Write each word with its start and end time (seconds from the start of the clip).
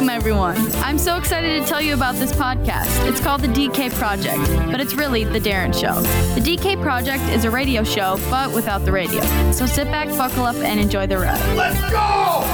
Welcome, 0.00 0.16
everyone. 0.16 0.56
I'm 0.76 0.96
so 0.96 1.18
excited 1.18 1.60
to 1.60 1.68
tell 1.68 1.82
you 1.82 1.92
about 1.92 2.14
this 2.14 2.32
podcast. 2.32 3.06
It's 3.06 3.20
called 3.20 3.42
The 3.42 3.48
DK 3.48 3.92
Project, 3.92 4.38
but 4.70 4.80
it's 4.80 4.94
really 4.94 5.24
The 5.24 5.38
Darren 5.38 5.78
Show. 5.78 6.00
The 6.34 6.40
DK 6.40 6.80
Project 6.80 7.22
is 7.24 7.44
a 7.44 7.50
radio 7.50 7.84
show, 7.84 8.18
but 8.30 8.50
without 8.54 8.86
the 8.86 8.92
radio. 8.92 9.20
So 9.52 9.66
sit 9.66 9.88
back, 9.88 10.08
buckle 10.16 10.46
up, 10.46 10.56
and 10.56 10.80
enjoy 10.80 11.06
the 11.06 11.18
ride. 11.18 11.38
Let's 11.54 11.78
go! 11.90 12.46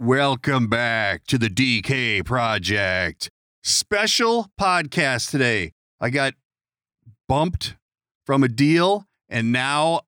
Welcome 0.00 0.66
back 0.66 1.24
to 1.28 1.38
the 1.38 1.48
DK 1.48 2.24
Project. 2.24 3.30
Special 3.62 4.50
podcast 4.60 5.30
today. 5.30 5.70
I 6.00 6.10
got 6.10 6.34
bumped 7.28 7.76
from 8.26 8.42
a 8.42 8.48
deal, 8.48 9.06
and 9.28 9.52
now 9.52 10.00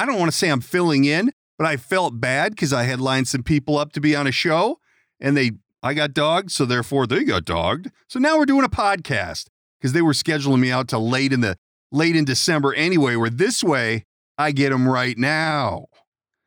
I 0.00 0.06
don't 0.06 0.18
want 0.18 0.30
to 0.30 0.36
say 0.36 0.48
I'm 0.48 0.62
filling 0.62 1.04
in, 1.04 1.30
but 1.58 1.66
I 1.66 1.76
felt 1.76 2.22
bad 2.22 2.52
because 2.52 2.72
I 2.72 2.84
had 2.84 3.02
lined 3.02 3.28
some 3.28 3.42
people 3.42 3.76
up 3.76 3.92
to 3.92 4.00
be 4.00 4.16
on 4.16 4.26
a 4.26 4.32
show, 4.32 4.78
and 5.20 5.36
they 5.36 5.50
I 5.82 5.92
got 5.92 6.14
dogged, 6.14 6.50
so 6.52 6.64
therefore 6.64 7.06
they 7.06 7.22
got 7.22 7.44
dogged. 7.44 7.90
So 8.08 8.18
now 8.18 8.38
we're 8.38 8.46
doing 8.46 8.64
a 8.64 8.70
podcast 8.70 9.48
because 9.78 9.92
they 9.92 10.00
were 10.00 10.14
scheduling 10.14 10.60
me 10.60 10.70
out 10.70 10.88
to 10.88 10.98
late 10.98 11.34
in 11.34 11.42
the 11.42 11.58
late 11.92 12.16
in 12.16 12.24
December 12.24 12.72
anyway. 12.72 13.14
Where 13.14 13.28
this 13.28 13.62
way 13.62 14.06
I 14.38 14.52
get 14.52 14.70
them 14.70 14.88
right 14.88 15.18
now. 15.18 15.88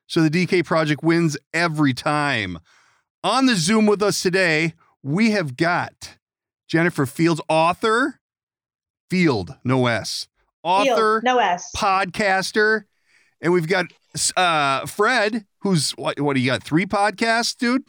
So 0.08 0.28
the 0.28 0.32
DK 0.32 0.66
Project 0.66 1.04
wins 1.04 1.38
every 1.54 1.94
time. 1.94 2.58
On 3.24 3.46
the 3.46 3.56
Zoom 3.56 3.86
with 3.86 4.02
us 4.02 4.20
today, 4.20 4.74
we 5.04 5.30
have 5.30 5.58
got 5.58 6.18
Jennifer 6.68 7.06
Fields, 7.06 7.40
author, 7.48 8.20
Field, 9.12 9.58
no 9.64 9.86
S, 9.86 10.28
author, 10.64 11.22
Field, 11.22 11.24
no 11.24 11.38
S, 11.38 11.70
podcaster, 11.78 12.86
and 13.44 13.52
we've 13.52 13.68
got 13.68 13.86
uh, 14.38 14.82
Fredd, 14.84 15.46
who's 15.60 15.92
what? 15.92 16.20
What 16.20 16.36
do 16.36 16.40
you 16.40 16.50
got? 16.50 16.64
Three 16.64 16.86
podcasts, 16.86 17.56
dude. 17.56 17.84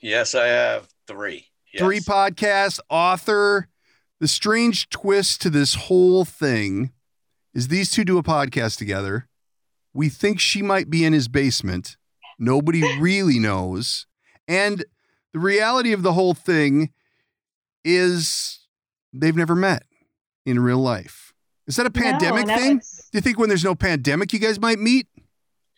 Yes, 0.00 0.34
I 0.34 0.46
have 0.46 0.88
three. 1.06 1.48
Yes. 1.72 1.82
Three 1.82 2.00
podcasts, 2.00 2.78
author. 2.88 3.68
The 4.20 4.28
strange 4.28 4.88
twist 4.88 5.42
to 5.42 5.50
this 5.50 5.74
whole 5.74 6.24
thing 6.24 6.92
is 7.52 7.68
these 7.68 7.90
two 7.90 8.04
do 8.04 8.16
a 8.16 8.22
podcast 8.22 8.78
together. 8.78 9.28
We 9.92 10.08
think 10.08 10.38
she 10.38 10.62
might 10.62 10.88
be 10.88 11.04
in 11.04 11.12
his 11.12 11.26
basement. 11.26 11.96
Nobody 12.38 12.82
really 13.00 13.40
knows. 13.40 14.06
And 14.46 14.84
the 15.32 15.40
reality 15.40 15.92
of 15.92 16.02
the 16.02 16.12
whole 16.12 16.34
thing 16.34 16.92
is 17.84 18.60
they've 19.12 19.36
never 19.36 19.56
met 19.56 19.82
in 20.46 20.60
real 20.60 20.78
life. 20.78 21.32
Is 21.66 21.76
that 21.76 21.86
a 21.86 21.90
pandemic 21.90 22.46
no, 22.46 22.56
thing? 22.56 22.80
Do 23.14 23.18
you 23.18 23.22
think 23.22 23.38
when 23.38 23.48
there's 23.48 23.62
no 23.62 23.76
pandemic, 23.76 24.32
you 24.32 24.40
guys 24.40 24.58
might 24.58 24.80
meet? 24.80 25.06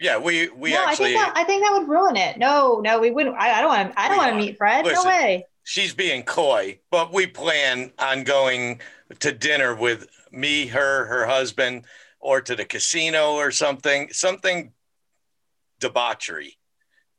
Yeah, 0.01 0.17
we 0.17 0.49
we 0.49 0.71
no, 0.71 0.83
actually. 0.87 1.17
I 1.17 1.19
think, 1.19 1.21
that, 1.21 1.37
I 1.37 1.45
think 1.45 1.63
that 1.65 1.73
would 1.79 1.87
ruin 1.87 2.17
it. 2.17 2.39
No, 2.39 2.81
no, 2.83 2.99
we 2.99 3.11
wouldn't. 3.11 3.37
I, 3.37 3.59
I 3.59 3.61
don't 3.61 3.69
want. 3.69 3.93
I 3.95 4.09
don't 4.09 4.17
want 4.17 4.31
to 4.31 4.37
meet 4.39 4.59
Fredd. 4.59 4.85
Listen, 4.85 5.05
no 5.05 5.11
way. 5.11 5.45
She's 5.63 5.93
being 5.93 6.23
coy, 6.23 6.79
but 6.91 7.13
we 7.13 7.27
plan 7.27 7.93
on 7.99 8.25
going 8.25 8.81
to 9.21 9.33
dinner 9.33 9.75
with 9.75 10.09
me, 10.33 10.69
her, 10.69 11.05
her 11.05 11.27
husband, 11.27 11.85
or 12.21 12.41
to 12.41 12.57
the 12.57 12.65
casino 12.65 13.33
or 13.33 13.51
something, 13.51 14.09
something 14.13 14.73
debauchery. 15.79 16.57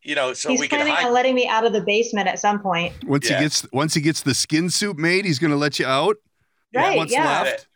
You 0.01 0.15
know, 0.15 0.33
so 0.33 0.49
he's 0.49 0.61
we 0.61 0.67
can 0.67 0.79
planning 0.79 0.95
hide. 0.95 1.05
on 1.05 1.13
letting 1.13 1.35
me 1.35 1.47
out 1.47 1.63
of 1.63 1.73
the 1.73 1.81
basement 1.81 2.27
at 2.27 2.39
some 2.39 2.59
point. 2.59 3.03
Once 3.05 3.29
Yeah. 3.29 3.37
he 3.37 3.43
gets 3.43 3.71
once 3.71 3.93
he 3.93 4.01
gets 4.01 4.23
the 4.23 4.33
skin 4.33 4.71
suit 4.71 4.97
made, 4.97 5.25
he's 5.25 5.37
going 5.37 5.51
to 5.51 5.57
let 5.57 5.77
you 5.77 5.85
out. 5.85 6.15
Right, 6.73 6.97
What's 6.97 7.11
yeah. 7.11 7.23
left? 7.23 7.67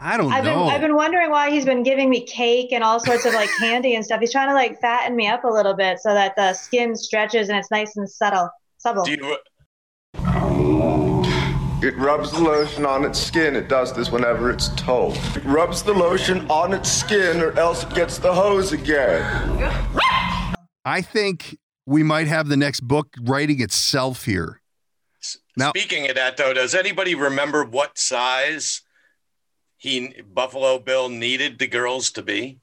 I 0.00 0.16
don't 0.16 0.32
I've 0.32 0.44
been 0.44 0.54
know. 0.54 0.66
I've 0.66 0.80
been 0.80 0.94
wondering 0.94 1.30
why 1.30 1.50
he's 1.50 1.64
been 1.64 1.82
giving 1.82 2.08
me 2.08 2.20
cake 2.24 2.72
and 2.72 2.84
all 2.84 3.00
sorts 3.00 3.24
of 3.24 3.34
like 3.34 3.50
candy 3.60 3.96
and 3.96 4.04
stuff. 4.04 4.20
He's 4.20 4.30
trying 4.30 4.48
to 4.48 4.54
like 4.54 4.80
fatten 4.80 5.16
me 5.16 5.26
up 5.26 5.44
a 5.44 5.48
little 5.48 5.74
bit 5.74 5.98
so 5.98 6.14
that 6.14 6.36
the 6.36 6.52
skin 6.54 6.94
stretches 6.94 7.48
and 7.48 7.58
it's 7.58 7.70
nice 7.70 7.96
and 7.96 8.08
subtle. 8.08 8.48
Subtle. 8.78 9.04
Do 9.04 9.10
you, 9.12 9.36
uh, 10.14 11.22
It 11.82 11.96
rubs 11.96 12.30
the 12.30 12.40
lotion 12.40 12.86
on 12.86 13.04
its 13.04 13.18
skin. 13.18 13.56
It 13.56 13.68
does 13.68 13.92
this 13.92 14.12
whenever 14.12 14.50
it's 14.50 14.68
told. 14.76 15.16
It 15.34 15.44
rubs 15.44 15.82
the 15.82 15.92
lotion 15.94 16.48
on 16.48 16.72
its 16.74 16.90
skin 16.90 17.40
or 17.40 17.58
else 17.58 17.82
it 17.82 17.92
gets 17.94 18.18
the 18.18 18.32
hose 18.32 18.72
again. 18.72 19.22
I 20.84 21.02
think 21.02 21.58
we 21.86 22.04
might 22.04 22.28
have 22.28 22.48
the 22.48 22.56
next 22.56 22.80
book 22.80 23.08
writing 23.20 23.60
itself 23.60 24.24
here. 24.26 24.60
Now- 25.56 25.70
speaking 25.70 26.08
of 26.08 26.14
that, 26.14 26.36
though, 26.36 26.54
does 26.54 26.74
anybody 26.74 27.16
remember 27.16 27.64
what 27.64 27.98
size 27.98 28.82
he 29.78 30.14
Buffalo 30.34 30.78
Bill 30.78 31.08
needed 31.08 31.58
the 31.58 31.66
girls 31.66 32.10
to 32.12 32.22
be 32.22 32.58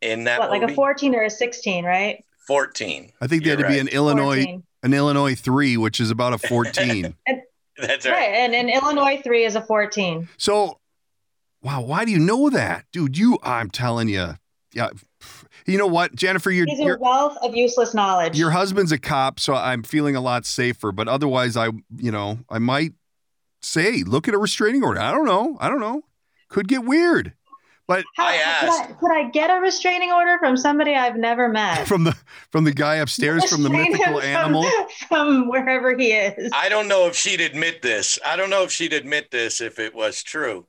in 0.00 0.24
that 0.24 0.38
what, 0.40 0.50
like 0.50 0.62
a 0.62 0.74
14 0.74 1.14
or 1.14 1.22
a 1.24 1.30
16, 1.30 1.84
right? 1.84 2.24
Fourteen. 2.46 3.12
I 3.20 3.26
think 3.26 3.44
they 3.44 3.50
had 3.50 3.58
to 3.58 3.64
You're 3.64 3.72
be 3.72 3.78
an 3.78 3.88
Illinois 3.88 4.36
14. 4.44 4.62
an 4.84 4.94
Illinois 4.94 5.34
three, 5.34 5.76
which 5.76 6.00
is 6.00 6.10
about 6.10 6.32
a 6.32 6.38
fourteen. 6.38 7.14
That's 7.76 8.06
Right. 8.06 8.12
right. 8.12 8.30
And, 8.34 8.54
and 8.56 8.68
Illinois 8.70 9.20
3 9.22 9.44
is 9.44 9.54
a 9.54 9.62
14. 9.62 10.28
so, 10.36 10.80
wow, 11.62 11.80
why 11.80 12.04
do 12.04 12.10
you 12.10 12.18
know 12.18 12.50
that, 12.50 12.86
dude? 12.90 13.16
You, 13.16 13.38
I'm 13.44 13.70
telling 13.70 14.08
you, 14.08 14.34
yeah. 14.72 14.88
You 15.64 15.78
know 15.78 15.86
what, 15.86 16.14
Jennifer, 16.16 16.50
your 16.50 16.66
He's 16.66 16.80
a 16.80 16.84
your 16.84 16.98
wealth 16.98 17.36
of 17.40 17.54
useless 17.54 17.94
knowledge. 17.94 18.36
your 18.36 18.50
husband's 18.50 18.90
a 18.90 18.98
cop, 18.98 19.38
so 19.38 19.54
I'm 19.54 19.84
feeling 19.84 20.16
a 20.16 20.20
lot 20.20 20.44
safer. 20.44 20.90
But 20.90 21.06
otherwise, 21.06 21.56
I, 21.56 21.66
you 21.96 22.10
know, 22.10 22.38
I 22.50 22.58
might 22.58 22.94
say, 23.62 24.02
look 24.02 24.26
at 24.26 24.34
a 24.34 24.38
restraining 24.38 24.82
order. 24.82 24.98
I 25.00 25.12
don't 25.12 25.26
know. 25.26 25.56
I 25.60 25.68
don't 25.68 25.80
know. 25.80 26.02
Could 26.48 26.68
get 26.68 26.84
weird. 26.84 27.34
But 27.86 28.04
How, 28.16 28.26
I 28.26 28.36
could. 28.60 28.68
I, 28.68 28.92
could 29.00 29.10
I 29.10 29.30
get 29.30 29.50
a 29.50 29.60
restraining 29.60 30.12
order 30.12 30.38
from 30.38 30.58
somebody 30.58 30.94
I've 30.94 31.16
never 31.16 31.48
met? 31.48 31.88
from 31.88 32.04
the 32.04 32.14
from 32.50 32.64
the 32.64 32.72
guy 32.72 32.96
upstairs 32.96 33.50
from 33.50 33.62
the 33.62 33.70
mythical 33.70 34.20
from- 34.20 34.22
animal. 34.22 34.66
From 35.08 35.48
wherever 35.48 35.96
he 35.96 36.12
is. 36.12 36.50
I 36.54 36.68
don't 36.68 36.86
know 36.86 37.06
if 37.06 37.16
she'd 37.16 37.40
admit 37.40 37.80
this. 37.80 38.18
I 38.26 38.36
don't 38.36 38.50
know 38.50 38.62
if 38.62 38.70
she'd 38.70 38.92
admit 38.92 39.30
this 39.30 39.62
if 39.62 39.78
it 39.78 39.94
was 39.94 40.22
true. 40.22 40.66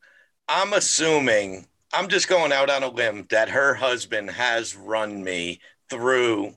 I'm 0.48 0.72
assuming, 0.72 1.68
I'm 1.94 2.08
just 2.08 2.30
going 2.30 2.54
out 2.54 2.70
on 2.70 2.84
a 2.84 2.88
limb 2.88 3.28
that 3.32 3.50
her 3.50 3.74
husband 3.74 4.32
has 4.32 4.78
run 4.78 5.24
me 5.24 5.60
through 5.90 6.56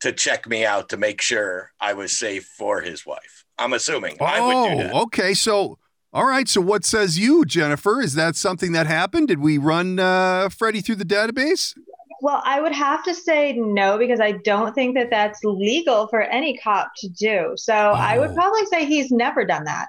to 0.00 0.12
check 0.12 0.48
me 0.48 0.64
out 0.64 0.88
to 0.88 0.96
make 0.96 1.20
sure 1.20 1.70
I 1.80 1.92
was 1.92 2.18
safe 2.18 2.46
for 2.46 2.80
his 2.80 3.06
wife. 3.06 3.44
I'm 3.58 3.74
assuming. 3.74 4.16
I 4.20 4.40
would 4.40 4.52
do 4.52 4.58
oh, 4.58 4.76
that. 4.78 4.90
Oh, 4.92 5.02
okay. 5.02 5.34
So, 5.34 5.78
all 6.12 6.26
right. 6.26 6.48
So, 6.48 6.60
what 6.60 6.84
says 6.84 7.18
you, 7.18 7.44
Jennifer? 7.44 8.00
Is 8.00 8.14
that 8.14 8.36
something 8.36 8.72
that 8.72 8.86
happened? 8.86 9.28
Did 9.28 9.38
we 9.40 9.58
run 9.58 9.98
uh, 9.98 10.48
Freddie 10.48 10.80
through 10.80 10.96
the 10.96 11.04
database? 11.04 11.74
Well, 12.22 12.42
I 12.44 12.60
would 12.60 12.72
have 12.72 13.02
to 13.04 13.14
say 13.14 13.54
no 13.54 13.96
because 13.96 14.20
I 14.20 14.32
don't 14.32 14.74
think 14.74 14.94
that 14.96 15.08
that's 15.08 15.40
legal 15.42 16.06
for 16.08 16.20
any 16.20 16.58
cop 16.58 16.90
to 16.98 17.08
do. 17.08 17.52
So 17.56 17.72
I 17.74 18.18
would 18.18 18.30
Oh. 18.30 18.34
probably 18.34 18.66
say 18.66 18.84
he's 18.84 19.10
never 19.10 19.44
done 19.46 19.64
that. 19.64 19.88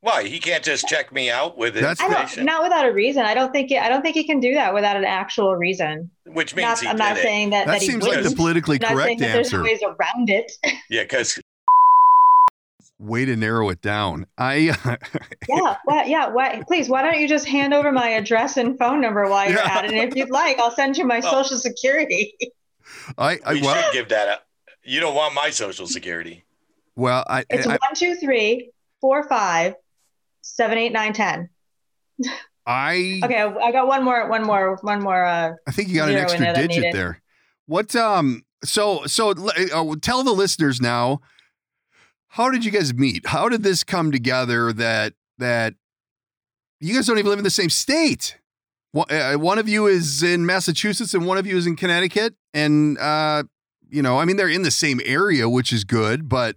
Why? 0.00 0.24
He 0.24 0.38
can't 0.40 0.62
just 0.64 0.86
check 0.88 1.12
me 1.12 1.30
out 1.30 1.56
with 1.58 1.74
That's- 1.74 2.00
I 2.00 2.08
don't, 2.08 2.62
without 2.62 2.86
a 2.86 2.92
reason. 2.92 3.24
I 3.24 3.34
don't 3.34 3.52
think 3.52 3.70
I 3.72 3.88
don't 3.88 4.02
think 4.02 4.14
he 4.16 4.24
can 4.24 4.40
do 4.40 4.52
that 4.54 4.74
without 4.74 4.96
an 4.96 5.04
actual 5.04 5.54
reason. 5.56 6.10
which 6.26 6.54
means 6.56 6.66
Not, 6.68 6.80
he 6.80 6.86
I'm 6.88 6.96
did 6.96 7.02
not 7.02 7.16
it. 7.18 7.22
saying 7.22 7.50
that, 7.50 7.66
That 7.66 7.72
that 7.74 7.82
he 7.82 7.88
seems 7.88 8.06
like 8.06 8.22
the 8.22 8.34
politically 8.34 8.76
I'm 8.76 8.96
not 8.96 9.04
saying 9.04 9.18
correct 9.18 9.20
that 9.20 9.50
there's 9.50 9.62
ways 9.62 9.80
around 9.84 10.28
it. 10.30 10.50
Yeah, 10.90 11.02
because 11.02 11.38
Way 13.02 13.24
to 13.24 13.34
narrow 13.34 13.68
it 13.70 13.80
down. 13.82 14.26
I 14.38 14.54
yeah, 15.48 15.76
well, 15.86 16.06
yeah. 16.06 16.28
Why, 16.28 16.62
please, 16.68 16.88
why 16.88 17.02
don't 17.02 17.18
you 17.20 17.26
just 17.26 17.48
hand 17.48 17.74
over 17.74 17.90
my 17.90 18.10
address 18.10 18.56
and 18.56 18.78
phone 18.78 19.00
number 19.00 19.28
while 19.28 19.48
you're 19.50 19.58
Yeah. 19.58 19.78
at 19.78 19.84
it? 19.86 19.90
And 19.92 20.08
if 20.08 20.14
you'd 20.16 20.30
like, 20.30 20.58
I'll 20.60 20.70
send 20.70 20.96
you 20.96 21.04
my 21.04 21.18
Well- 21.18 21.42
social 21.42 21.58
security. 21.58 22.34
I, 23.18 23.40
I 23.44 23.54
we 23.54 23.62
well, 23.62 23.82
should 23.82 23.92
give 23.92 24.08
that 24.10 24.28
up. 24.28 24.46
You 24.84 25.00
don't 25.00 25.14
want 25.16 25.34
my 25.34 25.50
social 25.50 25.86
security. 25.88 26.44
well, 26.94 27.24
I, 27.28 27.44
It's 27.50 27.66
I, 27.66 27.70
one 27.70 27.94
two 27.96 28.14
three 28.14 28.70
four 29.00 29.28
five 29.28 29.74
seven 30.42 30.78
eight 30.78 30.92
nine 30.92 31.12
ten. 31.12 31.48
I, 32.66 33.20
Okay, 33.24 33.40
I 33.40 33.72
got 33.72 33.88
one 33.88 34.04
more, 34.04 34.28
one 34.28 34.44
more, 34.44 34.78
one 34.82 35.02
more. 35.02 35.24
Uh, 35.24 35.52
I 35.66 35.72
think 35.72 35.88
you 35.88 35.96
got 35.96 36.08
an 36.10 36.16
extra 36.16 36.54
digit 36.54 36.92
there. 36.92 37.20
What? 37.66 37.96
Um. 37.96 38.42
So, 38.64 39.04
so 39.06 39.30
uh, 39.30 39.94
tell 40.00 40.22
the 40.22 40.30
listeners 40.32 40.80
now. 40.80 41.20
How 42.32 42.48
did 42.48 42.64
you 42.64 42.70
guys 42.70 42.94
meet? 42.94 43.26
How 43.26 43.50
did 43.50 43.62
this 43.62 43.84
come 43.84 44.10
together? 44.10 44.72
That 44.72 45.12
that 45.36 45.74
you 46.80 46.94
guys 46.94 47.06
don't 47.06 47.18
even 47.18 47.28
live 47.28 47.38
in 47.38 47.44
the 47.44 47.50
same 47.50 47.68
state. 47.68 48.38
One, 48.92 49.06
uh, 49.10 49.58
of 49.58 49.68
you 49.68 49.86
is 49.86 50.22
in 50.22 50.46
Massachusetts 50.46 51.12
and 51.12 51.26
one 51.26 51.36
of 51.36 51.46
you 51.46 51.58
is 51.58 51.66
in 51.66 51.76
Connecticut, 51.76 52.34
and 52.54 52.96
uh, 52.96 53.42
you 53.90 54.00
know, 54.00 54.18
I 54.18 54.24
mean, 54.24 54.36
they're 54.36 54.48
in 54.48 54.62
the 54.62 54.70
same 54.70 54.98
area, 55.04 55.46
which 55.46 55.74
is 55.74 55.84
good. 55.84 56.26
But 56.30 56.56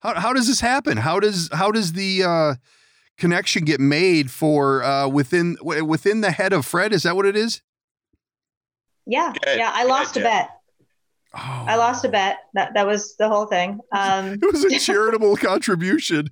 how 0.00 0.18
how 0.18 0.32
does 0.32 0.48
this 0.48 0.58
happen? 0.58 0.96
How 0.96 1.20
does 1.20 1.48
how 1.52 1.70
does 1.70 1.92
the 1.92 2.24
uh, 2.24 2.54
connection 3.16 3.64
get 3.64 3.78
made 3.78 4.28
for 4.28 4.82
uh, 4.82 5.06
within 5.06 5.56
within 5.62 6.20
the 6.20 6.32
head 6.32 6.52
of 6.52 6.66
Fredd? 6.66 6.90
Is 6.90 7.04
that 7.04 7.14
what 7.14 7.26
it 7.26 7.36
is? 7.36 7.62
yeah, 9.06 9.32
yeah. 9.46 9.70
I 9.72 9.82
good, 9.82 9.88
lost 9.88 10.16
a 10.16 10.20
Jeff. 10.20 10.50
Bet. 11.32 11.42
I 11.42 11.76
lost 11.76 12.04
a 12.04 12.08
bet. 12.08 12.38
That 12.54 12.74
that 12.74 12.86
was 12.86 13.16
the 13.16 13.28
whole 13.28 13.46
thing. 13.46 13.80
Um, 13.92 14.34
It 14.34 14.52
was 14.52 14.64
a 14.64 14.78
charitable 14.78 15.36
contribution. 15.36 16.28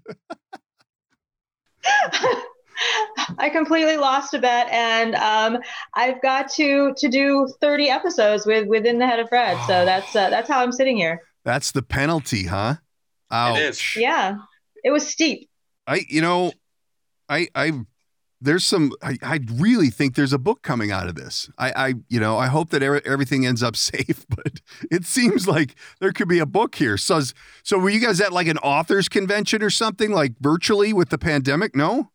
I 3.38 3.48
completely 3.50 3.96
lost 3.96 4.34
a 4.34 4.38
bet, 4.38 4.68
and 4.70 5.14
um, 5.16 5.58
I've 5.94 6.20
got 6.22 6.50
to 6.52 6.94
to 6.96 7.08
do 7.08 7.48
30 7.60 7.90
episodes 7.90 8.46
with 8.46 8.66
within 8.68 8.98
the 8.98 9.06
head 9.06 9.20
of 9.20 9.28
Fredd. 9.28 9.58
So 9.66 9.84
that's 9.84 10.14
uh, 10.16 10.30
that's 10.30 10.48
how 10.48 10.62
I'm 10.62 10.72
sitting 10.72 10.96
here. 10.96 11.22
That's 11.44 11.72
the 11.72 11.82
penalty, 11.82 12.44
huh? 12.46 12.76
Ouch. 13.30 13.58
It 13.58 13.62
is. 13.62 13.96
Yeah, 13.96 14.36
it 14.84 14.90
was 14.90 15.06
steep. 15.06 15.48
I, 15.86 16.04
you 16.08 16.20
know, 16.20 16.52
I, 17.28 17.48
I, 17.54 17.72
there's 18.40 18.64
some. 18.64 18.92
I, 19.02 19.18
I 19.22 19.40
really 19.52 19.90
think 19.90 20.14
there's 20.14 20.32
a 20.32 20.38
book 20.38 20.62
coming 20.62 20.90
out 20.90 21.08
of 21.08 21.14
this. 21.14 21.50
I, 21.58 21.72
I, 21.76 21.94
you 22.08 22.18
know, 22.18 22.38
I 22.38 22.46
hope 22.46 22.70
that 22.70 22.82
er- 22.82 23.02
everything 23.04 23.46
ends 23.46 23.62
up 23.62 23.76
safe, 23.76 24.24
but 24.28 24.60
it 24.90 25.04
seems 25.04 25.46
like 25.46 25.74
there 26.00 26.12
could 26.12 26.28
be 26.28 26.38
a 26.38 26.46
book 26.46 26.74
here. 26.74 26.96
So, 26.96 27.20
so 27.62 27.78
were 27.78 27.90
you 27.90 28.00
guys 28.00 28.20
at 28.20 28.32
like 28.32 28.46
an 28.46 28.58
authors 28.58 29.08
convention 29.08 29.62
or 29.62 29.70
something, 29.70 30.10
like 30.10 30.32
virtually 30.40 30.92
with 30.92 31.10
the 31.10 31.18
pandemic? 31.18 31.76
No. 31.76 32.10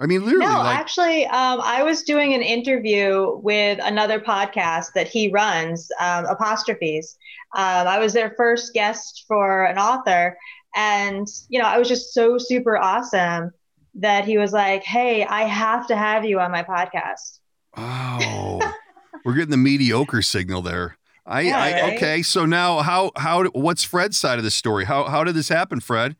I 0.00 0.06
mean, 0.06 0.24
literally. 0.24 0.46
No, 0.46 0.58
like, 0.58 0.76
actually, 0.76 1.24
um, 1.26 1.60
I 1.62 1.84
was 1.84 2.02
doing 2.02 2.34
an 2.34 2.42
interview 2.42 3.38
with 3.38 3.78
another 3.80 4.18
podcast 4.18 4.86
that 4.96 5.06
he 5.06 5.30
runs, 5.30 5.88
um, 6.00 6.26
Apostrophes. 6.26 7.16
Um, 7.54 7.86
I 7.86 8.00
was 8.00 8.12
their 8.12 8.34
first 8.36 8.74
guest 8.74 9.24
for 9.28 9.64
an 9.64 9.78
author, 9.78 10.36
and 10.74 11.28
you 11.48 11.60
know, 11.60 11.66
I 11.66 11.78
was 11.78 11.86
just 11.86 12.12
so 12.12 12.38
super 12.38 12.76
awesome 12.76 13.52
that 13.96 14.24
he 14.24 14.38
was 14.38 14.52
like, 14.52 14.82
"Hey, 14.84 15.24
I 15.24 15.42
have 15.42 15.86
to 15.88 15.96
have 15.96 16.24
you 16.24 16.40
on 16.40 16.50
my 16.50 16.62
podcast." 16.62 17.38
Oh, 17.76 18.60
we're 19.24 19.34
getting 19.34 19.50
the 19.50 19.56
mediocre 19.56 20.22
signal 20.22 20.62
there. 20.62 20.96
I, 21.26 21.40
Yeah, 21.42 21.58
I 21.58 21.72
right? 21.82 21.94
okay. 21.96 22.22
So 22.22 22.44
now, 22.44 22.80
how 22.80 23.10
how 23.16 23.44
what's 23.46 23.84
Fredd's 23.86 24.18
side 24.18 24.38
of 24.38 24.44
the 24.44 24.50
story? 24.50 24.84
How 24.84 25.04
how 25.04 25.24
did 25.24 25.34
this 25.34 25.48
happen, 25.48 25.80
Fredd? 25.80 26.16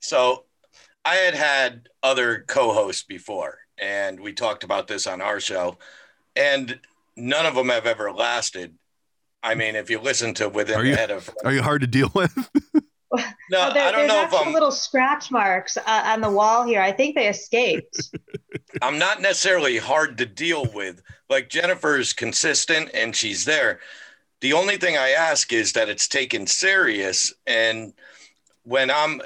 So 0.00 0.44
I 1.04 1.16
had 1.16 1.34
had 1.34 1.88
other 2.02 2.44
co-hosts 2.48 3.02
before, 3.04 3.58
and 3.78 4.18
we 4.20 4.32
talked 4.32 4.64
about 4.64 4.86
this 4.88 5.06
on 5.06 5.20
our 5.20 5.40
show, 5.40 5.78
and 6.34 6.80
none 7.16 7.44
of 7.46 7.54
them 7.54 7.68
have 7.68 7.86
ever 7.86 8.12
lasted. 8.12 8.74
I 9.42 9.54
mean, 9.54 9.76
if 9.76 9.90
you 9.90 10.00
listen 10.00 10.34
to 10.34 10.48
within 10.48 10.78
Are 10.78 10.82
the 10.82 10.88
you- 10.88 10.96
head 10.96 11.10
of 11.10 11.30
Are 11.44 11.52
you 11.52 11.62
hard 11.62 11.82
to 11.82 11.86
deal 11.86 12.10
with? 12.14 12.50
no, 13.16 13.22
Oh, 13.68 13.72
there- 13.74 13.84
I 13.86 13.92
don't 13.92 14.06
there's 14.06 14.08
know 14.08 14.22
if 14.22 14.34
I'm 14.34 14.52
little 14.52 14.70
scratch 14.70 15.30
marks 15.30 15.76
uh, 15.76 15.82
on 16.06 16.20
the 16.20 16.30
wall 16.30 16.64
here. 16.64 16.80
I 16.80 16.92
think 16.92 17.14
they 17.14 17.28
escaped. 17.28 18.10
I'm 18.82 18.98
not 18.98 19.20
necessarily 19.22 19.78
hard 19.78 20.18
to 20.18 20.26
deal 20.26 20.66
with. 20.72 21.00
Like 21.30 21.48
Jennifer's 21.48 22.12
consistent 22.12 22.90
and 22.94 23.14
she's 23.14 23.44
there. 23.44 23.80
The 24.40 24.52
only 24.52 24.76
thing 24.76 24.96
I 24.96 25.10
ask 25.10 25.52
is 25.52 25.72
that 25.72 25.88
it's 25.88 26.08
taken 26.08 26.46
serious. 26.46 27.32
And 27.46 27.92
when 28.64 28.90
I'm 28.90 29.20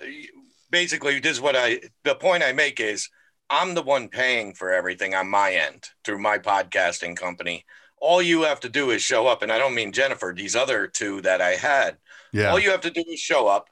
basically, 0.70 1.18
this 1.18 1.32
is 1.32 1.40
what 1.40 1.56
I, 1.56 1.80
the 2.04 2.14
point 2.14 2.42
I 2.42 2.52
make 2.52 2.80
is 2.80 3.08
I'm 3.48 3.74
the 3.74 3.82
one 3.82 4.08
paying 4.08 4.54
for 4.54 4.72
everything 4.72 5.14
on 5.14 5.28
my 5.28 5.52
end 5.52 5.88
through 6.04 6.18
my 6.20 6.38
podcasting 6.38 7.16
company. 7.16 7.64
All 8.00 8.22
you 8.22 8.42
have 8.42 8.60
to 8.60 8.68
do 8.68 8.90
is 8.90 9.02
show 9.02 9.26
up. 9.26 9.42
And 9.42 9.50
I 9.50 9.58
don't 9.58 9.74
mean 9.74 9.92
Jennifer, 9.92 10.32
these 10.36 10.54
other 10.54 10.86
two 10.86 11.20
that 11.22 11.40
I 11.40 11.50
had. 11.56 11.96
Yeah. 12.32 12.50
All 12.50 12.60
you 12.60 12.70
have 12.70 12.80
to 12.82 12.90
do 12.90 13.02
is 13.08 13.18
show 13.18 13.48
up, 13.48 13.68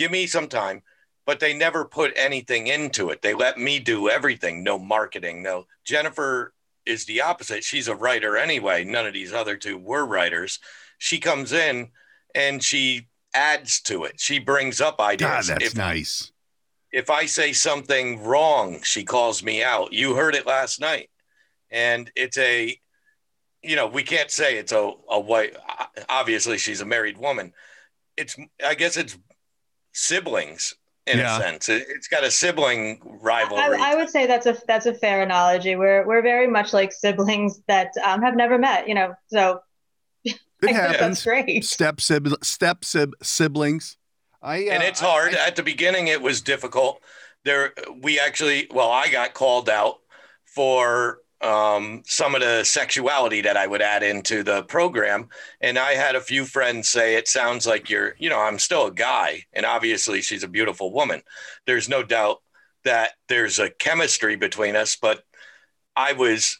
give 0.00 0.10
me 0.10 0.26
some 0.26 0.48
time, 0.48 0.82
but 1.26 1.40
they 1.40 1.52
never 1.52 1.84
put 1.84 2.14
anything 2.16 2.68
into 2.68 3.10
it. 3.10 3.20
They 3.20 3.34
let 3.34 3.58
me 3.58 3.78
do 3.78 4.08
everything, 4.08 4.64
no 4.64 4.78
marketing, 4.78 5.42
no. 5.42 5.66
Jennifer 5.84 6.54
is 6.86 7.04
the 7.04 7.20
opposite. 7.20 7.62
She's 7.62 7.86
a 7.86 7.94
writer 7.94 8.38
anyway. 8.38 8.82
None 8.82 9.06
of 9.06 9.12
these 9.12 9.34
other 9.34 9.58
two 9.58 9.76
were 9.76 10.06
writers. 10.06 10.58
She 10.96 11.20
comes 11.20 11.52
in 11.52 11.90
and 12.34 12.64
she 12.64 13.08
adds 13.34 13.82
to 13.82 14.04
it. 14.04 14.18
She 14.18 14.38
brings 14.38 14.80
up 14.80 14.96
God, 14.96 15.10
ideas. 15.10 15.48
that's 15.48 15.66
if, 15.66 15.76
nice. 15.76 16.32
if 16.90 17.10
I 17.10 17.26
say 17.26 17.52
something 17.52 18.22
wrong, 18.22 18.80
she 18.82 19.04
calls 19.04 19.42
me 19.42 19.62
out. 19.62 19.92
You 19.92 20.14
heard 20.14 20.34
it 20.34 20.46
last 20.46 20.80
night. 20.80 21.10
And 21.70 22.10
it's 22.16 22.38
a, 22.38 22.74
you 23.62 23.76
know, 23.76 23.86
we 23.86 24.02
can't 24.02 24.30
say 24.30 24.56
it's 24.56 24.72
a, 24.72 24.92
a 25.10 25.20
white, 25.20 25.54
obviously 26.08 26.56
she's 26.56 26.80
a 26.80 26.86
married 26.86 27.18
woman. 27.18 27.52
It's, 28.16 28.36
I 28.66 28.74
guess 28.74 28.96
it's 28.96 29.18
siblings 30.00 30.74
in 31.06 31.18
Yeah. 31.18 31.36
a 31.36 31.40
sense. 31.40 31.68
It, 31.68 31.86
it's 31.88 32.08
got 32.08 32.24
a 32.24 32.30
sibling 32.30 33.00
rivalry. 33.22 33.62
I, 33.78 33.92
I 33.92 33.94
would 33.96 34.08
say 34.10 34.26
that's 34.26 34.46
a 34.46 34.56
that's 34.66 34.86
a 34.86 34.94
fair 34.94 35.22
analogy. 35.22 35.76
We're 35.76 36.06
we're 36.06 36.22
very 36.22 36.46
much 36.46 36.72
like 36.72 36.92
siblings 36.92 37.60
that 37.68 37.92
um, 38.04 38.22
have 38.22 38.34
never 38.36 38.58
met. 38.58 38.88
You 38.88 38.94
know, 38.94 39.14
so 39.28 39.60
It 40.24 40.36
happens. 40.62 41.00
that's 41.00 41.24
great. 41.24 41.64
Step 41.64 42.00
sib- 42.00 42.42
step 42.44 42.84
sib- 42.84 43.14
siblings. 43.22 43.96
I 44.42 44.66
uh, 44.68 44.72
and 44.72 44.82
it's 44.82 45.02
I- 45.02 45.06
hard. 45.06 45.34
I- 45.34 45.46
At 45.48 45.56
the 45.56 45.62
beginning, 45.62 46.08
it 46.08 46.20
was 46.22 46.40
difficult. 46.40 47.00
There, 47.44 47.72
we 48.02 48.20
actually, 48.20 48.66
well, 48.70 48.90
I 48.90 49.08
got 49.10 49.32
called 49.32 49.70
out 49.70 49.96
for 50.44 51.18
um, 51.42 52.02
some 52.04 52.34
of 52.34 52.42
the 52.42 52.64
sexuality 52.64 53.40
that 53.42 53.56
I 53.56 53.66
would 53.66 53.80
add 53.82 54.02
into 54.02 54.42
the 54.42 54.62
program, 54.64 55.28
and 55.60 55.78
I 55.78 55.92
had 55.92 56.14
a 56.14 56.20
few 56.20 56.44
friends 56.44 56.88
say 56.88 57.14
it 57.16 57.28
sounds 57.28 57.66
like 57.66 57.88
you're, 57.88 58.14
you 58.18 58.28
know, 58.28 58.38
I'm 58.40 58.58
still 58.58 58.86
a 58.86 58.92
guy, 58.92 59.44
and 59.52 59.64
obviously 59.64 60.20
she's 60.20 60.42
a 60.42 60.48
beautiful 60.48 60.92
woman. 60.92 61.22
There's 61.66 61.88
no 61.88 62.02
doubt 62.02 62.42
that 62.84 63.12
there's 63.28 63.58
a 63.58 63.70
chemistry 63.70 64.36
between 64.36 64.76
us, 64.76 64.96
but 64.96 65.22
I 65.96 66.12
was 66.12 66.58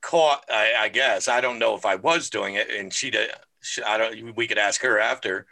caught. 0.00 0.44
I, 0.50 0.72
I 0.78 0.88
guess 0.88 1.28
I 1.28 1.40
don't 1.40 1.58
know 1.58 1.76
if 1.76 1.84
I 1.86 1.96
was 1.96 2.30
doing 2.30 2.54
it, 2.54 2.70
and 2.70 2.92
she 2.92 3.10
did. 3.10 3.30
she- 3.60 3.82
I 3.82 3.98
don't. 3.98 4.36
We 4.36 4.46
could 4.46 4.58
ask 4.58 4.80
her 4.82 4.98
after. 4.98 5.46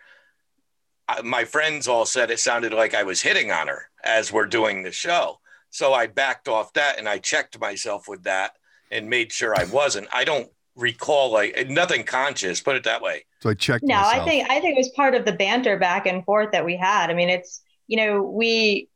I, 1.09 1.23
my 1.23 1.45
friends 1.45 1.89
all 1.89 2.07
said 2.07 2.31
it 2.31 2.41
sounded 2.41 2.73
like 2.73 2.95
I 2.95 3.03
was 3.05 3.23
hitting 3.23 3.51
on 3.53 3.69
her 3.69 3.89
as 4.03 4.33
we're 4.33 4.47
doing 4.47 4.83
the 4.83 4.93
show. 4.93 5.41
So 5.77 5.93
I 5.93 6.07
backed 6.07 6.49
off 6.49 6.73
that 6.73 6.99
and 6.99 7.07
I 7.07 7.19
checked 7.19 7.61
myself 7.61 8.09
with 8.09 8.23
that 8.23 8.53
and 8.91 9.11
made 9.11 9.31
sure 9.31 9.55
I 9.55 9.65
wasn't. 9.65 10.09
I 10.11 10.25
don't 10.25 10.49
recall 10.75 11.31
like 11.31 11.69
nothing 11.69 12.03
conscious, 12.03 12.63
put 12.63 12.77
it 12.77 12.85
that 12.85 13.03
way. 13.03 13.27
so 13.43 13.51
I 13.51 13.55
checked. 13.55 13.85
No, 13.85 13.97
myself. 13.97 14.23
I 14.23 14.25
think 14.25 14.51
I 14.51 14.61
think 14.61 14.75
it 14.75 14.79
was 14.79 14.89
part 14.97 15.15
of 15.15 15.27
the 15.27 15.33
banter 15.33 15.79
back 15.79 16.07
and 16.07 16.25
forth 16.25 16.53
that 16.53 16.65
we 16.65 16.77
had. 16.79 17.11
I 17.11 17.15
mean, 17.15 17.29
it's 17.29 17.61
you 17.89 17.99
know 17.99 18.23
we. 18.23 18.89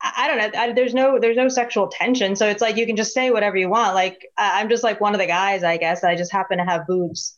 I 0.00 0.12
I 0.16 0.28
don't 0.28 0.38
know. 0.38 0.60
I, 0.60 0.72
there's 0.72 0.94
no 0.94 1.18
there's 1.18 1.36
no 1.36 1.48
sexual 1.48 1.88
tension, 1.88 2.36
so 2.36 2.46
it's 2.46 2.62
like 2.62 2.76
you 2.76 2.86
can 2.86 2.94
just 2.94 3.12
say 3.12 3.32
whatever 3.32 3.56
you 3.56 3.68
want. 3.68 3.96
Like 3.96 4.24
I- 4.38 4.60
I'm 4.60 4.68
just 4.68 4.84
like 4.84 5.00
one 5.00 5.14
of 5.14 5.18
the 5.20 5.26
guys, 5.26 5.64
I 5.64 5.76
guess. 5.76 6.04
I 6.04 6.14
just 6.14 6.30
happen 6.30 6.58
to 6.58 6.64
have 6.64 6.86
boobs. 6.86 7.36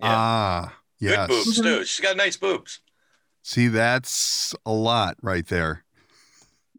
Yeah. 0.00 0.06
Ah, 0.08 0.74
yes. 0.98 1.16
Good 1.16 1.28
boobs 1.28 1.60
Mhm. 1.60 1.62
too. 1.64 1.84
She's 1.84 2.00
got 2.02 2.16
nice 2.16 2.38
boobs. 2.38 2.80
See, 3.42 3.68
that's 3.68 4.54
a 4.64 4.72
lot 4.72 5.18
right 5.22 5.46
there. 5.46 5.84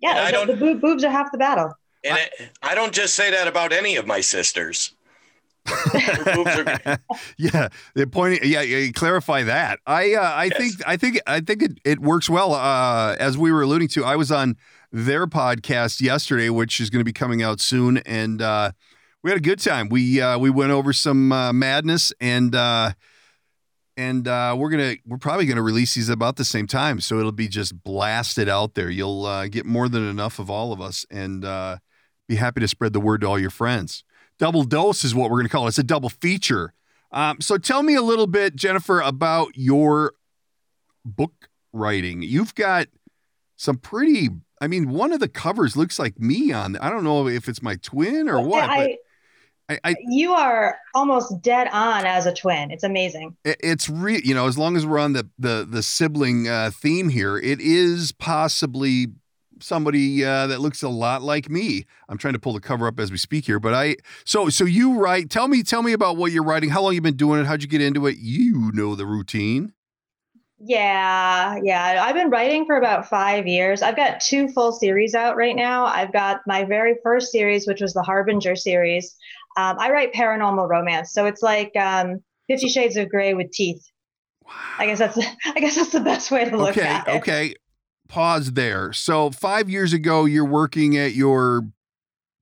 Yeah, 0.02 0.14
I 0.14 0.26
the, 0.28 0.32
don't- 0.32 0.48
the 0.48 0.56
boob, 0.56 0.82
boobs 0.82 1.04
are 1.04 1.10
half 1.12 1.32
the 1.32 1.38
battle. 1.38 1.74
And 2.04 2.18
it, 2.18 2.52
I 2.62 2.76
don't 2.76 2.94
just 2.94 3.16
say 3.16 3.32
that 3.32 3.48
about 3.48 3.74
any 3.74 3.96
of 3.96 4.06
my 4.06 4.22
sisters. 4.22 4.94
Her 5.66 6.36
boobs 6.36 6.52
are 6.56 7.00
yeah, 7.38 7.68
the 7.94 8.08
point. 8.08 8.44
Yeah, 8.46 8.62
yeah, 8.62 8.90
clarify 8.92 9.44
that. 9.44 9.80
I, 9.86 10.14
uh, 10.14 10.22
I 10.22 10.44
Yes. 10.46 10.58
think, 10.58 10.74
I 10.88 10.96
think, 10.98 11.20
I 11.28 11.40
think 11.42 11.62
it, 11.64 11.80
it 11.84 12.00
works 12.00 12.30
well. 12.30 12.54
Uh, 12.54 13.16
as 13.20 13.38
we 13.38 13.52
were 13.52 13.64
alluding 13.64 13.90
to, 13.90 14.06
I 14.06 14.16
was 14.16 14.32
on 14.32 14.56
their 14.92 15.28
podcast 15.28 16.00
yesterday, 16.00 16.50
which 16.50 16.80
is 16.80 16.90
going 16.90 17.02
to 17.02 17.06
be 17.06 17.12
coming 17.12 17.44
out 17.44 17.60
soon, 17.60 17.98
and 18.06 18.42
uh, 18.42 18.72
we 19.24 19.32
had 19.32 19.38
a 19.38 19.42
good 19.42 19.60
time. 19.60 19.90
We 19.90 20.22
uh, 20.22 20.38
we 20.38 20.50
went 20.50 20.72
over 20.72 20.94
some 20.94 21.34
uh, 21.34 21.52
madness, 21.52 22.14
and 22.22 22.56
uh, 22.56 22.92
and 23.98 24.28
uh, 24.28 24.56
we're 24.58 24.70
gonna 24.70 24.96
we're 25.06 25.18
probably 25.18 25.48
gonna 25.48 25.64
release 25.64 25.96
these 25.96 26.08
about 26.08 26.38
the 26.38 26.46
same 26.46 26.68
time, 26.68 27.02
so 27.02 27.20
it'll 27.20 27.32
be 27.32 27.48
just 27.48 27.84
blasted 27.84 28.48
out 28.48 28.76
there. 28.76 28.90
You'll 28.90 29.26
uh, 29.26 29.48
get 29.48 29.66
more 29.66 29.90
than 29.90 30.08
enough 30.08 30.40
of 30.40 30.50
all 30.50 30.72
of 30.72 30.80
us, 30.80 31.06
and 31.10 31.44
uh, 31.44 31.78
be 32.28 32.36
happy 32.36 32.62
to 32.62 32.68
spread 32.68 32.94
the 32.94 33.00
word 33.00 33.22
to 33.22 33.28
all 33.28 33.40
your 33.40 33.50
friends. 33.50 34.04
Double 34.38 34.64
dose 34.64 35.04
is 35.04 35.16
what 35.16 35.32
we're 35.32 35.38
going 35.38 35.48
to 35.48 35.52
call 35.52 35.66
it. 35.66 35.70
It's 35.70 35.80
a 35.80 35.84
double 35.84 36.10
feature. 36.10 36.74
Um, 37.12 37.42
so 37.42 37.58
tell 37.58 37.82
me 37.82 37.96
a 37.96 38.02
little 38.02 38.28
bit, 38.28 38.56
Jennifer, 38.56 39.00
about 39.02 39.56
your 39.56 40.14
book 41.04 41.50
writing. 41.74 42.22
You've 42.22 42.54
got 42.54 42.88
some 43.56 43.78
pretty. 43.78 44.30
I 44.62 44.68
mean, 44.68 44.90
one 44.90 45.12
of 45.12 45.20
the 45.20 45.28
covers 45.28 45.76
looks 45.76 45.98
like 45.98 46.20
me 46.20 46.52
on. 46.52 46.78
I 46.78 46.90
don't 46.90 47.04
know 47.04 47.28
if 47.28 47.48
it's 47.48 47.62
my 47.62 47.76
twin 47.78 48.30
or 48.30 48.42
what, 48.42 48.70
I, 48.70 48.78
but 48.78 48.92
I, 49.70 49.80
I 49.84 49.96
you 50.08 50.32
are 50.34 50.78
almost 50.96 51.42
dead 51.42 51.68
on 51.74 52.06
as 52.06 52.26
a 52.26 52.34
twin. 52.34 52.72
It's 52.72 52.84
amazing. 52.84 53.36
it- 53.44 53.58
it's 53.62 53.90
re 53.90 54.22
you 54.24 54.34
know 54.34 54.48
as 54.48 54.58
long 54.58 54.78
as 54.78 54.86
we're 54.86 55.00
on 55.00 55.14
the 55.14 55.28
the 55.38 55.68
the 55.70 55.84
sibling 55.84 56.48
uh, 56.48 56.72
theme 56.74 57.10
here 57.10 57.38
it 57.38 57.60
is 57.60 58.12
possibly 58.14 59.08
somebody 59.60 60.24
uh, 60.24 60.46
that 60.48 60.62
looks 60.62 60.84
a 60.84 60.88
lot 60.90 61.24
like 61.24 61.50
me 61.50 61.84
i'm 62.10 62.18
trying 62.20 62.34
to 62.36 62.40
pull 62.40 62.54
the 62.54 62.60
cover 62.60 62.86
up 62.86 63.00
as 63.00 63.10
we 63.10 63.18
speak 63.18 63.44
here 63.48 63.60
but 63.60 63.74
i 63.74 63.96
so 64.24 64.50
so 64.50 64.64
you 64.66 65.00
write 65.00 65.32
tell 65.32 65.48
me 65.48 65.64
tell 65.64 65.82
me 65.82 65.94
about 65.94 66.16
what 66.16 66.32
you're 66.32 66.44
writing 66.44 66.70
how 66.70 66.80
long 66.84 66.94
you've 66.94 67.02
been 67.02 67.16
doing 67.18 67.40
it 67.42 67.46
how'd 67.48 67.64
you 67.64 67.68
get 67.68 67.82
into 67.82 68.06
it 68.06 68.18
you 68.20 68.72
know 68.76 68.94
the 68.94 69.04
routine 69.08 69.74
Yeah, 70.60 71.58
yeah. 71.64 72.04
I've 72.06 72.16
been 72.16 72.30
writing 72.30 72.66
for 72.66 72.78
about 72.78 73.08
five 73.08 73.46
years. 73.48 73.82
I've 73.84 73.96
got 73.96 74.20
two 74.20 74.48
full 74.50 74.72
series 74.72 75.14
out 75.14 75.38
right 75.38 75.56
now. 75.56 75.86
I've 75.86 76.12
got 76.12 76.42
my 76.48 76.64
very 76.66 76.96
first 77.04 77.32
series, 77.32 77.68
which 77.68 77.80
was 77.80 77.94
the 77.94 78.02
Harbinger 78.02 78.56
series. 78.56 79.16
Um, 79.58 79.78
I 79.80 79.92
write 79.92 80.14
paranormal 80.14 80.70
romance, 80.70 81.12
so 81.12 81.26
it's 81.26 81.42
like 81.42 81.76
um, 81.76 82.22
Fifty 82.48 82.70
Shades 82.70 82.96
of 82.96 83.10
Grey 83.10 83.34
with 83.34 83.52
teeth. 83.52 83.84
I 84.78 84.86
guess 84.86 85.00
that's 85.00 85.18
I 85.46 85.60
guess 85.60 85.76
that's 85.76 85.92
the 85.92 86.00
best 86.00 86.32
way 86.32 86.50
to 86.50 86.56
look 86.56 86.78
okay 86.78 86.88
at 86.88 87.08
it. 87.08 87.16
okay 87.18 87.56
pause 88.08 88.54
there 88.54 88.94
so 88.94 89.30
five 89.30 89.70
years 89.70 89.92
ago 89.92 90.24
you're 90.24 90.46
working 90.46 90.96
at 90.96 91.14
your 91.14 91.68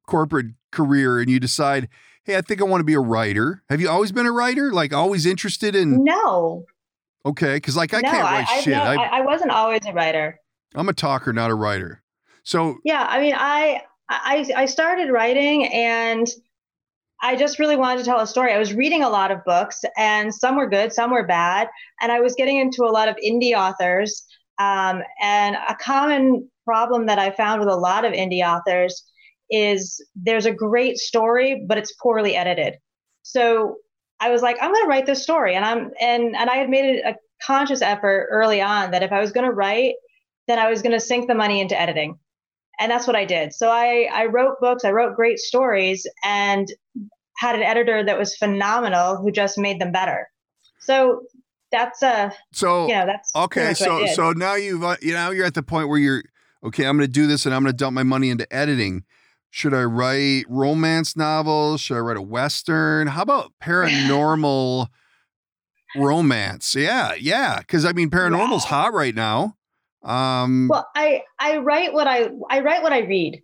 corporate 0.05 0.47
career 0.71 1.19
and 1.19 1.29
you 1.29 1.39
decide, 1.39 1.89
hey, 2.23 2.37
I 2.37 2.41
think 2.41 2.61
I 2.61 2.65
want 2.65 2.81
to 2.81 2.85
be 2.85 2.93
a 2.93 2.99
writer. 2.99 3.63
Have 3.69 3.81
you 3.81 3.89
always 3.89 4.11
been 4.11 4.25
a 4.25 4.31
writer? 4.31 4.71
Like 4.71 4.93
always 4.93 5.25
interested 5.25 5.75
in? 5.75 6.03
No. 6.03 6.65
Okay, 7.25 7.55
because 7.55 7.75
like 7.75 7.93
I 7.93 8.01
no, 8.01 8.11
can't 8.11 8.23
write 8.23 8.47
I, 8.47 8.61
shit. 8.61 8.73
No, 8.73 8.83
I, 8.83 8.95
I, 8.95 9.05
I 9.17 9.21
wasn't 9.21 9.51
always 9.51 9.81
a 9.87 9.93
writer. 9.93 10.39
I'm 10.75 10.89
a 10.89 10.93
talker, 10.93 11.33
not 11.33 11.49
a 11.49 11.55
writer. 11.55 12.03
So 12.43 12.77
yeah, 12.83 13.07
I 13.09 13.19
mean, 13.19 13.33
I 13.35 13.81
I 14.09 14.45
I 14.55 14.65
started 14.65 15.09
writing 15.11 15.65
and 15.73 16.27
I 17.21 17.35
just 17.35 17.59
really 17.59 17.75
wanted 17.75 17.99
to 17.99 18.05
tell 18.05 18.19
a 18.19 18.27
story. 18.27 18.53
I 18.53 18.59
was 18.59 18.73
reading 18.73 19.03
a 19.03 19.09
lot 19.09 19.31
of 19.31 19.43
books, 19.45 19.83
and 19.97 20.33
some 20.33 20.55
were 20.57 20.69
good, 20.69 20.93
some 20.93 21.11
were 21.11 21.25
bad, 21.25 21.69
and 22.01 22.11
I 22.11 22.19
was 22.19 22.35
getting 22.35 22.57
into 22.57 22.83
a 22.83 22.91
lot 22.91 23.07
of 23.07 23.15
indie 23.25 23.53
authors. 23.53 24.23
Um, 24.59 25.01
and 25.21 25.55
a 25.55 25.75
common 25.75 26.49
problem 26.65 27.05
that 27.07 27.19
I 27.19 27.31
found 27.31 27.59
with 27.59 27.69
a 27.69 27.75
lot 27.75 28.05
of 28.05 28.13
indie 28.13 28.45
authors 28.45 29.03
is 29.49 30.03
there's 30.15 30.45
a 30.45 30.53
great 30.53 30.97
story, 30.97 31.65
but 31.67 31.77
it's 31.77 31.93
poorly 31.93 32.35
edited. 32.35 32.75
So 33.23 33.77
I 34.19 34.29
was 34.29 34.41
like, 34.41 34.57
I'm 34.61 34.71
going 34.71 34.83
to 34.83 34.89
write 34.89 35.05
this 35.05 35.23
story, 35.23 35.55
and 35.55 35.65
I'm 35.65 35.91
and 35.99 36.35
and 36.35 36.49
I 36.49 36.55
had 36.55 36.69
made 36.69 37.01
a 37.05 37.15
conscious 37.41 37.81
effort 37.81 38.27
early 38.31 38.61
on 38.61 38.91
that 38.91 39.03
if 39.03 39.11
I 39.11 39.19
was 39.19 39.31
going 39.31 39.45
to 39.45 39.53
write, 39.53 39.95
then 40.47 40.59
I 40.59 40.69
was 40.69 40.81
going 40.81 40.93
to 40.93 40.99
sink 40.99 41.27
the 41.27 41.35
money 41.35 41.59
into 41.61 41.79
editing 41.79 42.17
and 42.79 42.91
that's 42.91 43.07
what 43.07 43.15
I 43.15 43.25
did. 43.25 43.53
So 43.53 43.69
I 43.69 44.09
I 44.13 44.25
wrote 44.25 44.59
books, 44.59 44.85
I 44.85 44.91
wrote 44.91 45.15
great 45.15 45.39
stories, 45.39 46.07
and 46.23 46.67
had 47.37 47.55
an 47.55 47.63
editor 47.63 48.03
that 48.03 48.17
was 48.17 48.35
phenomenal 48.35 49.17
who 49.17 49.31
just 49.31 49.57
made 49.57 49.79
them 49.79 49.91
better. 49.91 50.29
So 50.79 51.21
that's 51.71 52.01
a 52.01 52.07
uh, 52.07 52.29
so 52.53 52.87
yeah 52.87 53.05
that's 53.05 53.31
okay. 53.35 53.73
So 53.73 54.05
so 54.07 54.31
now 54.31 54.55
you've 54.55 54.83
uh, 54.83 54.97
you 55.01 55.13
know 55.13 55.31
you're 55.31 55.45
at 55.45 55.53
the 55.53 55.63
point 55.63 55.89
where 55.89 55.99
you're 55.99 56.23
okay. 56.63 56.85
I'm 56.85 56.97
going 56.97 57.07
to 57.07 57.11
do 57.11 57.27
this, 57.27 57.45
and 57.45 57.53
I'm 57.53 57.63
going 57.63 57.73
to 57.73 57.77
dump 57.77 57.93
my 57.93 58.03
money 58.03 58.29
into 58.29 58.51
editing. 58.53 59.03
Should 59.49 59.73
I 59.73 59.83
write 59.83 60.45
romance 60.49 61.15
novels? 61.15 61.79
Should 61.81 61.95
I 61.95 61.99
write 61.99 62.17
a 62.17 62.21
western? 62.21 63.07
How 63.07 63.21
about 63.21 63.53
paranormal 63.63 64.87
romance? 65.95 66.75
Yeah, 66.75 67.13
yeah. 67.13 67.59
Because 67.59 67.85
I 67.85 67.93
mean, 67.93 68.09
paranormal's 68.09 68.65
hot 68.65 68.93
right 68.93 69.15
now. 69.15 69.55
Um, 70.05 70.67
well, 70.69 70.87
I 70.95 71.23
I 71.39 71.57
write 71.57 71.93
what 71.93 72.07
I 72.07 72.29
I 72.49 72.59
write 72.61 72.83
what 72.83 72.93
I 72.93 72.99
read. 72.99 73.41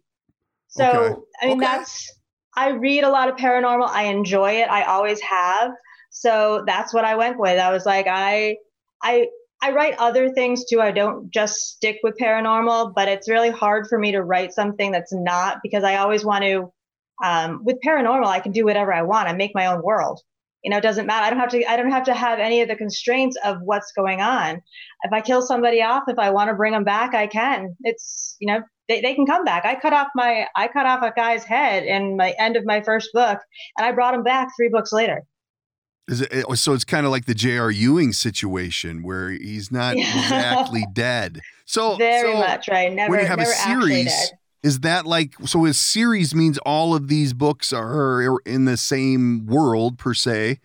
So 0.68 0.86
okay. 0.86 1.22
I 1.42 1.48
mean 1.48 1.58
okay. 1.58 1.66
that's 1.66 2.14
I 2.56 2.70
read 2.70 3.04
a 3.04 3.10
lot 3.10 3.30
of 3.30 3.36
paranormal. 3.36 3.88
I 3.88 4.04
enjoy 4.04 4.52
it. 4.54 4.70
I 4.70 4.84
always 4.84 5.20
have. 5.22 5.72
So 6.12 6.64
that's 6.68 6.94
what 6.94 7.06
I 7.06 7.16
went 7.16 7.40
with. 7.40 7.60
I 7.60 7.72
was 7.72 7.86
like 7.86 8.06
I 8.08 8.58
I 9.02 9.28
I 9.62 9.72
write 9.72 9.96
other 9.98 10.32
things 10.32 10.66
too. 10.66 10.82
I 10.82 10.92
don't 10.92 11.32
just 11.32 11.56
stick 11.76 12.00
with 12.04 12.18
paranormal, 12.18 12.94
but 12.96 13.08
it's 13.08 13.30
really 13.30 13.52
hard 13.52 13.88
for 13.88 13.98
me 13.98 14.12
to 14.12 14.24
write 14.24 14.54
something 14.54 14.92
that's 14.92 15.14
not 15.14 15.58
because 15.64 15.84
I 15.84 15.98
always 15.98 16.24
want 16.24 16.44
to. 16.44 16.72
Um, 17.24 17.64
with 17.64 17.78
paranormal, 17.86 18.26
I 18.26 18.40
can 18.40 18.52
do 18.52 18.66
whatever 18.66 18.92
I 18.92 19.04
want. 19.04 19.28
I 19.28 19.34
make 19.34 19.52
my 19.54 19.68
own 19.68 19.84
world 19.84 20.22
you 20.64 20.70
know 20.70 20.78
it 20.78 20.84
doesn't 20.84 21.06
matter 21.06 21.26
i 21.26 21.30
don't 21.30 21.40
have 21.40 21.50
to 21.50 21.64
i 21.66 21.76
don't 21.76 21.92
have 21.92 22.04
to 22.04 22.14
have 22.14 22.40
any 22.40 22.62
of 22.62 22.68
the 22.68 22.76
constraints 22.76 23.38
of 23.44 23.58
what's 23.64 23.92
going 23.92 24.22
on 24.22 24.62
if 25.04 25.14
i 25.14 25.22
kill 25.22 25.42
somebody 25.42 25.82
off 25.82 26.04
if 26.08 26.20
i 26.20 26.30
want 26.30 26.50
to 26.50 26.56
bring 26.56 26.74
them 26.74 26.84
back 26.84 27.14
i 27.14 27.28
can 27.28 27.76
it's 27.82 28.36
you 28.40 28.48
know 28.48 28.62
they, 28.88 29.02
they 29.02 29.16
can 29.16 29.26
come 29.26 29.44
back 29.44 29.66
i 29.66 29.76
cut 29.76 29.94
off 29.94 30.08
my 30.16 30.46
i 30.56 30.68
cut 30.68 30.86
off 30.86 31.02
a 31.04 31.12
guy's 31.16 31.44
head 31.44 31.84
in 31.84 32.18
my 32.18 32.34
end 32.40 32.56
of 32.56 32.66
my 32.66 32.82
first 32.82 33.10
book 33.14 33.40
and 33.78 33.86
i 33.86 33.92
brought 33.92 34.14
him 34.14 34.24
back 34.24 34.50
three 34.58 34.70
books 34.70 34.92
later 34.92 35.24
is 36.08 36.22
it 36.22 36.46
so 36.58 36.74
it's 36.74 36.84
kind 36.84 37.06
of 37.06 37.12
like 37.12 37.26
the 37.26 37.34
J.R. 37.34 37.72
Ewing 37.72 38.12
situation 38.12 39.02
where 39.02 39.30
he's 39.30 39.72
not 39.72 39.96
exactly 39.98 40.86
dead. 40.92 41.40
So 41.66 41.96
very 41.96 42.34
so 42.34 42.40
much 42.40 42.68
right. 42.68 42.92
Never, 42.92 43.12
when 43.12 43.20
you 43.22 43.28
have 43.28 43.40
a 43.40 43.46
series, 43.46 44.34
is 44.64 44.82
that 44.82 45.06
like 45.06 45.34
so? 45.46 45.66
A 45.66 45.74
series 45.74 46.36
means 46.36 46.58
all 46.60 46.94
of 46.94 47.08
these 47.08 47.34
books 47.34 47.74
are 47.74 48.22
er, 48.22 48.38
in 48.46 48.66
the 48.66 48.78
same 48.78 49.48
world 49.48 49.98
per 49.98 50.14
se, 50.14 50.60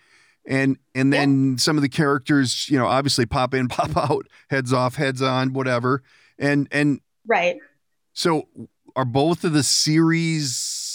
and 0.46 0.78
and 0.94 1.12
then 1.12 1.52
yeah. 1.52 1.56
some 1.56 1.76
of 1.76 1.82
the 1.82 1.88
characters, 1.88 2.68
you 2.68 2.78
know, 2.78 2.86
obviously 2.86 3.26
pop 3.26 3.54
in, 3.54 3.68
pop 3.68 3.96
out, 3.96 4.26
heads 4.50 4.72
off, 4.72 4.96
heads 4.96 5.22
on, 5.22 5.52
whatever, 5.52 6.02
and 6.38 6.68
and 6.70 7.00
right. 7.26 7.56
So, 8.12 8.48
are 8.94 9.04
both 9.04 9.44
of 9.44 9.52
the 9.52 9.62
series? 9.62 10.92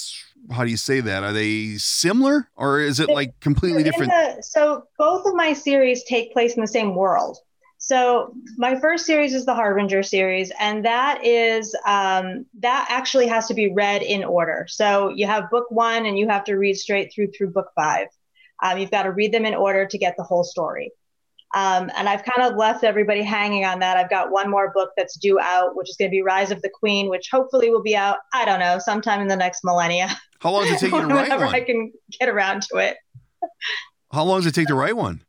How 0.51 0.63
do 0.63 0.71
you 0.71 0.77
say 0.77 1.01
that? 1.01 1.23
Are 1.23 1.33
they 1.33 1.77
similar, 1.77 2.49
or 2.55 2.79
is 2.79 2.99
it 2.99 3.09
like 3.09 3.39
completely 3.39 3.83
different? 3.83 4.11
The, 4.11 4.41
so 4.41 4.85
both 4.97 5.25
of 5.25 5.33
my 5.33 5.53
series 5.53 6.03
take 6.03 6.33
place 6.33 6.55
in 6.55 6.61
the 6.61 6.67
same 6.67 6.95
world. 6.95 7.37
So 7.91 8.33
my 8.55 8.79
first 8.79 9.05
series 9.05 9.33
is 9.33 9.45
the 9.45 9.53
Harbinger 9.53 10.01
series, 10.01 10.49
and 10.61 10.85
that 10.85 11.25
is 11.25 11.75
um, 11.85 12.45
that 12.61 12.87
actually 12.89 13.27
has 13.27 13.47
to 13.47 13.53
be 13.53 13.73
read 13.73 14.01
in 14.01 14.23
order. 14.23 14.65
So 14.69 15.09
you 15.09 15.27
have 15.27 15.49
book 15.49 15.65
one, 15.71 16.05
and 16.05 16.17
you 16.17 16.29
have 16.29 16.45
to 16.45 16.55
read 16.55 16.75
straight 16.75 17.11
through 17.13 17.31
through 17.37 17.49
book 17.49 17.67
five. 17.75 18.07
Um, 18.63 18.77
you've 18.77 18.91
got 18.91 19.03
to 19.03 19.11
read 19.11 19.33
them 19.33 19.43
in 19.43 19.53
order 19.53 19.85
to 19.85 19.97
get 19.97 20.15
the 20.15 20.23
whole 20.23 20.45
story. 20.45 20.93
Um, 21.53 21.91
and 21.97 22.07
I've 22.07 22.23
kind 22.23 22.49
of 22.49 22.55
left 22.55 22.85
everybody 22.85 23.23
hanging 23.23 23.65
on 23.65 23.79
that. 23.79 23.97
I've 23.97 24.09
got 24.09 24.31
one 24.31 24.49
more 24.49 24.71
book 24.73 24.91
that's 24.95 25.17
due 25.19 25.37
out, 25.41 25.75
which 25.75 25.89
is 25.89 25.97
going 25.97 26.09
to 26.09 26.15
be 26.15 26.21
Rise 26.21 26.49
of 26.49 26.61
the 26.61 26.71
Queen, 26.73 27.09
which 27.09 27.27
hopefully 27.29 27.71
will 27.71 27.83
be 27.83 27.97
out. 27.97 28.19
I 28.33 28.45
don't 28.45 28.61
know, 28.61 28.79
sometime 28.79 29.19
in 29.19 29.27
the 29.27 29.35
next 29.35 29.65
millennia. 29.65 30.17
How 30.39 30.51
long 30.51 30.63
does 30.63 30.81
it 30.81 30.85
take 30.85 30.93
you 30.93 31.01
to 31.01 31.07
write 31.07 31.29
one? 31.29 31.39
Whenever 31.39 31.45
I 31.47 31.59
can 31.59 31.91
get 32.17 32.29
around 32.29 32.61
to 32.71 32.77
it. 32.77 32.95
How 34.13 34.23
long 34.23 34.39
does 34.39 34.47
it 34.47 34.55
take 34.55 34.69
to 34.69 34.75
write 34.75 34.95
one? 34.95 35.25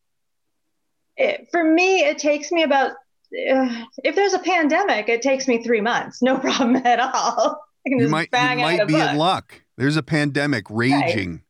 It, 1.16 1.49
for 1.50 1.62
me, 1.62 2.00
it 2.00 2.19
takes 2.19 2.50
me 2.50 2.62
about, 2.62 2.90
uh, 2.90 3.85
if 4.04 4.14
there's 4.14 4.35
a 4.35 4.38
pandemic, 4.38 5.09
it 5.09 5.23
takes 5.23 5.49
me 5.49 5.62
three 5.62 5.81
months. 5.81 6.23
No 6.23 6.38
problem 6.40 6.76
at 6.76 7.00
all. 7.00 7.61
you 7.85 8.09
might, 8.09 8.28
you 8.33 8.57
might 8.59 8.87
be 8.87 8.95
in 8.95 9.16
luck. 9.16 9.61
There's 9.76 9.97
a 9.97 10.02
pandemic 10.02 10.66
raging. 10.71 11.42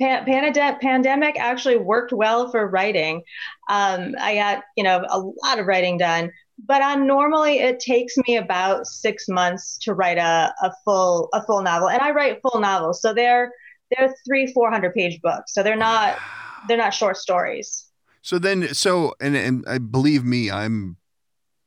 Right. 0.00 0.26
Pan- 0.26 0.78
pandemic 0.80 1.38
actually 1.38 1.78
worked 1.78 2.12
well 2.12 2.50
for 2.50 2.68
writing. 2.68 3.22
Um, 3.70 4.14
I 4.20 4.34
got, 4.34 4.64
you 4.76 4.84
know, 4.84 5.04
a 5.08 5.18
lot 5.18 5.58
of 5.58 5.66
writing 5.66 5.96
done, 5.96 6.30
but 6.64 6.82
on 6.82 7.06
normally 7.06 7.58
it 7.58 7.80
takes 7.80 8.16
me 8.26 8.36
about 8.36 8.86
six 8.86 9.28
months 9.28 9.78
to 9.78 9.94
write 9.94 10.18
a, 10.18 10.52
a 10.62 10.72
full 10.84 11.28
a 11.32 11.42
full 11.44 11.62
novel, 11.62 11.88
and 11.88 12.00
I 12.00 12.10
write 12.10 12.40
full 12.42 12.60
novels, 12.60 13.02
so 13.02 13.12
they're 13.12 13.52
they're 13.90 14.14
three 14.26 14.52
four 14.52 14.70
hundred 14.70 14.94
page 14.94 15.20
books, 15.20 15.52
so 15.52 15.62
they're 15.62 15.76
not 15.76 16.18
they're 16.68 16.78
not 16.78 16.94
short 16.94 17.16
stories. 17.16 17.85
So 18.26 18.40
then, 18.40 18.74
so 18.74 19.14
and 19.20 19.36
and 19.36 19.64
I 19.68 19.78
believe 19.78 20.24
me, 20.24 20.50
I'm. 20.50 20.96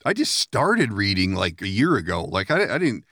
I 0.04 0.12
just 0.12 0.36
started 0.36 0.92
reading 0.92 1.34
like 1.34 1.62
a 1.62 1.70
year 1.70 1.96
ago. 1.96 2.26
Like 2.26 2.52
I, 2.52 2.76
I 2.76 2.78
didn't, 2.78 3.06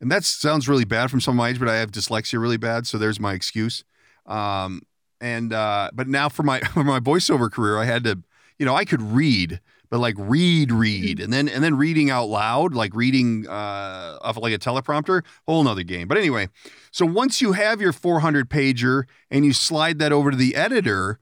and 0.00 0.10
that 0.10 0.24
sounds 0.24 0.70
really 0.70 0.86
bad 0.86 1.10
from 1.10 1.20
some 1.20 1.34
of 1.34 1.36
my 1.36 1.50
age, 1.50 1.58
but 1.58 1.68
I 1.68 1.76
have 1.76 1.90
dyslexia 1.90 2.40
really 2.40 2.56
bad, 2.56 2.86
so 2.86 2.96
there's 2.96 3.20
my 3.20 3.34
excuse. 3.34 3.84
Um, 4.24 4.80
and 5.20 5.52
uh, 5.52 5.90
but 5.92 6.08
now 6.08 6.30
for 6.30 6.44
my 6.44 6.60
for 6.72 6.82
my 6.82 6.98
voiceover 6.98 7.52
career, 7.52 7.76
I 7.76 7.84
had 7.84 8.04
to, 8.04 8.22
you 8.58 8.64
know, 8.64 8.74
I 8.74 8.86
could 8.86 9.02
read, 9.02 9.60
but 9.90 9.98
like 9.98 10.14
read, 10.16 10.72
read, 10.72 11.20
and 11.20 11.30
then 11.30 11.46
and 11.46 11.62
then 11.62 11.76
reading 11.76 12.08
out 12.08 12.30
loud, 12.30 12.72
like 12.72 12.94
reading 12.94 13.46
uh, 13.46 14.16
off 14.22 14.38
like 14.38 14.54
a 14.54 14.58
teleprompter, 14.58 15.26
whole 15.46 15.62
nother 15.62 15.82
game. 15.82 16.08
But 16.08 16.16
anyway, 16.16 16.48
so 16.90 17.04
once 17.04 17.42
you 17.42 17.52
have 17.52 17.82
your 17.82 17.92
400 17.92 18.48
pager 18.48 19.02
and 19.30 19.44
you 19.44 19.52
slide 19.52 19.98
that 19.98 20.10
over 20.10 20.30
to 20.30 20.38
the 20.38 20.56
editor 20.56 21.20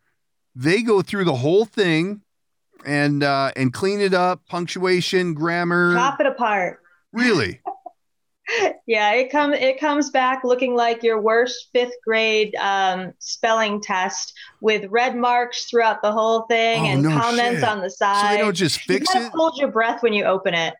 they 0.54 0.82
go 0.82 1.02
through 1.02 1.24
the 1.24 1.34
whole 1.34 1.64
thing 1.64 2.22
and 2.84 3.22
uh, 3.22 3.52
and 3.56 3.72
clean 3.72 4.00
it 4.00 4.14
up, 4.14 4.46
punctuation, 4.48 5.34
grammar, 5.34 5.94
chop 5.94 6.20
it 6.20 6.26
apart. 6.26 6.80
Really? 7.12 7.60
yeah, 8.86 9.12
it 9.12 9.30
comes 9.30 9.56
it 9.58 9.78
comes 9.78 10.10
back 10.10 10.44
looking 10.44 10.74
like 10.74 11.02
your 11.02 11.20
worst 11.20 11.68
fifth 11.72 11.94
grade 12.04 12.54
um, 12.56 13.12
spelling 13.18 13.80
test 13.80 14.34
with 14.60 14.90
red 14.90 15.16
marks 15.16 15.64
throughout 15.64 16.02
the 16.02 16.12
whole 16.12 16.42
thing 16.42 16.82
oh, 16.82 16.86
and 16.86 17.02
no 17.02 17.10
comments 17.10 17.60
shit. 17.60 17.68
on 17.68 17.80
the 17.80 17.90
side. 17.90 18.22
So 18.22 18.36
they 18.36 18.42
don't 18.42 18.56
just 18.56 18.80
fix 18.80 19.12
you 19.14 19.22
it. 19.22 19.32
Hold 19.32 19.58
your 19.58 19.70
breath 19.70 20.02
when 20.02 20.12
you 20.12 20.24
open 20.24 20.54
it. 20.54 20.74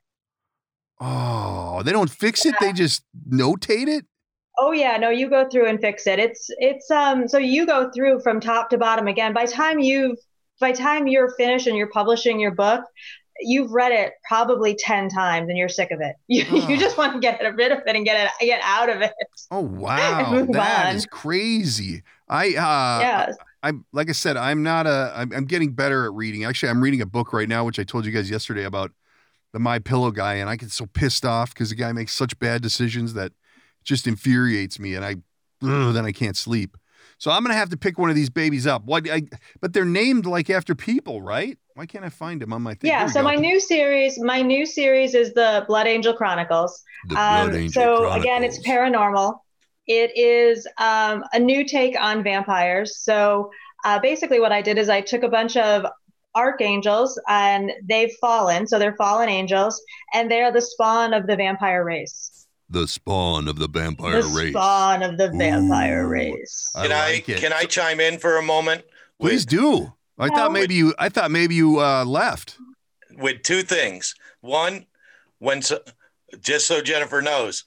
Oh, 1.00 1.82
they 1.84 1.92
don't 1.92 2.10
fix 2.10 2.46
it. 2.46 2.54
They 2.60 2.72
just 2.72 3.02
notate 3.28 3.88
it. 3.88 4.06
Oh 4.58 4.72
yeah, 4.72 4.96
no, 4.96 5.10
you 5.10 5.30
go 5.30 5.48
through 5.48 5.68
and 5.68 5.80
fix 5.80 6.06
it. 6.06 6.18
It's 6.18 6.46
it's 6.58 6.90
um 6.90 7.26
so 7.28 7.38
you 7.38 7.66
go 7.66 7.90
through 7.90 8.20
from 8.20 8.40
top 8.40 8.70
to 8.70 8.78
bottom 8.78 9.08
again. 9.08 9.32
By 9.32 9.46
time 9.46 9.78
you've 9.78 10.18
by 10.60 10.72
time 10.72 11.06
you're 11.06 11.30
finished 11.36 11.66
and 11.66 11.76
you're 11.76 11.90
publishing 11.90 12.38
your 12.38 12.52
book, 12.52 12.84
you've 13.40 13.72
read 13.72 13.92
it 13.92 14.12
probably 14.28 14.76
10 14.76 15.08
times 15.08 15.48
and 15.48 15.56
you're 15.56 15.68
sick 15.68 15.90
of 15.90 16.00
it. 16.00 16.16
You, 16.28 16.44
oh. 16.50 16.68
you 16.68 16.78
just 16.78 16.96
want 16.96 17.14
to 17.14 17.18
get 17.18 17.40
rid 17.54 17.72
of 17.72 17.80
it 17.86 17.96
and 17.96 18.04
get 18.04 18.30
it 18.40 18.46
get 18.46 18.60
out 18.62 18.88
of 18.88 19.02
it. 19.02 19.12
Oh 19.50 19.60
wow. 19.60 20.44
that 20.52 20.86
on. 20.86 20.96
is 20.96 21.06
crazy. 21.06 22.02
I 22.28 22.48
uh 22.48 23.00
yeah. 23.00 23.32
I'm 23.62 23.84
like 23.92 24.08
I 24.08 24.12
said, 24.12 24.36
I'm 24.36 24.62
not 24.62 24.86
a 24.86 25.12
I'm, 25.14 25.32
I'm 25.32 25.44
getting 25.44 25.72
better 25.72 26.04
at 26.04 26.12
reading. 26.12 26.44
Actually, 26.44 26.70
I'm 26.70 26.82
reading 26.82 27.00
a 27.00 27.06
book 27.06 27.32
right 27.32 27.48
now, 27.48 27.64
which 27.64 27.78
I 27.78 27.84
told 27.84 28.04
you 28.04 28.12
guys 28.12 28.30
yesterday 28.30 28.64
about 28.64 28.92
the 29.52 29.58
My 29.58 29.78
Pillow 29.78 30.10
guy, 30.10 30.34
and 30.34 30.48
I 30.48 30.56
get 30.56 30.70
so 30.70 30.86
pissed 30.86 31.24
off 31.24 31.54
because 31.54 31.70
the 31.70 31.76
guy 31.76 31.92
makes 31.92 32.12
such 32.12 32.38
bad 32.38 32.62
decisions 32.62 33.14
that 33.14 33.32
just 33.84 34.06
infuriates 34.06 34.78
me, 34.78 34.94
and 34.94 35.04
I 35.04 35.16
ugh, 35.62 35.94
then 35.94 36.04
I 36.04 36.12
can't 36.12 36.36
sleep. 36.36 36.76
So 37.18 37.30
I'm 37.30 37.42
gonna 37.42 37.54
have 37.54 37.70
to 37.70 37.76
pick 37.76 37.98
one 37.98 38.10
of 38.10 38.16
these 38.16 38.30
babies 38.30 38.66
up. 38.66 38.84
What? 38.84 39.08
I, 39.08 39.22
but 39.60 39.72
they're 39.72 39.84
named 39.84 40.26
like 40.26 40.50
after 40.50 40.74
people, 40.74 41.22
right? 41.22 41.56
Why 41.74 41.86
can't 41.86 42.04
I 42.04 42.08
find 42.10 42.42
them 42.42 42.52
on 42.52 42.62
my 42.62 42.74
thing? 42.74 42.90
Yeah. 42.90 43.06
So 43.06 43.20
go. 43.20 43.24
my 43.24 43.36
new 43.36 43.60
series, 43.60 44.18
my 44.18 44.42
new 44.42 44.66
series 44.66 45.14
is 45.14 45.32
the 45.32 45.64
Blood 45.68 45.86
Angel 45.86 46.14
Chronicles. 46.14 46.82
The 47.08 47.14
um, 47.14 47.50
Blood 47.50 47.60
Angel 47.60 47.82
so 47.82 47.96
Chronicles. 47.98 48.24
again, 48.24 48.44
it's 48.44 48.58
paranormal. 48.66 49.38
It 49.86 50.16
is 50.16 50.66
um, 50.78 51.24
a 51.32 51.38
new 51.38 51.64
take 51.66 51.98
on 51.98 52.22
vampires. 52.22 52.98
So 52.98 53.50
uh, 53.84 53.98
basically, 54.00 54.40
what 54.40 54.52
I 54.52 54.62
did 54.62 54.78
is 54.78 54.88
I 54.88 55.00
took 55.00 55.22
a 55.22 55.28
bunch 55.28 55.56
of 55.56 55.86
archangels 56.34 57.20
and 57.28 57.72
they've 57.84 58.12
fallen. 58.20 58.66
So 58.66 58.78
they're 58.78 58.96
fallen 58.96 59.28
angels, 59.28 59.82
and 60.14 60.30
they 60.30 60.42
are 60.42 60.52
the 60.52 60.60
spawn 60.60 61.14
of 61.14 61.26
the 61.26 61.36
vampire 61.36 61.84
race. 61.84 62.41
The 62.72 62.88
spawn 62.88 63.48
of 63.48 63.58
the 63.58 63.68
vampire 63.68 64.22
the 64.22 64.28
race. 64.28 64.52
spawn 64.52 65.02
of 65.02 65.18
the 65.18 65.28
vampire 65.30 66.04
Ooh. 66.06 66.08
race. 66.08 66.72
I 66.74 66.82
Can 66.82 66.92
I, 66.92 67.10
like 67.12 67.28
it. 67.28 67.38
can 67.38 67.52
I 67.52 67.64
chime 67.64 68.00
in 68.00 68.18
for 68.18 68.38
a 68.38 68.42
moment? 68.42 68.84
Please 69.20 69.44
do. 69.46 69.92
I 70.18 70.28
No. 70.28 70.34
thought 70.36 70.52
maybe 70.52 70.74
you. 70.74 70.94
I 70.98 71.08
thought 71.10 71.30
maybe 71.30 71.54
you 71.54 71.80
uh, 71.80 72.04
left. 72.04 72.56
with 73.18 73.42
two 73.42 73.62
things. 73.62 74.14
One, 74.40 74.86
when 75.38 75.60
so, 75.62 75.80
just 76.40 76.66
so 76.66 76.80
Jennifer 76.80 77.20
knows, 77.20 77.64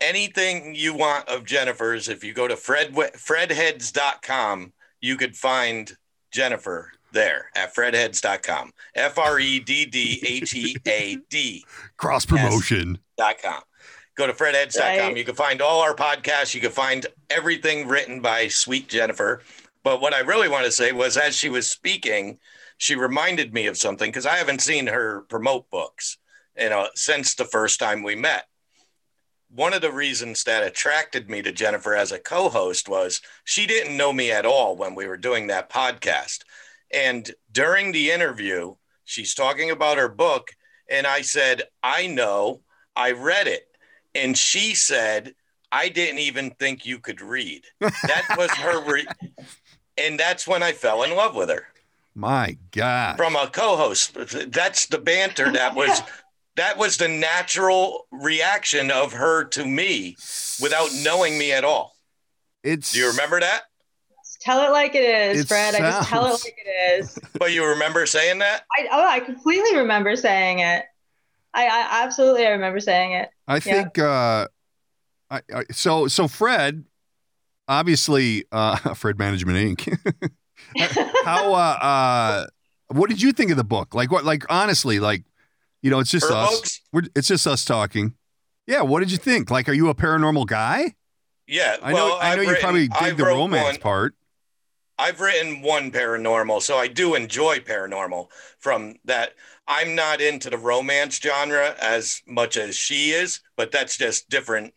anything 0.00 0.74
you 0.74 0.92
want 0.94 1.28
of 1.28 1.44
Jennifer's, 1.44 2.08
if 2.08 2.22
you 2.22 2.32
go 2.34 2.46
to 2.46 2.54
Fredd 2.56 2.92
freddheads.com, 2.94 4.72
you 5.00 5.16
could 5.16 5.36
find 5.36 5.96
Jennifer 6.30 6.92
there 7.12 7.50
at 7.56 7.74
freddheads.com. 7.74 8.72
F 8.94 9.18
R 9.18 9.38
E 9.40 9.60
D 9.60 9.86
D 9.86 10.22
H 10.26 10.54
E 10.54 10.76
A 10.86 11.16
D 11.30 11.64
Cross 11.96 12.26
promotion. 12.26 12.98
Go 14.16 14.26
to 14.26 14.32
freddheads.com. 14.32 14.98
Right. 14.98 15.16
You 15.16 15.24
can 15.24 15.34
find 15.34 15.60
all 15.60 15.82
our 15.82 15.94
podcasts. 15.94 16.54
You 16.54 16.60
can 16.60 16.70
find 16.70 17.06
everything 17.30 17.86
written 17.86 18.20
by 18.20 18.48
sweet 18.48 18.88
Jennifer. 18.88 19.42
But 19.84 20.00
what 20.00 20.14
I 20.14 20.20
really 20.20 20.48
want 20.48 20.64
to 20.64 20.72
say 20.72 20.92
was 20.92 21.16
as 21.16 21.36
she 21.36 21.48
was 21.48 21.70
speaking, 21.70 22.38
she 22.78 22.96
reminded 22.96 23.54
me 23.54 23.66
of 23.66 23.76
something 23.76 24.10
because 24.10 24.26
I 24.26 24.36
haven't 24.36 24.62
seen 24.62 24.86
her 24.88 25.20
promote 25.28 25.70
books, 25.70 26.18
you 26.58 26.70
know, 26.70 26.88
since 26.94 27.34
the 27.34 27.44
first 27.44 27.78
time 27.78 28.02
we 28.02 28.16
met. 28.16 28.48
One 29.48 29.72
of 29.72 29.82
the 29.82 29.92
reasons 29.92 30.44
that 30.44 30.64
attracted 30.64 31.30
me 31.30 31.40
to 31.42 31.52
Jennifer 31.52 31.94
as 31.94 32.10
a 32.10 32.18
co-host 32.18 32.88
was 32.88 33.20
she 33.44 33.66
didn't 33.66 33.96
know 33.96 34.12
me 34.12 34.32
at 34.32 34.44
all 34.44 34.76
when 34.76 34.94
we 34.94 35.06
were 35.06 35.16
doing 35.16 35.46
that 35.46 35.70
podcast. 35.70 36.40
And 36.92 37.30
during 37.52 37.92
the 37.92 38.10
interview, 38.10 38.74
she's 39.04 39.34
talking 39.34 39.70
about 39.70 39.98
her 39.98 40.08
book 40.08 40.50
and 40.88 41.06
I 41.06 41.22
said, 41.22 41.62
"I 41.82 42.06
know. 42.06 42.62
I 42.94 43.12
read 43.12 43.46
it." 43.46 43.65
And 44.16 44.36
she 44.36 44.74
said, 44.74 45.34
"I 45.70 45.88
didn't 45.88 46.20
even 46.20 46.50
think 46.52 46.86
you 46.86 46.98
could 46.98 47.20
read." 47.20 47.62
That 47.80 48.34
was 48.36 48.50
her 48.52 48.82
re- 48.84 49.06
and 49.98 50.18
that's 50.18 50.46
when 50.46 50.62
I 50.62 50.72
fell 50.72 51.02
in 51.02 51.14
love 51.14 51.34
with 51.34 51.48
her 51.50 51.66
My 52.14 52.56
God. 52.72 53.16
from 53.16 53.36
a 53.36 53.48
co-host. 53.48 54.16
That's 54.52 54.86
the 54.86 54.98
banter 54.98 55.52
that 55.52 55.74
was 55.74 56.02
that 56.56 56.78
was 56.78 56.96
the 56.96 57.08
natural 57.08 58.06
reaction 58.10 58.90
of 58.90 59.12
her 59.12 59.44
to 59.44 59.64
me 59.64 60.16
without 60.60 60.88
knowing 61.02 61.38
me 61.38 61.52
at 61.52 61.64
all. 61.64 61.94
It's. 62.62 62.92
Do 62.92 62.98
you 63.00 63.10
remember 63.10 63.40
that? 63.40 63.62
Tell 64.40 64.64
it 64.64 64.70
like 64.70 64.94
it 64.94 65.02
is, 65.02 65.40
It 65.40 65.48
Fredd. 65.48 65.74
I 65.74 65.78
just 65.80 66.08
tell 66.08 66.26
it 66.26 66.30
like 66.30 66.56
it 66.64 67.00
is. 67.00 67.18
But 67.38 67.52
you 67.52 67.66
remember 67.66 68.06
saying 68.06 68.38
that? 68.38 68.64
I, 68.78 68.86
oh, 68.92 69.08
I 69.08 69.20
completely 69.20 69.76
remember 69.76 70.14
saying 70.14 70.60
it. 70.60 70.84
I, 71.54 71.66
I 71.66 72.02
absolutely 72.04 72.46
remember 72.46 72.80
saying 72.80 73.12
it. 73.12 73.30
I 73.48 73.60
think. 73.60 73.98
Uh, 73.98 74.48
I, 75.30 75.40
I, 75.54 75.64
so 75.72 76.06
so 76.08 76.24
Fredd, 76.24 76.84
obviously, 77.68 78.44
uh, 78.52 78.76
Fredd 78.94 79.18
Management 79.18 79.78
Inc. 79.78 80.30
How? 81.24 81.54
Uh, 81.54 81.56
uh, 81.58 82.46
what 82.88 83.08
did 83.10 83.20
you 83.22 83.32
think 83.32 83.50
of 83.50 83.56
the 83.56 83.64
book? 83.64 83.94
Like 83.94 84.10
what? 84.12 84.24
Like 84.24 84.44
honestly, 84.48 85.00
like 85.00 85.24
you 85.82 85.90
know, 85.90 85.98
it's 85.98 86.10
just 86.10 86.28
Her 86.28 86.34
us. 86.34 86.80
We're, 86.92 87.02
it's 87.14 87.28
just 87.28 87.46
us 87.46 87.64
talking. 87.64 88.14
Yeah. 88.66 88.82
What 88.82 89.00
did 89.00 89.10
you 89.12 89.18
think? 89.18 89.50
Like, 89.50 89.68
are 89.68 89.72
you 89.72 89.88
a 89.88 89.94
paranormal 89.94 90.46
guy? 90.46 90.94
Yeah. 91.46 91.76
I 91.82 91.92
know. 91.92 91.96
well, 91.96 92.18
I 92.20 92.34
know 92.34 92.40
I've 92.40 92.42
you 92.42 92.48
written- 92.50 92.62
probably 92.62 92.88
I 92.92 93.08
dig 93.08 93.16
the 93.18 93.24
romance 93.24 93.74
one- 93.74 93.80
part. 93.80 94.14
I've 94.98 95.20
written 95.20 95.60
one 95.60 95.92
paranormal, 95.92 96.62
so 96.62 96.78
I 96.78 96.88
do 96.88 97.14
enjoy 97.14 97.58
paranormal 97.58 98.28
from 98.58 98.94
that. 99.04 99.34
I'm 99.68 99.94
not 99.94 100.20
into 100.20 100.48
the 100.50 100.58
romance 100.58 101.18
genre 101.20 101.74
as 101.80 102.22
much 102.26 102.56
as 102.56 102.76
she 102.76 103.10
is, 103.10 103.40
but 103.56 103.72
that's 103.72 103.96
just 103.96 104.28
different 104.28 104.74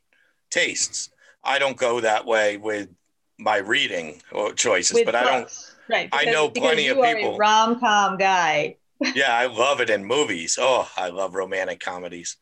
tastes. 0.50 1.10
I 1.44 1.60
don't 1.60 1.78
go 1.78 2.00
that 2.02 2.26
way 2.26 2.58
with 2.58 2.90
my 3.38 3.58
reading 3.58 4.22
or 4.32 4.54
choices, 4.54 4.96
With 4.96 5.06
but 5.06 5.16
I 5.16 5.24
don't. 5.24 5.42
books. 5.44 5.76
Right. 5.90 6.10
I 6.12 6.20
because- 6.22 6.34
know 6.34 6.50
because 6.50 6.68
plenty 6.68 6.86
you 6.86 6.92
of 6.94 6.98
are 7.00 7.16
people- 7.16 7.36
A 7.36 7.38
rom 7.38 7.80
com 7.80 8.18
guy. 8.18 8.76
Yeah, 9.16 9.34
I 9.34 9.46
love 9.46 9.80
it 9.80 9.90
in 9.90 10.04
movies. 10.04 10.58
Oh, 10.60 10.90
I 10.98 11.08
love 11.08 11.34
romantic 11.34 11.80
comedies. 11.80 12.36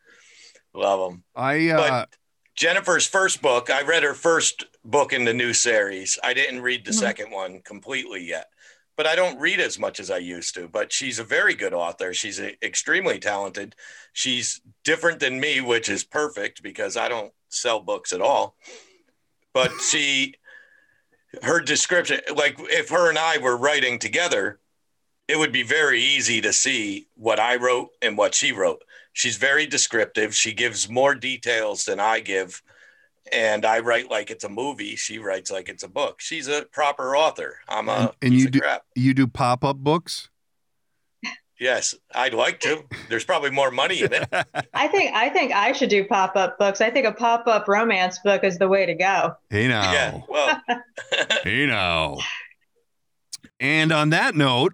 Love 0.73 1.11
them. 1.11 1.23
I 1.35 1.69
uh, 1.69 1.77
But 1.77 2.09
Jennifer's 2.55 3.05
first 3.05 3.43
book, 3.43 3.69
I 3.69 3.83
read 3.83 4.01
her 4.01 4.15
first 4.15 4.65
book 4.83 5.13
in 5.13 5.23
the 5.23 5.35
new 5.35 5.53
series. 5.53 6.17
I 6.23 6.33
didn't 6.33 6.61
read 6.63 6.83
the 6.83 6.91
Mhm. 6.91 6.95
second 6.99 7.29
one 7.31 7.61
completely 7.61 8.23
yet, 8.23 8.47
but 8.97 9.05
I 9.05 9.15
don't 9.15 9.39
read 9.39 9.59
as 9.59 9.79
much 9.79 9.99
as 9.99 10.09
I 10.11 10.17
used 10.17 10.55
to. 10.55 10.67
But 10.67 10.91
she's 10.91 11.19
a 11.19 11.23
very 11.23 11.53
good 11.53 11.73
author. 11.73 12.13
She's 12.13 12.39
a, 12.39 12.57
extremely 12.65 13.19
talented. 13.19 13.75
She's 14.11 14.59
different 14.83 15.19
than 15.19 15.39
me, 15.39 15.61
which 15.61 15.87
is 15.87 16.03
perfect 16.03 16.63
because 16.63 16.97
I 16.97 17.07
don't 17.07 17.31
sell 17.47 17.79
books 17.79 18.11
at 18.11 18.21
all. 18.21 18.55
But 19.53 19.71
she, 19.81 20.33
her 21.43 21.61
description, 21.61 22.21
like 22.35 22.57
if 22.59 22.89
her 22.89 23.07
and 23.09 23.19
I 23.19 23.37
were 23.37 23.55
writing 23.55 23.99
together, 23.99 24.59
it 25.27 25.37
would 25.37 25.51
be 25.51 25.63
very 25.63 26.01
easy 26.01 26.41
to 26.41 26.51
see 26.51 27.07
what 27.15 27.39
I 27.39 27.57
wrote 27.57 27.89
and 28.01 28.17
what 28.17 28.33
she 28.33 28.51
wrote. 28.51 28.83
She's 29.13 29.37
very 29.37 29.65
descriptive. 29.65 30.33
She 30.33 30.53
gives 30.53 30.89
more 30.89 31.13
details 31.13 31.85
than 31.85 31.99
I 31.99 32.19
give. 32.19 32.63
And 33.31 33.65
I 33.65 33.79
write 33.79 34.09
like 34.09 34.31
it's 34.31 34.43
a 34.43 34.49
movie. 34.49 34.95
She 34.95 35.19
writes 35.19 35.51
like 35.51 35.69
it's 35.69 35.83
a 35.83 35.87
book. 35.87 36.19
She's 36.21 36.47
a 36.47 36.63
proper 36.71 37.15
author. 37.15 37.59
I'm 37.67 37.89
a 37.89 37.91
And- 37.91 38.09
and 38.21 38.31
piece 38.31 38.39
you 38.41 38.45
of 38.47 38.51
do- 38.51 38.59
crap. 38.59 38.83
you 38.95 39.13
do 39.13 39.27
pop 39.27 39.63
up 39.65 39.77
books. 39.77 40.29
Yes, 41.59 41.95
I'd 42.13 42.35
like 42.35 42.59
to. 42.59 42.83
There's 43.09 43.25
probably 43.25 43.49
more 43.49 43.71
money 43.71 44.01
in 44.03 44.13
it. 44.13 44.27
I 44.75 44.87
think 44.89 45.15
I 45.15 45.27
think 45.29 45.51
I 45.51 45.71
should 45.71 45.89
do 45.89 46.05
pop 46.05 46.35
up 46.35 46.59
books. 46.59 46.81
I 46.81 46.91
think 46.91 47.07
a 47.07 47.11
pop 47.11 47.47
up 47.47 47.67
romance 47.67 48.19
book 48.19 48.43
is 48.43 48.59
the 48.59 48.67
way 48.67 48.85
to 48.85 48.93
go. 48.93 49.33
Hey 49.49 49.67
now. 49.67 49.91
Yeah. 49.91 50.21
Well, 50.29 50.61
Hey 51.43 51.65
now. 51.65 52.17
And 53.59 53.91
on 53.91 54.11
that 54.11 54.35
note, 54.35 54.73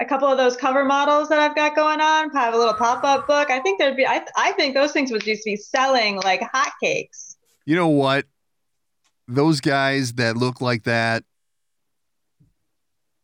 A 0.00 0.04
couple 0.04 0.26
of 0.26 0.36
those 0.38 0.56
cover 0.56 0.84
models 0.84 1.28
that 1.28 1.38
I've 1.38 1.54
got 1.54 1.76
going 1.76 2.00
on 2.00 2.36
I 2.36 2.40
have 2.46 2.54
a 2.54 2.58
little 2.58 2.74
pop 2.74 3.04
up 3.04 3.28
book. 3.28 3.48
I 3.50 3.60
think 3.60 3.78
there'd 3.78 3.96
be. 3.96 4.04
I, 4.04 4.24
I 4.36 4.50
think 4.52 4.74
those 4.74 4.90
things 4.90 5.12
would 5.12 5.22
just 5.22 5.44
be 5.44 5.54
selling 5.54 6.16
like 6.22 6.40
hotcakes. 6.40 7.31
You 7.66 7.76
know 7.76 7.88
what? 7.88 8.26
Those 9.28 9.60
guys 9.60 10.14
that 10.14 10.36
look 10.36 10.60
like 10.60 10.84
that, 10.84 11.24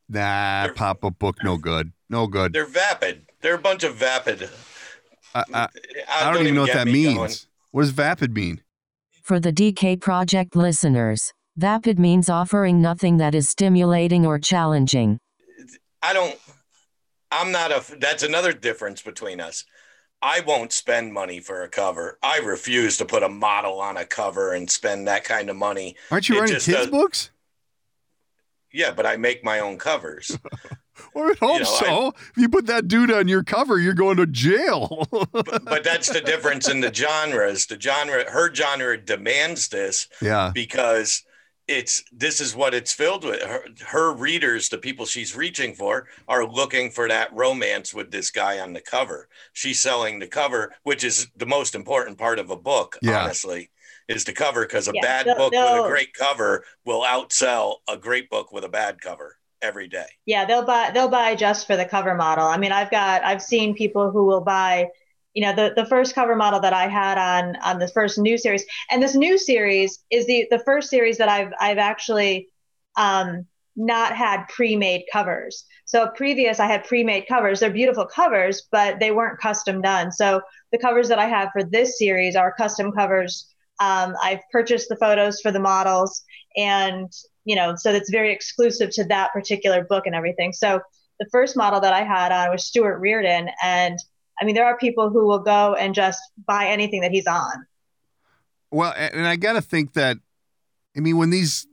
nah, 0.08 0.64
They're- 0.64 0.74
pop 0.74 1.04
up 1.04 1.18
book, 1.18 1.36
no 1.42 1.56
good. 1.56 1.92
No 2.10 2.26
good. 2.26 2.52
they're 2.54 2.64
vapid. 2.66 3.26
They're 3.42 3.56
a 3.56 3.58
bunch 3.58 3.84
of 3.84 3.94
vapid. 3.96 4.48
I, 5.34 5.44
I, 5.52 5.68
I 6.08 6.32
don't 6.32 6.42
even 6.42 6.54
know 6.54 6.62
what 6.62 6.72
that 6.72 6.86
me 6.86 6.92
means. 6.92 7.16
going. 7.16 7.32
What 7.72 7.82
does 7.82 7.90
vapid 7.90 8.34
mean? 8.34 8.62
For 9.22 9.38
the 9.38 9.52
DK 9.52 10.00
Project 10.00 10.56
listeners, 10.56 11.34
vapid 11.56 11.98
means 11.98 12.30
offering 12.30 12.80
nothing 12.80 13.18
that 13.18 13.34
is 13.34 13.48
stimulating 13.50 14.24
or 14.24 14.38
challenging. 14.38 15.18
I 16.02 16.14
don't. 16.14 16.34
I'm 17.30 17.52
not 17.52 17.70
a. 17.70 17.84
That's 17.98 18.22
another 18.22 18.54
difference 18.54 19.02
between 19.02 19.38
us. 19.38 19.66
I 20.20 20.40
won't 20.40 20.72
spend 20.72 21.12
money 21.12 21.38
for 21.40 21.62
a 21.62 21.68
cover. 21.68 22.18
I 22.22 22.38
refuse 22.38 22.96
to 22.98 23.04
put 23.04 23.22
a 23.22 23.28
model 23.28 23.80
on 23.80 23.96
a 23.96 24.04
cover 24.04 24.52
and 24.52 24.68
spend 24.70 25.06
that 25.06 25.24
kind 25.24 25.48
of 25.48 25.56
money. 25.56 25.96
Aren't 26.10 26.28
you 26.28 26.36
It 26.36 26.40
writing 26.40 26.54
kids' 26.56 26.66
does- 26.66 26.86
books? 26.88 27.30
Yeah, 28.72 28.90
but 28.92 29.06
I 29.06 29.16
make 29.16 29.42
my 29.44 29.60
own 29.60 29.78
covers. 29.78 30.36
Well, 31.14 31.30
I 31.30 31.34
hope 31.40 31.60
know, 31.60 31.64
so. 31.64 32.08
if 32.08 32.32
you 32.36 32.48
put 32.48 32.66
that 32.66 32.88
dude 32.88 33.12
on 33.12 33.28
your 33.28 33.44
cover, 33.44 33.78
you're 33.78 33.94
going 33.94 34.16
to 34.16 34.26
jail. 34.26 35.06
but, 35.10 35.64
but 35.64 35.84
that's 35.84 36.08
the 36.12 36.20
difference 36.20 36.68
in 36.68 36.80
the 36.80 36.92
genres. 36.92 37.66
The 37.66 37.80
genre, 37.80 38.28
her 38.28 38.52
genre 38.52 38.98
demands 38.98 39.68
this 39.68 40.08
yeah. 40.20 40.50
because 40.52 41.22
it's 41.68 42.02
this 42.12 42.40
is 42.40 42.56
what 42.56 42.74
it's 42.74 42.92
filled 42.92 43.24
with. 43.24 43.42
Her, 43.42 43.64
her 43.86 44.12
readers, 44.14 44.68
the 44.68 44.78
people 44.78 45.06
she's 45.06 45.36
reaching 45.36 45.74
for, 45.74 46.08
are 46.26 46.46
looking 46.46 46.90
for 46.90 47.06
that 47.08 47.32
romance 47.34 47.92
with 47.94 48.10
this 48.10 48.30
guy 48.30 48.58
on 48.58 48.72
the 48.72 48.80
cover. 48.80 49.28
She's 49.52 49.78
selling 49.78 50.18
the 50.18 50.26
cover, 50.26 50.72
which 50.82 51.04
is 51.04 51.28
the 51.36 51.46
most 51.46 51.74
important 51.74 52.18
part 52.18 52.38
of 52.38 52.50
a 52.50 52.56
book, 52.56 52.98
Yeah. 53.02 53.22
honestly, 53.22 53.70
is 54.08 54.24
the 54.24 54.32
cover 54.32 54.62
because 54.62 54.88
a 54.88 54.92
Yeah, 54.94 55.02
bad 55.02 55.26
they'll- 55.26 55.36
book 55.36 55.52
with 55.52 55.84
a 55.84 55.88
great 55.88 56.14
cover 56.14 56.64
will 56.84 57.02
outsell 57.02 57.76
a 57.88 57.96
great 57.96 58.30
book 58.30 58.50
with 58.52 58.64
a 58.64 58.68
bad 58.68 59.00
cover 59.00 59.36
every 59.60 59.88
day. 59.88 60.06
Yeah, 60.24 60.44
they'll 60.46 60.64
buy 60.64 60.90
they'll 60.92 61.08
buy 61.08 61.34
just 61.34 61.66
for 61.66 61.76
the 61.76 61.84
cover 61.84 62.14
model. 62.14 62.46
I 62.46 62.56
mean, 62.56 62.72
I've 62.72 62.90
got 62.90 63.22
I've 63.24 63.42
seen 63.42 63.74
people 63.74 64.10
who 64.10 64.24
will 64.24 64.40
buy, 64.40 64.88
you 65.38 65.44
know, 65.44 65.54
the 65.60 65.68
the 65.80 65.88
first 65.94 66.16
cover 66.18 66.34
model 66.34 66.60
that 66.66 66.72
I 66.72 66.86
had 66.88 67.16
on 67.16 67.44
on 67.68 67.78
the 67.78 67.92
first 67.96 68.18
new 68.18 68.36
series, 68.36 68.64
and 68.90 69.00
this 69.00 69.14
new 69.14 69.38
series 69.38 69.90
is 70.10 70.26
the 70.26 70.48
the 70.50 70.62
first 70.68 70.90
series 70.90 71.16
that 71.18 71.28
I've 71.28 71.52
I've 71.66 71.82
actually 71.92 72.48
um, 72.96 73.46
not 73.76 74.10
had 74.24 74.48
pre-made 74.56 75.02
covers. 75.12 75.64
So 75.84 75.98
previous 76.22 76.58
I 76.58 76.66
had 76.66 76.88
pre-made 76.90 77.24
covers. 77.28 77.60
They're 77.60 77.80
beautiful 77.80 78.06
covers, 78.20 78.56
but 78.72 78.98
they 78.98 79.12
weren't 79.12 79.40
custom 79.48 79.76
done. 79.80 80.10
So 80.10 80.42
the 80.72 80.78
covers 80.86 81.08
that 81.08 81.20
I 81.20 81.28
have 81.36 81.50
for 81.52 81.62
this 81.62 81.98
series 82.02 82.34
are 82.34 82.60
custom 82.62 82.90
covers 83.00 83.32
Um, 83.80 84.14
I've 84.22 84.42
purchased 84.50 84.88
the 84.88 84.96
photos 84.96 85.40
for 85.40 85.52
the 85.52 85.60
models, 85.60 86.22
and 86.56 87.10
you 87.44 87.56
know, 87.56 87.74
so 87.76 87.92
it's 87.92 88.10
very 88.10 88.32
exclusive 88.32 88.90
to 88.94 89.04
that 89.04 89.32
particular 89.32 89.84
book 89.84 90.06
and 90.06 90.14
everything. 90.14 90.52
So 90.52 90.80
the 91.20 91.28
first 91.30 91.56
model 91.56 91.80
that 91.80 91.92
I 91.92 92.04
had 92.04 92.32
on 92.32 92.50
was 92.50 92.64
Stuart 92.64 92.98
Reardon, 92.98 93.48
and 93.62 93.98
I 94.40 94.44
mean, 94.44 94.54
there 94.54 94.66
are 94.66 94.76
people 94.78 95.10
who 95.10 95.26
will 95.26 95.40
go 95.40 95.74
and 95.74 95.94
just 95.94 96.20
buy 96.46 96.66
anything 96.66 97.00
that 97.00 97.10
he's 97.10 97.26
on. 97.26 97.66
Well, 98.70 98.92
and 98.96 99.26
I 99.26 99.36
got 99.36 99.54
to 99.54 99.62
think 99.62 99.94
that, 99.94 100.18
I 100.96 101.00
mean, 101.00 101.16
when 101.16 101.30
these 101.30 101.66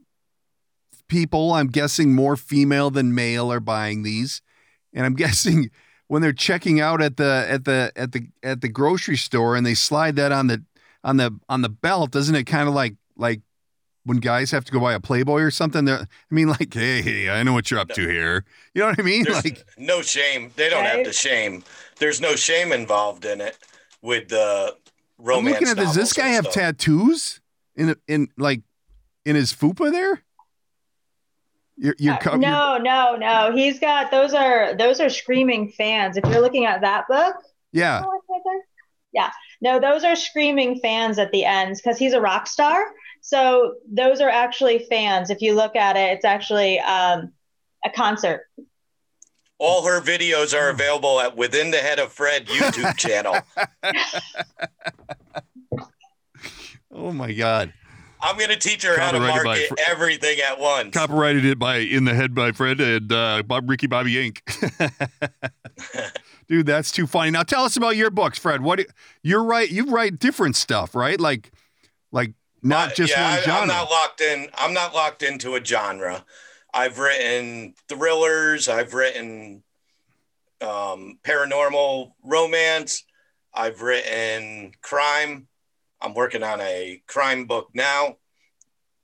people, 1.08 1.52
I'm 1.52 1.68
guessing 1.68 2.14
more 2.14 2.36
female 2.36 2.90
than 2.90 3.14
male, 3.14 3.52
are 3.52 3.60
buying 3.60 4.02
these, 4.02 4.42
and 4.92 5.04
I'm 5.04 5.14
guessing 5.16 5.70
when 6.08 6.22
they're 6.22 6.32
checking 6.32 6.80
out 6.80 7.02
at 7.02 7.16
the 7.16 7.46
at 7.48 7.64
the 7.64 7.92
at 7.96 8.12
the 8.12 8.28
at 8.42 8.60
the 8.60 8.68
grocery 8.68 9.16
store 9.16 9.56
and 9.56 9.66
they 9.66 9.74
slide 9.74 10.16
that 10.16 10.32
on 10.32 10.46
the 10.46 10.64
on 11.04 11.16
the 11.16 11.38
on 11.48 11.62
the 11.62 11.68
belt, 11.68 12.10
doesn't 12.10 12.34
it 12.34 12.44
kind 12.44 12.68
of 12.68 12.74
like 12.74 12.94
like 13.16 13.40
when 14.04 14.18
guys 14.18 14.52
have 14.52 14.64
to 14.64 14.72
go 14.72 14.78
buy 14.78 14.94
a 14.94 15.00
Playboy 15.00 15.40
or 15.40 15.50
something? 15.50 15.84
They're, 15.84 15.98
I 15.98 16.06
mean, 16.30 16.48
like, 16.48 16.72
hey, 16.72 17.28
I 17.28 17.42
know 17.42 17.52
what 17.52 17.70
you're 17.70 17.80
up 17.80 17.88
to 17.88 18.08
here. 18.08 18.44
You 18.72 18.82
know 18.82 18.88
what 18.90 19.00
I 19.00 19.02
mean? 19.02 19.24
There's 19.24 19.44
like, 19.44 19.64
no 19.76 20.00
shame. 20.00 20.52
They 20.54 20.70
don't 20.70 20.84
have 20.84 20.98
Right. 20.98 21.06
the 21.06 21.12
shame. 21.12 21.64
There's 21.98 22.20
no 22.20 22.36
shame 22.36 22.72
involved 22.72 23.24
in 23.24 23.40
it 23.40 23.56
with 24.02 24.28
the 24.28 24.76
romance. 25.18 25.26
I'm 25.26 25.26
romance. 25.26 25.60
looking 25.60 25.68
at. 25.68 25.76
Does 25.76 25.94
this 25.94 26.12
guy 26.12 26.28
have 26.28 26.50
tattoos 26.50 27.40
in 27.74 27.96
in 28.06 28.28
like 28.36 28.62
in 29.24 29.36
his 29.36 29.52
fupa 29.52 29.90
there? 29.90 30.22
You're, 31.78 31.94
you're 31.98 32.14
Uh, 32.14 32.18
co- 32.18 32.30
you're- 32.30 32.40
no, 32.40 32.78
no, 32.78 33.16
no. 33.16 33.52
He's 33.54 33.78
got 33.78 34.10
those 34.10 34.32
are 34.34 34.74
those 34.74 35.00
are 35.00 35.10
screaming 35.10 35.70
fans. 35.72 36.16
If 36.16 36.24
you're 36.24 36.40
looking 36.40 36.64
at 36.64 36.80
that 36.80 37.06
book, 37.08 37.36
yeah. 37.72 37.98
It's 37.98 38.06
right 38.06 38.40
there. 38.44 38.62
Yeah. 39.12 39.30
No, 39.60 39.80
those 39.80 40.04
are 40.04 40.16
screaming 40.16 40.78
fans 40.80 41.18
at 41.18 41.32
the 41.32 41.44
ends 41.44 41.80
because 41.80 41.98
he's 41.98 42.12
a 42.12 42.20
rock 42.20 42.46
star. 42.46 42.86
So 43.20 43.74
those 43.90 44.20
are 44.20 44.28
actually 44.28 44.86
fans. 44.90 45.30
If 45.30 45.40
you 45.40 45.54
look 45.54 45.74
at 45.74 45.96
it, 45.96 46.12
it's 46.12 46.24
actually 46.24 46.78
um, 46.80 47.32
a 47.84 47.90
concert. 47.90 48.42
All 49.58 49.86
her 49.86 50.00
videos 50.00 50.54
are 50.58 50.68
available 50.68 51.18
at 51.20 51.36
Within 51.36 51.70
the 51.70 51.78
Head 51.78 51.98
of 51.98 52.14
Fredd 52.14 52.46
YouTube 52.46 52.96
channel. 52.98 53.36
Oh 56.92 57.12
my 57.12 57.32
God. 57.32 57.72
I'm 58.20 58.36
going 58.38 58.50
to 58.50 58.56
teach 58.56 58.82
her 58.82 58.98
how 58.98 59.12
to 59.12 59.20
market 59.20 59.68
Fr- 59.68 59.74
everything 59.88 60.38
at 60.40 60.58
once. 60.58 60.94
Copyrighted 60.94 61.44
it 61.44 61.58
by 61.58 61.76
In 61.76 62.04
the 62.04 62.14
Head 62.14 62.34
by 62.34 62.50
Fredd 62.50 62.80
and 62.80 63.12
uh, 63.12 63.42
Bob 63.42 63.68
Ricky 63.68 63.86
Bobby 63.86 64.14
Inc. 64.14 64.40
Dude, 66.48 66.66
that's 66.66 66.90
too 66.90 67.06
funny. 67.06 67.30
Now 67.30 67.42
tell 67.42 67.64
us 67.64 67.76
about 67.76 67.96
your 67.96 68.10
books, 68.10 68.38
Fred. 68.38 68.62
What 68.62 68.80
you're 69.22 69.44
right? 69.44 69.70
You 69.70 69.86
write 69.86 70.18
different 70.18 70.56
stuff, 70.56 70.94
right? 70.94 71.20
Like, 71.20 71.52
like 72.10 72.32
not 72.62 72.92
Uh, 72.92 72.94
just 72.94 73.12
yeah, 73.12 73.30
one 73.30 73.38
I, 73.38 73.42
genre. 73.42 73.60
I'm 73.62 73.68
not 73.68 73.90
locked 73.90 74.20
in. 74.22 74.48
I'm 74.56 74.72
not 74.74 74.94
locked 74.94 75.22
into 75.22 75.54
a 75.56 75.64
genre. 75.64 76.24
I've 76.76 76.98
written 76.98 77.72
thrillers. 77.88 78.68
I've 78.68 78.92
written 78.92 79.62
um, 80.60 81.18
paranormal 81.24 82.12
romance. 82.22 83.04
I've 83.54 83.80
written 83.80 84.72
crime. 84.82 85.48
I'm 86.02 86.12
working 86.12 86.42
on 86.42 86.60
a 86.60 87.02
crime 87.06 87.46
book 87.46 87.70
now, 87.72 88.18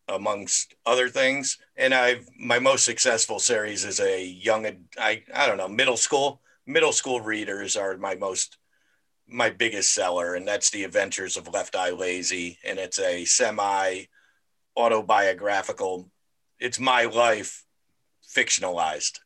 amongst 0.06 0.74
other 0.84 1.08
things. 1.08 1.56
And 1.74 1.94
I've 1.94 2.28
my 2.38 2.58
most 2.58 2.84
successful 2.84 3.38
series 3.38 3.86
is 3.86 4.00
a 4.00 4.22
young. 4.22 4.66
I 4.98 5.22
I 5.34 5.46
don't 5.46 5.56
know 5.56 5.68
middle 5.68 5.96
school. 5.96 6.42
Middle 6.66 6.92
school 6.92 7.22
readers 7.22 7.74
are 7.74 7.96
my 7.96 8.14
most 8.16 8.58
my 9.26 9.48
biggest 9.48 9.94
seller, 9.94 10.34
and 10.34 10.46
that's 10.46 10.68
The 10.68 10.84
Adventures 10.84 11.38
of 11.38 11.48
Left 11.48 11.74
Eye 11.74 11.90
Lazy. 11.92 12.58
And 12.66 12.78
it's 12.78 12.98
a 12.98 13.24
semi 13.24 14.04
autobiographical, 14.76 16.10
it's 16.62 16.78
my 16.78 17.04
life 17.04 17.64
fictionalized. 18.34 19.18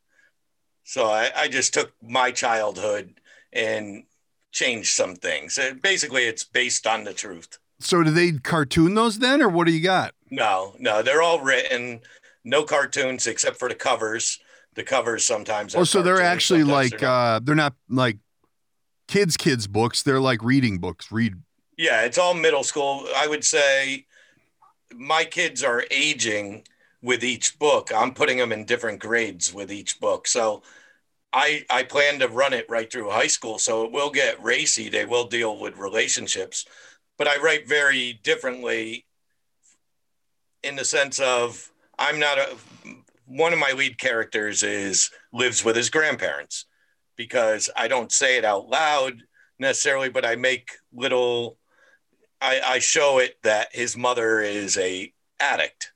So 0.85 1.07
I, 1.07 1.31
I 1.37 1.49
just 1.49 1.75
took 1.75 1.92
my 2.03 2.31
childhood 2.31 3.20
and 3.53 4.05
changed 4.53 4.90
some 4.90 5.16
things. 5.16 5.59
Uh, 5.59 5.75
Basically, 5.83 6.22
it's 6.25 6.44
based 6.44 6.87
on 6.87 7.05
the 7.05 7.12
truth. 7.12 7.59
so 7.81 8.03
do 8.03 8.11
they 8.11 8.33
cartoon 8.33 8.94
those 8.94 9.18
then, 9.18 9.42
or 9.42 9.49
what 9.49 9.66
do 9.66 9.72
you 9.72 9.83
got? 9.83 10.14
No, 10.31 10.75
no, 10.79 11.03
they're 11.03 11.22
all 11.22 11.40
written, 11.40 12.01
no 12.44 12.62
cartoons 12.64 13.27
except 13.27 13.59
for 13.59 13.68
the 13.68 13.75
covers. 13.75 14.38
The 14.75 14.83
covers 14.83 15.25
sometimes. 15.25 15.75
Oh, 15.75 15.81
are 15.81 15.85
so 15.87 16.03
they're 16.03 16.20
actually 16.20 16.62
like 16.62 16.90
they're 16.99 17.09
not. 17.09 17.35
uh 17.37 17.40
they're 17.42 17.55
not 17.55 17.75
like 17.88 18.18
kids 19.09 19.37
kids 19.38 19.66
books. 19.66 20.03
They're 20.03 20.20
like 20.20 20.42
reading 20.42 20.77
books. 20.79 21.11
Read. 21.11 21.33
Yeah, 21.79 22.03
it's 22.03 22.18
all 22.18 22.35
middle 22.35 22.62
school. 22.62 23.07
I 23.16 23.27
would 23.27 23.42
say 23.42 24.05
my 24.94 25.25
kids 25.25 25.64
are 25.64 25.85
aging 25.90 26.66
with 27.02 27.24
each 27.24 27.59
book. 27.59 27.90
I'm 27.94 28.14
putting 28.14 28.38
them 28.38 28.52
in 28.52 28.64
different 28.64 29.00
grades 29.00 29.52
with 29.52 29.70
each 29.70 30.00
book. 30.00 30.26
So 30.26 30.62
I 31.32 31.64
I 31.70 31.82
plan 31.82 32.18
to 32.20 32.28
run 32.28 32.52
it 32.52 32.66
right 32.68 32.90
through 32.90 33.11
high 33.11 33.26
school. 33.26 33.59
So 33.59 33.85
it 33.85 33.92
will 33.92 34.11
get 34.11 34.42
racy. 34.42 34.88
They 34.88 35.04
will 35.04 35.26
deal 35.26 35.59
with 35.59 35.76
relationships. 35.76 36.64
But 37.18 37.28
I 37.28 37.38
write 37.38 37.68
very 37.68 38.20
differently 38.22 39.06
in 40.62 40.76
the 40.76 40.85
sense 40.85 41.18
of 41.20 41.70
I'm 41.98 42.18
not 42.18 42.38
a 42.38 42.56
one 43.26 43.52
of 43.52 43.59
my 43.59 43.72
lead 43.72 43.98
characters 43.98 44.62
is 44.62 45.11
lives 45.32 45.64
with 45.64 45.76
his 45.76 45.90
grandparents 45.90 46.66
because 47.16 47.68
I 47.76 47.88
don't 47.88 48.12
say 48.12 48.37
it 48.37 48.44
out 48.44 48.68
loud 48.68 49.22
necessarily, 49.59 50.09
but 50.09 50.24
I 50.24 50.37
make 50.37 50.70
little 50.92 51.59
I, 52.40 52.61
I 52.64 52.78
show 52.78 53.18
it 53.18 53.37
that 53.42 53.74
his 53.74 53.96
mother 53.96 54.40
is 54.40 54.76
a 54.76 55.12
addict 55.40 55.92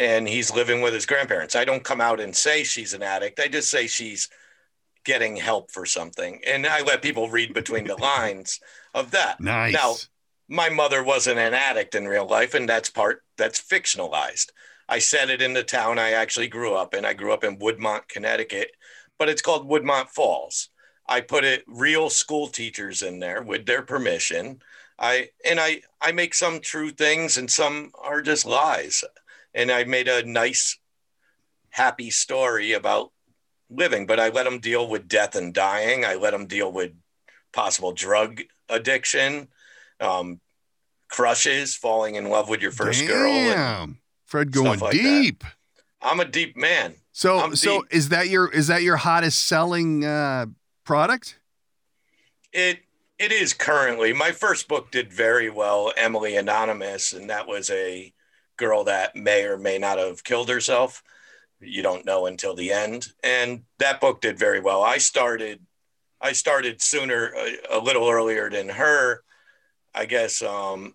and 0.00 0.26
he's 0.26 0.52
living 0.52 0.80
with 0.80 0.94
his 0.94 1.04
grandparents. 1.04 1.54
I 1.54 1.66
don't 1.66 1.84
come 1.84 2.00
out 2.00 2.20
and 2.20 2.34
say 2.34 2.64
she's 2.64 2.94
an 2.94 3.02
addict. 3.02 3.38
I 3.38 3.48
just 3.48 3.70
say 3.70 3.86
she's 3.86 4.30
getting 5.04 5.36
help 5.36 5.70
for 5.70 5.84
something. 5.84 6.40
And 6.46 6.66
I 6.66 6.80
let 6.80 7.02
people 7.02 7.28
read 7.28 7.52
between 7.52 7.86
the 7.86 7.96
lines 7.96 8.60
of 8.94 9.10
that. 9.10 9.38
Nice. 9.40 9.74
Now, 9.74 9.94
my 10.48 10.70
mother 10.70 11.04
wasn't 11.04 11.38
an 11.38 11.52
addict 11.52 11.94
in 11.94 12.08
real 12.08 12.26
life, 12.26 12.54
and 12.54 12.68
that's 12.68 12.88
part 12.88 13.22
that's 13.36 13.60
fictionalized. 13.60 14.46
I 14.88 14.98
said 14.98 15.28
it 15.30 15.42
in 15.42 15.52
the 15.52 15.62
town 15.62 15.98
I 15.98 16.12
actually 16.12 16.48
grew 16.48 16.74
up 16.74 16.94
in. 16.94 17.04
I 17.04 17.12
grew 17.12 17.32
up 17.32 17.44
in 17.44 17.58
Woodmont, 17.58 18.08
Connecticut, 18.08 18.72
but 19.18 19.28
it's 19.28 19.42
called 19.42 19.68
Woodmont 19.68 20.08
Falls. 20.08 20.70
I 21.06 21.20
put 21.20 21.44
it 21.44 21.62
real 21.68 22.08
school 22.08 22.48
teachers 22.48 23.02
in 23.02 23.20
there 23.20 23.42
with 23.42 23.66
their 23.66 23.82
permission. 23.82 24.62
I 24.98 25.30
and 25.44 25.60
I 25.60 25.82
I 26.00 26.12
make 26.12 26.34
some 26.34 26.60
true 26.60 26.90
things 26.90 27.36
and 27.36 27.50
some 27.50 27.92
are 28.00 28.22
just 28.22 28.46
lies. 28.46 29.04
And 29.54 29.70
I 29.70 29.84
made 29.84 30.08
a 30.08 30.24
nice 30.24 30.78
happy 31.70 32.10
story 32.10 32.72
about 32.72 33.12
living, 33.68 34.06
but 34.06 34.20
I 34.20 34.28
let 34.28 34.44
them 34.44 34.58
deal 34.58 34.88
with 34.88 35.08
death 35.08 35.34
and 35.34 35.54
dying. 35.54 36.04
I 36.04 36.14
let 36.14 36.32
them 36.32 36.46
deal 36.46 36.70
with 36.72 36.92
possible 37.52 37.92
drug 37.92 38.42
addiction, 38.68 39.48
um, 40.00 40.40
crushes, 41.08 41.76
falling 41.76 42.14
in 42.14 42.28
love 42.28 42.48
with 42.48 42.62
your 42.62 42.72
first 42.72 43.06
girl. 43.06 43.30
and 43.30 43.54
Damn. 43.54 43.98
Fredd 44.30 44.52
going 44.52 44.78
like 44.78 44.92
that. 44.92 44.92
deep. 44.92 45.44
I'm 46.00 46.20
a 46.20 46.24
deep 46.24 46.56
man. 46.56 46.94
So 47.12 47.38
I'm 47.38 47.56
so 47.56 47.82
deep. 47.82 47.88
is 47.90 48.08
that 48.10 48.28
your 48.28 48.50
is 48.50 48.68
that 48.68 48.82
your 48.82 48.96
hottest 48.96 49.46
selling 49.46 50.04
uh 50.04 50.46
product? 50.84 51.38
It 52.52 52.80
it 53.18 53.32
is 53.32 53.52
currently. 53.52 54.12
My 54.12 54.30
first 54.30 54.68
book 54.68 54.90
did 54.90 55.12
very 55.12 55.50
well, 55.50 55.92
Emily 55.96 56.36
Anonymous, 56.36 57.12
and 57.12 57.28
that 57.28 57.46
was 57.46 57.68
a 57.70 58.12
girl 58.60 58.84
that 58.84 59.16
may 59.16 59.44
or 59.44 59.58
may 59.58 59.78
not 59.78 59.98
have 59.98 60.22
killed 60.22 60.50
herself. 60.50 61.02
You 61.60 61.82
don't 61.82 62.04
know 62.04 62.26
until 62.26 62.54
the 62.54 62.70
end. 62.72 63.08
And 63.24 63.62
that 63.78 64.00
book 64.00 64.20
did 64.20 64.38
very 64.38 64.60
well. 64.60 64.82
I 64.82 64.98
started 64.98 65.60
I 66.20 66.32
started 66.32 66.82
sooner 66.82 67.32
a, 67.34 67.78
a 67.78 67.80
little 67.80 68.08
earlier 68.08 68.50
than 68.50 68.68
her. 68.68 69.22
I 69.94 70.04
guess 70.04 70.42
um 70.42 70.94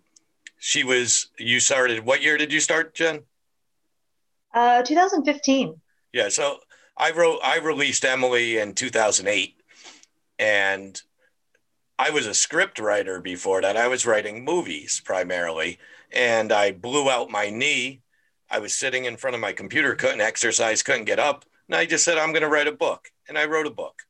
she 0.60 0.84
was 0.84 1.28
you 1.38 1.60
started 1.60 2.06
what 2.06 2.21
year 2.21 2.38
did 2.38 2.54
you 2.54 2.62
start, 2.62 2.95
Jen? 2.95 3.23
Uh, 4.54 4.84
2015. 4.84 5.82
Yeah, 6.13 6.30
so 6.30 6.60
I 6.95 7.12
wrote 7.12 7.39
I 7.43 7.58
released 7.58 8.06
Emily 8.06 8.60
in 8.60 8.73
2008 8.73 9.56
and 10.39 11.01
I 11.97 12.10
was 12.12 12.28
a 12.28 12.34
script 12.34 12.78
writer 12.78 13.21
before 13.21 13.62
that. 13.62 13.78
I 13.78 13.88
was 13.88 14.06
writing 14.06 14.43
movies 14.43 15.01
primarily 15.04 15.80
and 16.15 16.51
I 16.51 16.71
blew 16.71 17.10
out 17.10 17.30
my 17.30 17.49
knee. 17.49 18.01
I 18.49 18.60
was 18.60 18.73
sitting 18.73 19.06
in 19.06 19.17
front 19.17 19.36
of 19.36 19.41
my 19.41 19.51
computer, 19.51 19.95
couldn't 19.95 20.21
exercise, 20.21 20.82
couldn't 20.84 21.06
get 21.06 21.19
up, 21.19 21.45
and 21.67 21.75
I 21.75 21.86
just 21.86 22.04
said 22.06 22.17
I'm 22.17 22.32
going 22.32 22.43
to 22.43 22.49
write 22.49 22.67
a 22.67 22.71
book. 22.71 23.10
And 23.28 23.38
I 23.38 23.45
wrote 23.45 23.65
a 23.67 23.71
book. 23.71 24.04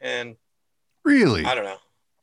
And 0.00 0.36
Really? 1.04 1.44
I 1.44 1.54
don't 1.54 1.64
know. 1.64 1.76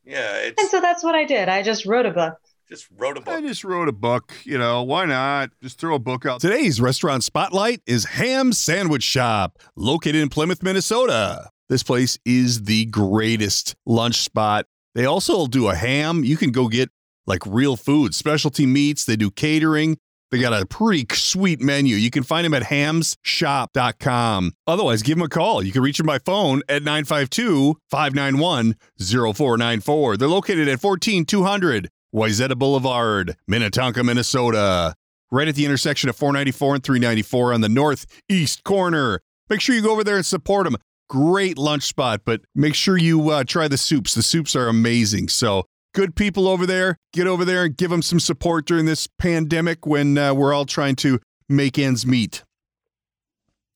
Yeah, 0.03 0.49
And 0.57 0.67
so 0.67 0.81
that's 0.81 1.03
what 1.03 1.13
I 1.13 1.23
did. 1.23 1.47
I 1.47 1.61
just 1.61 1.85
wrote 1.85 2.07
a 2.07 2.11
book. 2.11 2.33
just 2.67 2.87
wrote 2.97 3.17
a 3.17 3.21
book. 3.21 3.33
I 3.35 3.41
just 3.41 3.63
wrote 3.63 3.87
a 3.87 3.91
book, 3.91 4.33
you 4.43 4.57
know, 4.57 4.81
why 4.81 5.05
not? 5.05 5.51
Just 5.61 5.79
throw 5.79 5.93
a 5.93 5.99
book 5.99 6.25
out. 6.25 6.41
Today's 6.41 6.81
restaurant 6.81 7.23
spotlight 7.23 7.81
is 7.85 8.05
Ham 8.05 8.51
Sandwich 8.53 9.03
Shop, 9.03 9.59
located 9.75 10.15
in 10.15 10.29
Plymouth, 10.29 10.63
Minnesota. 10.63 11.51
This 11.69 11.83
place 11.83 12.17
is 12.25 12.63
the 12.63 12.85
greatest 12.85 13.75
lunch 13.85 14.21
spot. 14.21 14.65
They 14.95 15.05
also 15.05 15.45
do 15.45 15.67
a 15.69 15.75
ham. 15.75 16.23
You 16.23 16.35
can 16.35 16.51
go 16.51 16.67
get 16.67 16.89
like 17.27 17.45
real 17.45 17.75
food, 17.75 18.15
specialty 18.15 18.65
meats. 18.65 19.05
They 19.05 19.15
do 19.15 19.31
catering. 19.31 19.97
They 20.31 20.39
got 20.39 20.53
a 20.53 20.65
pretty 20.65 21.05
sweet 21.13 21.59
menu. 21.59 21.97
You 21.97 22.09
can 22.09 22.23
find 22.23 22.45
them 22.45 22.53
at 22.53 22.63
hamsshop.com. 22.63 24.53
Otherwise, 24.65 25.01
give 25.01 25.17
them 25.17 25.25
a 25.25 25.29
call. 25.29 25.61
You 25.61 25.73
can 25.73 25.81
reach 25.81 25.97
them 25.97 26.07
by 26.07 26.19
phone 26.19 26.61
at 26.69 26.83
952 26.83 27.77
591 27.89 28.75
0494. 28.97 30.17
They're 30.17 30.27
located 30.29 30.69
at 30.69 30.79
14200 30.79 31.89
Wayzata 32.15 32.57
Boulevard, 32.57 33.35
Minnetonka, 33.47 34.03
Minnesota, 34.03 34.95
right 35.31 35.47
at 35.47 35.55
the 35.55 35.65
intersection 35.65 36.09
of 36.09 36.15
494 36.15 36.75
and 36.75 36.83
394 36.83 37.53
on 37.53 37.61
the 37.61 37.69
northeast 37.69 38.63
corner. 38.63 39.19
Make 39.49 39.59
sure 39.59 39.75
you 39.75 39.81
go 39.81 39.91
over 39.91 40.03
there 40.03 40.15
and 40.15 40.25
support 40.25 40.65
them. 40.65 40.77
Great 41.09 41.57
lunch 41.57 41.83
spot, 41.83 42.21
but 42.25 42.41
make 42.55 42.73
sure 42.73 42.97
you 42.97 43.29
uh, 43.31 43.43
try 43.43 43.67
the 43.67 43.77
soups. 43.77 44.13
The 44.13 44.23
soups 44.23 44.55
are 44.55 44.69
amazing. 44.69 45.27
So, 45.27 45.65
good 45.93 46.15
people 46.15 46.47
over 46.47 46.65
there. 46.65 46.97
Get 47.13 47.27
over 47.27 47.45
there 47.45 47.63
and 47.65 47.75
give 47.75 47.89
them 47.89 48.01
some 48.01 48.19
support 48.19 48.65
during 48.65 48.85
this 48.85 49.07
pandemic 49.07 49.85
when 49.85 50.17
uh, 50.17 50.33
we're 50.33 50.53
all 50.53 50.65
trying 50.65 50.95
to 50.97 51.19
make 51.49 51.77
ends 51.77 52.05
meet. 52.05 52.43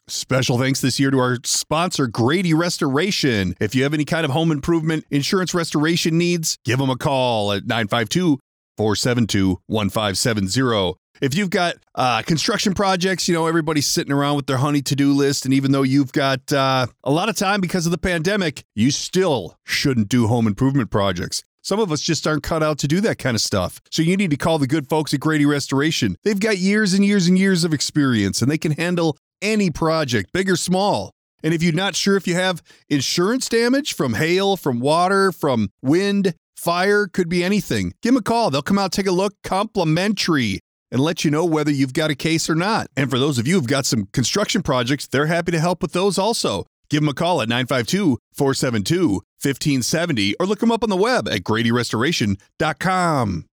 Special 0.08 0.60
thanks 0.60 0.82
this 0.82 1.00
year 1.00 1.10
to 1.10 1.18
our 1.18 1.38
sponsor, 1.44 2.06
Grady 2.06 2.54
Restoration. 2.54 3.56
If 3.60 3.74
you 3.74 3.82
have 3.84 3.94
any 3.94 4.06
kind 4.06 4.24
of 4.24 4.32
home 4.32 4.52
improvement 4.52 5.04
insurance 5.10 5.56
restoration 5.56 6.16
needs, 6.18 6.60
give 6.64 6.78
them 6.78 6.92
a 6.92 6.96
call 6.96 7.52
at 7.52 7.66
952 7.66 8.38
472 8.78 9.62
1570. 9.66 11.00
If 11.22 11.34
you've 11.34 11.50
got 11.50 11.78
uh, 11.96 12.22
construction 12.22 12.74
projects, 12.74 13.28
you 13.28 13.34
know, 13.34 13.48
everybody's 13.48 13.88
sitting 13.88 14.12
around 14.12 14.36
with 14.36 14.46
their 14.48 14.58
honey 14.58 14.82
to 14.84 14.96
do 14.96 15.14
list. 15.14 15.46
And 15.46 15.54
even 15.54 15.72
though 15.72 15.82
you've 15.82 16.12
got 16.12 16.52
uh, 16.52 16.88
a 17.04 17.12
lot 17.12 17.30
of 17.30 17.36
time 17.36 17.62
because 17.62 17.86
of 17.88 17.92
the 17.92 17.98
pandemic, 17.98 18.64
you 18.76 18.92
still 18.92 19.58
shouldn't 19.64 20.10
do 20.10 20.28
home 20.28 20.46
improvement 20.46 20.92
projects. 20.92 21.44
Some 21.66 21.80
of 21.80 21.92
us 21.92 22.00
just 22.00 22.28
aren't 22.28 22.44
cut 22.44 22.62
out 22.62 22.78
to 22.78 22.88
do 22.88 23.02
that 23.02 23.18
kind 23.18 23.34
of 23.34 23.42
stuff. 23.42 23.82
So 23.90 24.04
you 24.04 24.16
need 24.16 24.30
to 24.30 24.38
call 24.38 24.60
the 24.60 24.68
good 24.68 24.88
folks 24.88 25.16
at 25.16 25.20
Grady 25.20 25.48
Restoration. 25.48 26.16
They've 26.24 26.40
got 26.40 26.60
years 26.60 26.94
and 26.94 27.04
years 27.04 27.28
and 27.28 27.40
years 27.40 27.64
of 27.64 27.74
experience 27.74 28.40
and 28.40 28.52
they 28.52 28.60
can 28.60 28.74
handle 28.74 29.18
any 29.42 29.72
project, 29.72 30.32
big 30.32 30.48
or 30.48 30.58
small. 30.58 31.10
And 31.42 31.56
if 31.56 31.64
you're 31.64 31.74
not 31.74 31.96
sure 31.96 32.18
if 32.18 32.28
you 32.28 32.36
have 32.36 32.62
insurance 32.88 33.50
damage 33.50 33.96
from 33.96 34.14
hail, 34.14 34.58
from 34.58 34.80
water, 34.80 35.32
from 35.32 35.72
wind, 35.82 36.36
fire, 36.56 37.08
could 37.08 37.30
be 37.30 37.44
anything, 37.44 37.94
give 38.04 38.14
them 38.14 38.20
a 38.20 38.22
call. 38.22 38.52
They'll 38.52 38.62
come 38.62 38.78
out, 38.78 38.92
take 38.92 39.08
a 39.08 39.12
look, 39.12 39.34
complimentary, 39.44 40.60
and 40.92 41.02
let 41.02 41.26
you 41.26 41.32
know 41.32 41.46
whether 41.46 41.72
you've 41.72 41.94
got 41.94 42.12
a 42.12 42.16
case 42.16 42.48
or 42.48 42.56
not. 42.56 42.88
And 42.96 43.10
for 43.10 43.18
those 43.18 43.40
of 43.40 43.48
you 43.48 43.56
who've 43.56 43.66
got 43.66 43.88
some 43.88 44.06
construction 44.14 44.62
projects, 44.62 45.08
they're 45.08 45.26
happy 45.26 45.52
to 45.52 45.60
help 45.60 45.82
with 45.82 45.94
those 45.94 46.20
also. 46.20 46.68
Give 46.90 47.02
them 47.02 47.10
a 47.10 47.14
call 47.14 47.42
at 47.42 47.50
952 47.50 48.18
472 48.34 49.22
1570 49.42 50.36
or 50.40 50.46
look 50.46 50.60
them 50.60 50.72
up 50.72 50.84
on 50.84 50.90
the 50.90 50.96
web 50.96 51.28
at 51.28 51.42
gradyrestoration.com. 51.42 53.46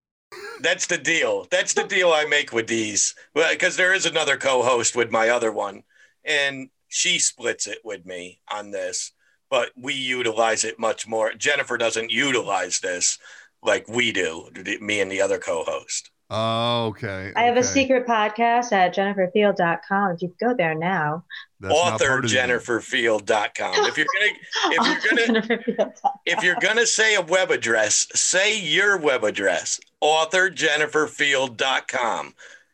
That's 0.61 0.87
the 0.87 0.97
deal. 0.97 1.47
That's 1.51 1.73
the 1.73 1.83
deal 1.83 2.11
I 2.11 2.25
make 2.25 2.53
with 2.53 2.67
these. 2.67 3.13
Because 3.35 3.77
there 3.77 3.93
is 3.93 4.05
another 4.05 4.37
co-host 4.37 4.95
with 4.95 5.11
my 5.11 5.29
other 5.29 5.51
one, 5.51 5.83
and 6.23 6.69
she 6.87 7.19
splits 7.19 7.67
it 7.67 7.79
with 7.83 8.05
me 8.05 8.39
on 8.51 8.71
this. 8.71 9.11
But 9.49 9.71
we 9.75 9.93
utilize 9.93 10.63
it 10.63 10.79
much 10.79 11.07
more. 11.07 11.33
Jennifer 11.33 11.77
doesn't 11.77 12.11
utilize 12.11 12.79
this 12.79 13.19
like 13.61 13.87
we 13.87 14.11
do. 14.11 14.49
Me 14.81 15.01
and 15.01 15.11
the 15.11 15.21
other 15.21 15.37
co-host. 15.37 16.09
Oh, 16.35 16.85
okay. 16.87 17.31
I 17.35 17.43
have 17.43 17.57
a 17.57 17.63
secret 17.63 18.07
podcast 18.07 18.71
at 18.71 18.95
jenniferfield.com. 18.95 20.13
If 20.13 20.23
you 20.23 20.33
go 20.41 20.55
there 20.55 20.73
now, 20.73 21.25
That's 21.59 21.75
Author 21.75 22.07
part 22.07 22.25
of 22.25 22.31
the 22.31 22.37
jenniferfield.com. 22.37 23.85
If 23.85 23.97
you're 23.97 24.07
gonna 24.19 24.31
if 24.71 25.67
you're 25.67 25.75
gonna 25.77 25.93
if 26.25 26.43
you're 26.43 26.55
gonna 26.59 26.87
say 26.87 27.13
a 27.13 27.21
web 27.21 27.51
address, 27.51 28.07
say 28.15 28.59
your 28.59 28.97
web 28.97 29.23
address, 29.23 29.79
author 30.01 30.49
authorjenniferfield.com. 30.49 32.33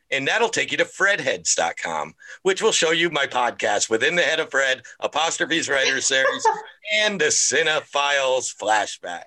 And 0.09 0.25
that'll 0.25 0.49
take 0.49 0.71
you 0.71 0.77
to 0.77 0.85
freddheads.com, 0.85 2.15
which 2.43 2.61
will 2.61 2.71
show 2.71 2.91
you 2.91 3.09
my 3.09 3.27
podcast 3.27 3.89
within 3.89 4.15
the 4.15 4.21
head 4.21 4.39
of 4.39 4.49
Fredd, 4.49 4.83
Apostrophes 5.01 5.67
Writer 5.67 5.99
Series, 5.99 6.47
and 6.93 7.19
the 7.19 7.25
Cinephiles 7.25 8.55
flashback. 8.55 9.23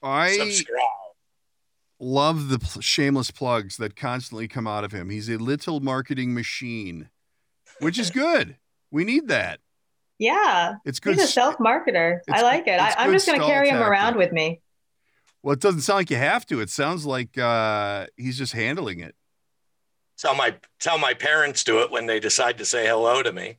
I 0.00 0.30
Subscribe. 0.36 1.03
Love 2.04 2.48
the 2.48 2.58
pl- 2.58 2.80
shameless 2.82 3.30
plugs 3.30 3.76
that 3.78 3.96
constantly 3.96 4.46
come 4.48 4.66
out 4.66 4.84
of 4.84 4.92
him. 4.92 5.10
He's 5.10 5.28
a 5.28 5.36
little 5.38 5.80
marketing 5.80 6.34
machine, 6.34 7.08
which 7.80 7.98
is 7.98 8.10
good. 8.24 8.56
We 8.90 9.04
need 9.04 9.28
that. 9.28 9.60
Yeah, 10.18 10.74
It's 10.84 11.00
good. 11.00 11.14
he's 11.16 11.24
a 11.24 11.26
self 11.28 11.56
marketer. 11.58 12.20
I 12.30 12.42
like 12.42 12.68
it. 12.68 12.78
I, 12.80 12.94
I'm 12.98 13.12
just 13.12 13.26
going 13.26 13.38
to 13.38 13.44
stall 13.44 13.52
carry 13.52 13.68
him 13.68 13.74
tactic. 13.78 13.88
around 13.90 14.16
with 14.16 14.32
me. 14.32 14.60
Well, 15.42 15.54
it 15.54 15.60
doesn't 15.60 15.80
sound 15.80 15.96
like 15.98 16.10
you 16.10 16.16
have 16.16 16.46
to. 16.46 16.60
It 16.60 16.70
sounds 16.70 17.04
like 17.04 17.36
uh, 17.36 18.06
he's 18.16 18.38
just 18.38 18.52
handling 18.52 19.00
it. 19.00 19.14
Tell 20.16 20.34
my 20.36 20.54
tell 20.78 20.96
my 20.98 21.12
parents 21.14 21.64
do 21.64 21.80
it 21.80 21.90
when 21.90 22.06
they 22.06 22.20
decide 22.20 22.58
to 22.58 22.64
say 22.64 22.86
hello 22.86 23.22
to 23.24 23.32
me. 23.32 23.56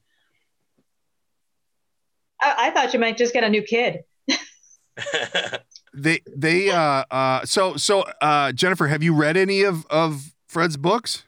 I, 2.42 2.56
I 2.68 2.70
thought 2.72 2.94
you 2.94 3.00
might 3.00 3.18
just 3.18 3.34
get 3.34 3.44
a 3.44 3.50
new 3.50 3.62
kid. 3.62 4.04
They 5.98 6.20
they 6.36 6.70
uh 6.72 7.04
uh 7.10 7.46
so 7.46 7.78
so 7.78 8.04
uh 8.22 8.52
Jennifer, 8.52 8.88
have 8.88 9.02
you 9.02 9.14
read 9.16 9.38
any 9.38 9.64
of 9.64 9.86
of 9.88 10.34
Fredd's 10.52 10.78
books? 10.78 11.24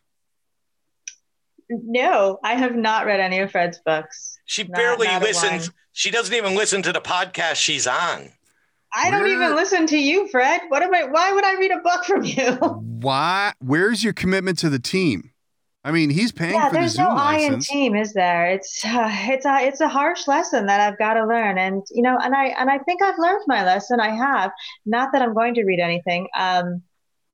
No, 1.69 2.39
I 2.43 2.56
have 2.56 2.75
not 2.75 3.06
read 3.06 3.19
any 3.19 3.39
of 3.39 3.51
Fredd's 3.51 3.80
books. 3.86 4.38
she 4.45 4.63
Not- 4.63 4.75
barely 4.75 5.08
not 5.08 5.21
listens. 5.21 5.71
She 5.91 6.12
doesn't 6.12 6.34
even 6.34 6.56
listen 6.56 6.82
to 6.84 6.93
the 6.93 7.01
podcast 7.01 7.56
she's 7.56 7.88
on. 7.88 8.30
I 8.95 9.10
don't 9.12 9.21
Where- 9.23 9.34
even 9.34 9.56
listen 9.56 9.86
to 9.88 9.97
you, 9.97 10.30
Fredd. 10.34 10.60
What 10.69 10.82
am 10.82 10.93
I? 10.93 11.06
Why 11.06 11.32
would 11.34 11.43
I 11.43 11.56
read 11.56 11.71
a 11.71 11.80
book 11.80 12.06
from 12.06 12.23
you? 12.23 12.51
Why? 12.53 13.53
Where's 13.60 14.03
your 14.03 14.13
commitment 14.13 14.60
to 14.60 14.69
the 14.69 14.80
team? 14.80 15.32
I 15.88 15.91
mean, 15.91 16.10
he's 16.10 16.34
paying 16.34 16.54
yeah, 16.54 16.67
for 16.67 16.73
the 16.73 16.80
there's 16.82 16.95
Zoom 16.95 17.06
no 17.06 17.12
I 17.12 17.38
in 17.38 17.60
team, 17.60 17.95
is 17.95 18.12
there? 18.12 18.52
It's 18.52 18.84
uh, 18.84 19.08
it's 19.10 19.45
a 19.45 19.65
it's 19.65 19.80
a 19.80 19.88
harsh 19.88 20.28
lesson 20.28 20.65
that 20.65 20.82
I've 20.82 20.97
got 20.97 21.13
to 21.13 21.26
learn, 21.26 21.58
and 21.58 21.82
you 21.91 22.02
know, 22.02 22.17
and 22.21 22.36
I 22.36 22.47
and 22.60 22.69
I 22.69 22.80
think 22.80 23.02
I've 23.02 23.17
learned 23.17 23.43
my 23.47 23.63
lesson. 23.63 24.02
I 24.02 24.10
have. 24.10 24.52
Not 24.86 25.13
that 25.13 25.21
I'm 25.21 25.34
going 25.34 25.54
to 25.54 25.63
read 25.63 25.80
anything. 25.80 26.28
Um, 26.38 26.82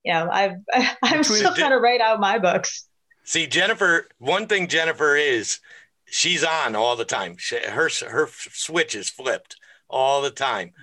you 0.03 0.13
know, 0.13 0.29
I've 0.31 0.57
I'm 1.01 1.17
Between 1.17 1.23
still 1.23 1.49
the- 1.49 1.57
trying 1.57 1.71
to 1.71 1.79
write 1.79 1.99
out 1.99 2.19
my 2.19 2.37
books. 2.37 2.87
See, 3.23 3.47
Jennifer, 3.47 4.07
one 4.19 4.45
thing 4.45 4.67
Jennifer 4.67 5.15
is, 5.15 5.59
she's 6.05 6.43
on 6.43 6.75
all 6.75 6.95
the 6.95 7.05
time. 7.05 7.37
She, 7.39 7.57
her 7.57 7.89
her 8.07 8.29
switch 8.51 8.93
is 8.93 9.09
flipped 9.09 9.55
all 9.89 10.21
the 10.21 10.29
time. 10.29 10.73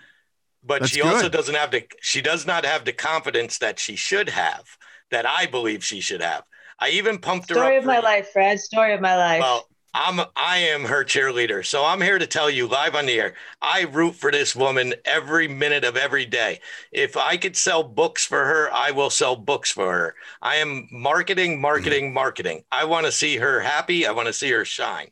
But 0.65 0.81
That's 0.81 0.93
she 0.93 1.03
also 1.03 1.29
doesn't 1.29 1.55
have 1.55 1.71
the 1.71 1.85
she 2.01 2.21
does 2.21 2.49
not 2.49 2.65
have 2.65 2.85
the 2.85 2.93
confidence 2.93 3.59
that 3.59 3.79
she 3.79 3.95
should 3.95 4.29
have, 4.29 4.65
that 5.13 5.25
I 5.25 5.47
believe 5.47 5.85
she 5.85 6.01
should 6.01 6.21
have. 6.21 6.43
I 6.81 6.91
even 6.91 7.19
pumped 7.19 7.49
her 7.51 7.57
Story 7.57 7.77
of 7.77 7.85
my 7.85 7.97
for- 7.97 8.03
life, 8.03 8.33
Fredd. 8.35 8.59
Story 8.59 8.95
of 8.95 9.01
my 9.01 9.17
life. 9.17 9.41
Well, 9.41 9.67
I'm 9.93 10.21
I 10.37 10.59
am 10.59 10.85
her 10.85 11.05
cheerleader. 11.05 11.67
So 11.67 11.85
I'm 11.85 12.01
here 12.01 12.19
to 12.19 12.27
tell 12.27 12.49
you 12.49 12.69
live 12.69 12.95
on 12.95 13.07
the 13.07 13.21
air. 13.21 13.35
I 13.61 13.83
root 13.91 14.15
for 14.15 14.31
this 14.31 14.55
woman 14.55 14.95
every 15.05 15.49
minute 15.49 15.85
of 15.85 15.97
every 15.97 16.25
day. 16.27 16.61
If 16.93 17.17
I 17.17 17.37
could 17.37 17.57
sell 17.57 17.83
books 17.83 18.25
for 18.25 18.45
her, 18.45 18.73
I 18.73 18.93
will 18.93 19.11
sell 19.11 19.35
books 19.35 19.71
for 19.73 19.93
her. 19.93 20.15
I 20.41 20.57
am 20.57 20.89
marketing, 20.93 21.61
marketing, 21.61 22.05
mm-hmm. 22.07 22.15
marketing. 22.15 22.65
I 22.71 22.85
want 22.85 23.07
to 23.07 23.13
see 23.13 23.37
her 23.39 23.61
happy. 23.61 24.07
I 24.07 24.13
want 24.13 24.29
to 24.29 24.33
see 24.33 24.51
her 24.53 24.65
shine 24.65 25.09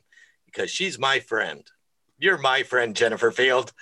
because 0.47 0.71
she's 0.71 0.97
my 0.99 1.19
friend. 1.19 1.65
You're 2.21 2.39
my 2.39 2.63
friend, 2.63 2.95
Jennifer 2.95 3.31
Field. 3.33 3.73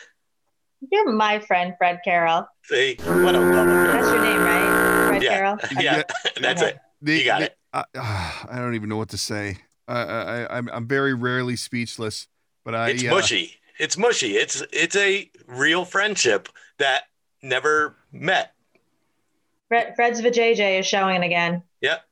You're 0.90 1.10
my 1.12 1.38
friend, 1.40 1.74
Fredd 1.80 2.00
Carroll. 2.04 2.46
See, 2.64 2.96
what 3.00 3.34
a 3.34 3.40
love 3.40 3.66
That's 3.66 4.06
your 4.08 4.22
name, 4.22 4.40
right? 4.40 5.10
Fredd 5.10 5.22
Yeah. 5.22 5.30
Carroll. 5.30 5.58
Yeah, 5.82 6.02
that's 6.40 6.62
it. 6.62 6.78
They- 7.02 7.18
You 7.18 7.24
got 7.24 7.38
they- 7.40 7.46
it. 7.46 7.56
I, 7.94 8.46
I 8.50 8.58
don't 8.58 8.74
even 8.74 8.88
know 8.88 8.96
what 8.96 9.10
to 9.10 9.18
say. 9.18 9.58
I, 9.88 10.00
I, 10.00 10.58
I'm, 10.58 10.68
I'm 10.72 10.88
very 10.88 11.14
rarely 11.14 11.56
speechless, 11.56 12.26
but 12.64 12.74
I. 12.74 12.90
It's 12.90 13.04
uh, 13.04 13.10
mushy. 13.10 13.54
It's 13.78 13.96
mushy. 13.98 14.36
It's 14.36 14.62
it's 14.72 14.96
a 14.96 15.30
real 15.46 15.84
friendship 15.84 16.48
that 16.78 17.02
never 17.42 17.96
met. 18.10 18.52
Fredd, 19.70 19.94
Fredd's 19.96 20.20
vajayjay 20.20 20.80
is 20.80 20.86
showing 20.86 21.22
again. 21.22 21.62
Yep. 21.82 22.02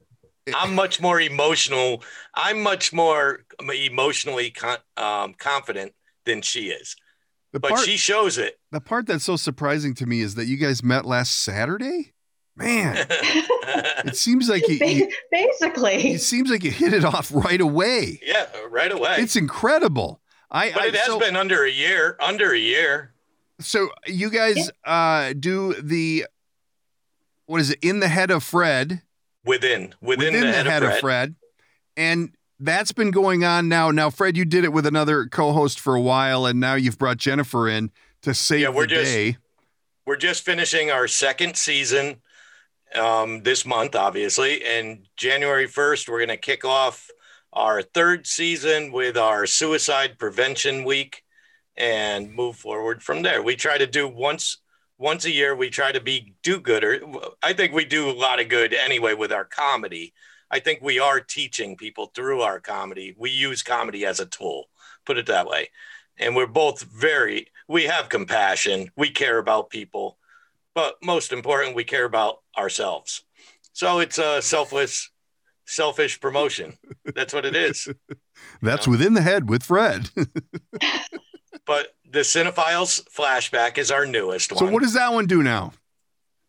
I'm 0.55 0.75
much 0.75 1.01
more 1.01 1.21
emotional. 1.21 2.03
I'm 2.35 2.63
much 2.63 2.93
more 2.93 3.45
emotionally 3.63 4.51
con- 4.51 4.79
um, 4.97 5.35
confident 5.35 5.95
than 6.27 6.43
she 6.43 6.69
is, 6.69 6.97
The 7.53 7.61
but 7.61 7.71
part, 7.71 7.85
she 7.85 7.97
shows 7.97 8.37
it. 8.39 8.59
the 8.71 8.81
part 8.81 9.07
that's 9.07 9.25
so 9.25 9.37
surprising 9.37 9.95
to 9.95 10.07
me 10.07 10.21
is 10.21 10.35
that 10.35 10.47
you 10.47 10.57
guys 10.59 10.83
met 10.83 11.07
last 11.07 11.43
Saturday. 11.43 12.13
Man, 12.57 12.97
it 13.11 14.17
seems 14.17 14.49
like 14.49 14.67
you, 14.69 14.75
you, 14.87 15.09
Basically. 15.31 16.13
it 16.13 16.21
seems 16.21 16.51
like 16.51 16.63
you 16.63 16.71
hit 16.71 16.93
it 16.93 17.05
off 17.05 17.31
right 17.35 17.61
away. 17.61 18.21
yeah, 18.25 18.47
right 18.71 18.93
away. 18.93 19.17
It's 19.19 19.35
incredible. 19.37 20.21
I, 20.51 20.71
but 20.73 20.83
I 20.83 20.87
it 20.87 20.95
has 20.95 21.07
so, 21.07 21.19
been 21.19 21.35
under 21.37 21.65
a 21.65 21.71
year. 21.71 22.17
Under 22.21 22.53
a 22.53 22.59
year. 22.59 23.13
so 23.61 23.89
you 24.07 24.31
guys 24.31 24.71
uh 24.85 25.33
do 25.39 25.75
the 25.75 26.27
what 27.47 27.61
is 27.61 27.71
it 27.71 27.79
in 27.83 27.99
the 28.01 28.09
head 28.09 28.31
of 28.31 28.43
Fredd 28.45 29.03
Within 29.45 29.95
within, 30.01 30.33
the, 30.33 30.53
head, 30.53 30.83
of 30.83 30.93
Fredd. 31.01 31.35
and 31.97 32.31
that's 32.61 32.93
been 32.93 33.11
going 33.11 33.45
on 33.45 33.69
now. 33.69 33.91
Now, 33.91 34.09
Fred, 34.11 34.37
you 34.39 34.45
did 34.47 34.65
it 34.65 34.73
with 34.73 34.87
another 34.87 35.27
co-host 35.27 35.79
for 35.81 35.95
a 35.97 36.01
while, 36.01 36.47
and 36.47 36.61
now 36.61 36.77
you've 36.77 36.97
brought 36.99 37.19
Jennifer 37.19 37.69
in 37.69 37.91
to 38.23 38.33
save 38.33 38.61
Yeah, 38.61 38.69
we're 38.71 38.83
the 38.87 38.95
just- 38.95 39.13
day. 39.13 39.37
We're 40.07 40.17
just 40.17 40.45
finishing 40.45 40.91
our 40.91 41.09
second 41.09 41.57
season 41.57 42.21
um, 42.97 43.43
this 43.43 43.67
month, 43.67 43.95
obviously. 43.95 44.65
And 44.65 45.07
January 45.17 45.67
1st, 45.67 46.09
we're 46.09 46.19
going 46.19 46.29
to 46.29 46.37
kick 46.37 46.65
off 46.65 47.09
our 47.53 47.83
third 47.83 48.27
season 48.27 48.93
with 48.93 49.17
our 49.17 49.47
Suicide 49.47 50.19
Prevention 50.19 50.85
Week 50.85 51.23
and 51.77 52.33
move 52.33 52.57
forward 52.57 53.03
from 53.03 53.23
there. 53.23 53.43
We 53.43 53.57
try 53.57 53.79
to 53.79 53.87
do 53.87 54.09
once 54.09 54.59
once 54.97 55.25
a 55.25 55.31
year 55.31 55.57
we 55.57 55.71
try 55.71 55.91
to 55.91 56.01
be 56.01 56.35
do 56.43 56.61
gooder. 56.61 57.01
I 57.43 57.53
think 57.53 57.73
we 57.73 57.85
do 57.85 58.09
a 58.09 58.13
lot 58.13 58.41
of 58.41 58.49
good 58.49 58.73
anyway 58.73 59.15
with 59.15 59.33
our 59.33 59.45
comedy. 59.45 60.15
I 60.51 60.61
think 60.61 60.81
we 60.83 61.01
are 61.01 61.21
teaching 61.21 61.77
people 61.77 62.13
through 62.15 62.43
our 62.43 62.61
comedy. 62.61 63.15
We 63.19 63.31
use 63.31 63.63
comedy 63.63 64.07
as 64.07 64.21
a 64.21 64.27
tool, 64.27 64.67
put 65.05 65.19
it 65.19 65.27
that 65.27 65.49
way. 65.49 65.71
And 66.17 66.37
we're 66.37 66.47
both 66.47 66.83
very 66.83 67.49
we 67.67 67.85
have 67.85 68.09
compassion. 68.09 68.91
We 68.97 69.11
care 69.11 69.39
about 69.39 69.71
people. 69.71 70.19
But 70.75 70.97
most 71.03 71.33
important, 71.33 71.77
we 71.77 71.85
care 71.85 72.05
about 72.05 72.44
ourselves. 72.57 73.25
So 73.73 73.99
it's 73.99 74.19
a 74.19 74.41
selfless 74.41 75.11
selfish 75.67 76.21
promotion. 76.21 76.75
That's 77.15 77.33
what 77.33 77.45
it 77.45 77.57
is. 77.57 77.89
That's 78.63 78.87
within 78.87 79.15
the 79.15 79.23
head 79.23 79.49
with 79.49 79.63
Fredd. 79.63 80.11
but 81.67 81.89
the 82.11 82.21
Cinephiles 82.21 83.03
flashback 83.09 83.79
is 83.79 83.91
our 83.91 84.07
newest 84.07 84.53
one. 84.53 84.59
so 84.59 84.71
what 84.71 84.83
does 84.83 84.95
that 84.95 85.13
one 85.13 85.27
do 85.27 85.43
now? 85.43 85.73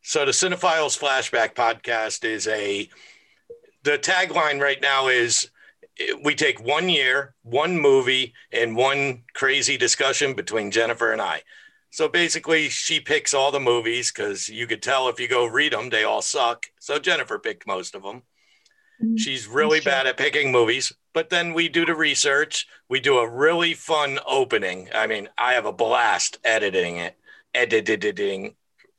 So 0.01 0.23
the 0.23 0.31
Cinephiles 0.31 0.99
Flashback 0.99 1.55
podcast 1.55 2.23
is 2.23 2.47
a 2.47 2.87
the 3.83 3.97
tagline 3.97 4.61
right 4.61 4.79
now 4.79 5.07
is 5.07 5.49
we 6.23 6.35
take 6.35 6.63
one 6.63 6.89
year, 6.89 7.33
one 7.41 7.79
movie, 7.79 8.33
and 8.51 8.75
one 8.75 9.23
crazy 9.33 9.77
discussion 9.77 10.33
between 10.33 10.69
Jennifer 10.69 11.11
and 11.11 11.21
I. 11.21 11.41
So 11.95 12.09
basically, 12.09 12.67
she 12.67 12.99
picks 12.99 13.33
all 13.33 13.53
the 13.53 13.59
movies 13.61 14.11
because 14.11 14.49
you 14.49 14.67
could 14.67 14.83
tell 14.83 15.07
if 15.07 15.17
you 15.17 15.29
go 15.29 15.45
read 15.45 15.71
them, 15.71 15.89
they 15.89 16.03
all 16.03 16.21
suck. 16.21 16.65
So 16.77 16.99
Jennifer 16.99 17.39
picked 17.39 17.65
most 17.65 17.95
of 17.95 18.03
them. 18.03 18.23
Mm, 19.01 19.17
She's 19.17 19.47
really 19.47 19.79
true. 19.79 19.93
bad 19.93 20.05
at 20.05 20.17
picking 20.17 20.51
movies, 20.51 20.91
but 21.13 21.29
then 21.29 21.53
we 21.53 21.69
do 21.69 21.85
the 21.85 21.95
research. 21.95 22.67
We 22.89 22.99
do 22.99 23.19
a 23.19 23.29
really 23.29 23.73
fun 23.73 24.19
opening. 24.27 24.89
I 24.93 25.07
mean, 25.07 25.29
I 25.37 25.53
have 25.53 25.65
a 25.65 25.71
blast 25.71 26.37
editing 26.43 26.97
it, 26.97 27.15
editing. 27.53 28.55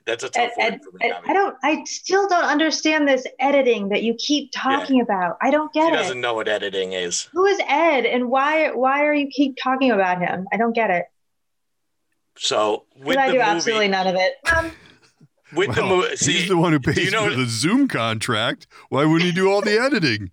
That's 0.07 0.25
a 0.25 0.31
tough 0.31 0.53
Ed- 0.57 0.63
word 0.63 0.73
ed- 0.73 0.81
for 0.83 0.97
me. 0.97 1.13
I 1.29 1.33
don't. 1.35 1.55
I 1.63 1.85
still 1.85 2.27
don't 2.31 2.47
understand 2.47 3.07
this 3.07 3.27
editing 3.39 3.91
that 3.91 4.05
you 4.05 4.15
keep 4.15 4.53
talking 4.53 5.03
about. 5.03 5.37
I 5.43 5.51
don't 5.51 5.71
get 5.75 5.83
it. 5.83 5.87
She 5.89 5.91
get 5.91 6.03
doesn't 6.03 6.21
know 6.23 6.33
what 6.33 6.49
editing 6.49 6.95
is. 6.95 7.29
Who 7.35 7.45
is 7.45 7.61
Ed, 7.69 8.07
and 8.07 8.31
why? 8.31 8.71
Why 8.71 9.05
are 9.05 9.13
you 9.13 9.29
keep 9.29 9.59
talking 9.63 9.91
about 9.91 10.23
him? 10.23 10.47
I 10.51 10.57
don't 10.57 10.75
get 10.75 10.89
it. 10.89 11.05
So 12.39 12.85
with 12.97 13.17
Because 13.17 13.17
I 13.19 13.27
do 13.29 13.33
movie, 13.33 13.41
absolutely 13.43 13.89
none 13.89 14.07
of 14.07 14.15
it. 14.17 14.35
Um, 14.57 14.73
with 15.55 15.75
the 15.75 15.83
Well, 15.83 15.97
movie, 15.97 16.09
he's 16.11 16.21
see, 16.21 16.49
the 16.49 16.57
one 16.57 16.73
who 16.73 16.81
pays 16.81 16.99
you 17.05 17.11
know- 17.11 17.31
for 17.31 17.35
the 17.37 17.47
Zoom 17.47 17.89
contract. 17.89 18.67
Why 18.89 19.05
wouldn't 19.05 19.23
he 19.23 19.33
do 19.33 19.51
all 19.51 19.61
the 19.63 19.79
editing? 19.81 20.31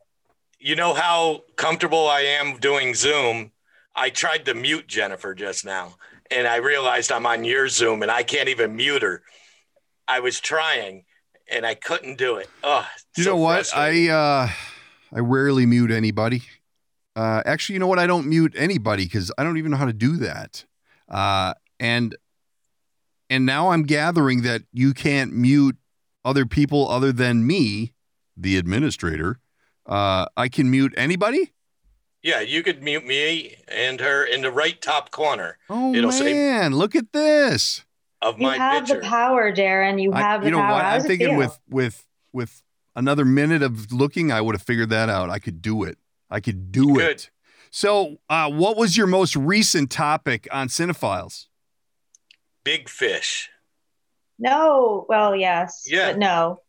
you 0.60 0.76
know 0.78 0.94
how 0.94 1.44
comfortable 1.58 2.08
I 2.08 2.22
am 2.22 2.58
doing 2.58 2.94
Zoom. 2.96 3.52
I 3.96 4.10
tried 4.10 4.46
to 4.46 4.54
mute 4.54 4.88
Jennifer 4.88 5.36
just 5.36 5.66
now, 5.66 5.96
and 6.32 6.48
I 6.48 6.56
realized 6.56 7.12
I'm 7.12 7.26
on 7.26 7.44
your 7.44 7.68
Zoom, 7.68 8.02
and 8.02 8.10
I 8.10 8.24
can't 8.24 8.48
even 8.48 8.76
mute 8.76 9.02
her. 9.02 9.22
I 10.08 10.22
was 10.22 10.40
trying, 10.40 11.04
and 11.52 11.66
I 11.66 11.76
couldn't 11.76 12.18
do 12.18 12.38
it. 12.38 12.50
Oh, 12.64 12.88
You 13.18 13.26
know 13.26 13.36
what? 13.36 13.70
I 13.76 14.08
uh 14.10 14.50
I 15.16 15.20
rarely 15.20 15.66
mute 15.66 15.92
anybody. 15.92 16.44
Uh 17.16 17.44
actually, 17.46 17.74
you 17.74 17.80
know 17.80 17.88
what? 17.88 18.00
I 18.00 18.08
don't 18.08 18.26
mute 18.28 18.54
anybody 18.58 19.08
cuz 19.08 19.32
I 19.38 19.44
don't 19.44 19.58
even 19.58 19.70
know 19.72 19.78
how 19.78 19.86
to 19.86 19.94
do 19.94 20.16
that. 20.18 20.64
Uh 21.10 21.54
and 21.84 22.16
and 23.30 23.46
now 23.46 23.70
I'm 23.72 23.84
gathering 23.84 24.42
that 24.44 24.64
you 24.72 24.94
can't 24.94 25.34
mute 25.34 25.76
other 26.26 26.46
people 26.46 26.90
other 26.90 27.12
than 27.12 27.46
me, 27.46 27.94
the 28.38 28.58
administrator. 28.58 29.40
Uh 29.86 30.26
I 30.38 30.48
can 30.50 30.72
mute 30.72 30.94
anybody? 30.98 31.52
yeah, 32.26 32.40
you 32.40 32.64
could 32.64 32.82
mute 32.82 33.06
me 33.06 33.58
and 33.68 34.00
her 34.00 34.24
in 34.24 34.42
the 34.44 34.50
right 34.52 34.82
top 34.82 35.12
corner 35.12 35.58
Oh 35.70 35.94
It'll 35.94 36.12
say- 36.12 36.34
man, 36.34 36.74
look 36.74 36.96
at 36.96 37.12
this. 37.12 37.84
of 38.22 38.40
you 38.40 38.48
my 38.48 38.56
have 38.58 38.84
picture. 38.86 39.02
the 39.02 39.08
power, 39.08 39.52
Darren. 39.52 40.02
You 40.02 40.14
I- 40.14 40.22
have 40.22 40.42
the 40.42 40.48
you 40.48 40.52
know 40.52 40.60
power. 40.60 40.72
what? 40.76 40.86
I'm 40.86 41.02
thinking 41.02 41.30
feel? 41.30 41.38
with 41.38 41.60
with 41.70 42.06
with 42.32 42.64
another 42.96 43.26
minute 43.26 43.62
of 43.62 43.92
looking, 43.92 44.32
I 44.32 44.40
would 44.40 44.56
have 44.56 44.62
figured 44.62 44.90
that 44.92 45.10
out. 45.10 45.30
I 45.30 45.40
could 45.40 45.62
do 45.62 45.84
it. 45.84 45.98
I 46.30 46.40
could 46.40 46.72
do 46.72 46.94
Good. 46.96 47.12
it. 47.12 47.30
So, 47.72 48.18
uh, 48.30 48.50
what 48.52 48.78
was 48.78 48.96
your 48.96 49.08
most 49.08 49.36
recent 49.36 49.90
topic 49.92 50.48
on 50.52 50.68
Cinephiles? 50.70 51.48
Big 52.64 52.90
fish. 52.90 53.50
No. 54.40 55.06
Well, 55.10 55.36
yes. 55.36 55.84
Yeah. 55.88 56.12
But 56.12 56.20
no. 56.20 56.60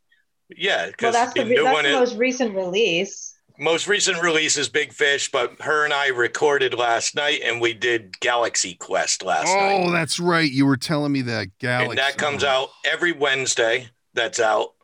Yeah, 0.56 0.82
Well, 0.82 0.90
because 0.90 1.14
that's 1.14 1.32
the, 1.32 1.42
the 1.42 1.48
re- 1.48 1.56
new 1.56 1.64
that's 1.64 1.74
one 1.74 1.84
the 1.84 1.90
is 1.90 1.96
most 1.96 2.16
recent 2.16 2.54
release. 2.54 3.34
most 3.58 3.88
recent 3.88 4.22
release 4.22 4.56
is 4.58 4.68
Big 4.68 4.92
Fish, 4.92 5.30
but 5.30 5.60
her 5.62 5.84
and 5.84 5.92
I 5.92 6.08
recorded 6.08 6.74
last 6.74 7.14
night, 7.16 7.40
and 7.42 7.60
we 7.60 7.72
did 7.72 8.20
Galaxy 8.20 8.74
Quest 8.74 9.24
last 9.24 9.48
oh, 9.48 9.54
night. 9.58 9.84
Oh, 9.86 9.90
that's 9.90 10.20
right. 10.20 10.50
You 10.50 10.66
were 10.66 10.76
telling 10.76 11.12
me 11.12 11.22
that 11.22 11.48
Galaxy. 11.58 11.90
and 11.90 11.98
that 11.98 12.18
comes 12.18 12.44
oh. 12.44 12.48
out 12.48 12.68
every 12.84 13.12
Wednesday. 13.12 13.88
That's 14.12 14.38
out. 14.38 14.74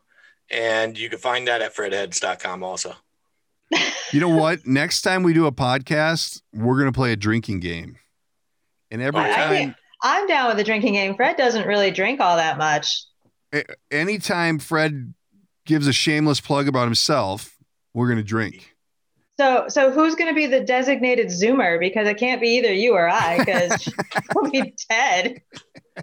And 0.49 0.97
you 0.97 1.09
can 1.09 1.19
find 1.19 1.47
that 1.47 1.61
at 1.61 1.75
freddheads.com 1.75 2.63
also. 2.63 2.95
You 4.11 4.19
know 4.19 4.29
what? 4.29 4.67
Next 4.67 5.03
time 5.03 5.23
we 5.23 5.31
do 5.33 5.45
a 5.45 5.51
podcast, 5.53 6.41
we're 6.53 6.77
gonna 6.77 6.91
play 6.91 7.13
a 7.13 7.15
drinking 7.15 7.61
game. 7.61 7.97
And 8.89 9.01
every 9.01 9.21
I- 9.21 9.31
I 9.31 9.35
time, 9.35 9.49
think- 9.49 9.75
I'm 10.01 10.27
down 10.27 10.47
with 10.47 10.57
the 10.57 10.63
drinking 10.63 10.93
game. 10.93 11.15
Fredd 11.15 11.37
doesn't 11.37 11.67
really 11.67 11.91
drink 11.91 12.19
all 12.19 12.37
that 12.37 12.57
much. 12.57 13.03
anytime 13.91 14.59
Fredd 14.59 15.13
gives 15.65 15.87
a 15.87 15.93
shameless 15.93 16.41
plug 16.41 16.67
about 16.67 16.85
himself, 16.85 17.57
we're 17.93 18.09
gonna 18.09 18.23
drink. 18.23 18.75
So, 19.41 19.65
so 19.69 19.89
who's 19.89 20.13
going 20.13 20.29
to 20.29 20.35
be 20.35 20.45
the 20.45 20.59
designated 20.59 21.27
Zoomer? 21.27 21.79
Because 21.79 22.07
it 22.07 22.17
can't 22.17 22.39
be 22.39 22.49
either 22.49 22.71
you 22.71 22.93
or 22.93 23.09
I. 23.09 23.39
Because 23.39 23.89
we'll 24.35 24.51
be 24.51 24.75
dead. 24.87 25.41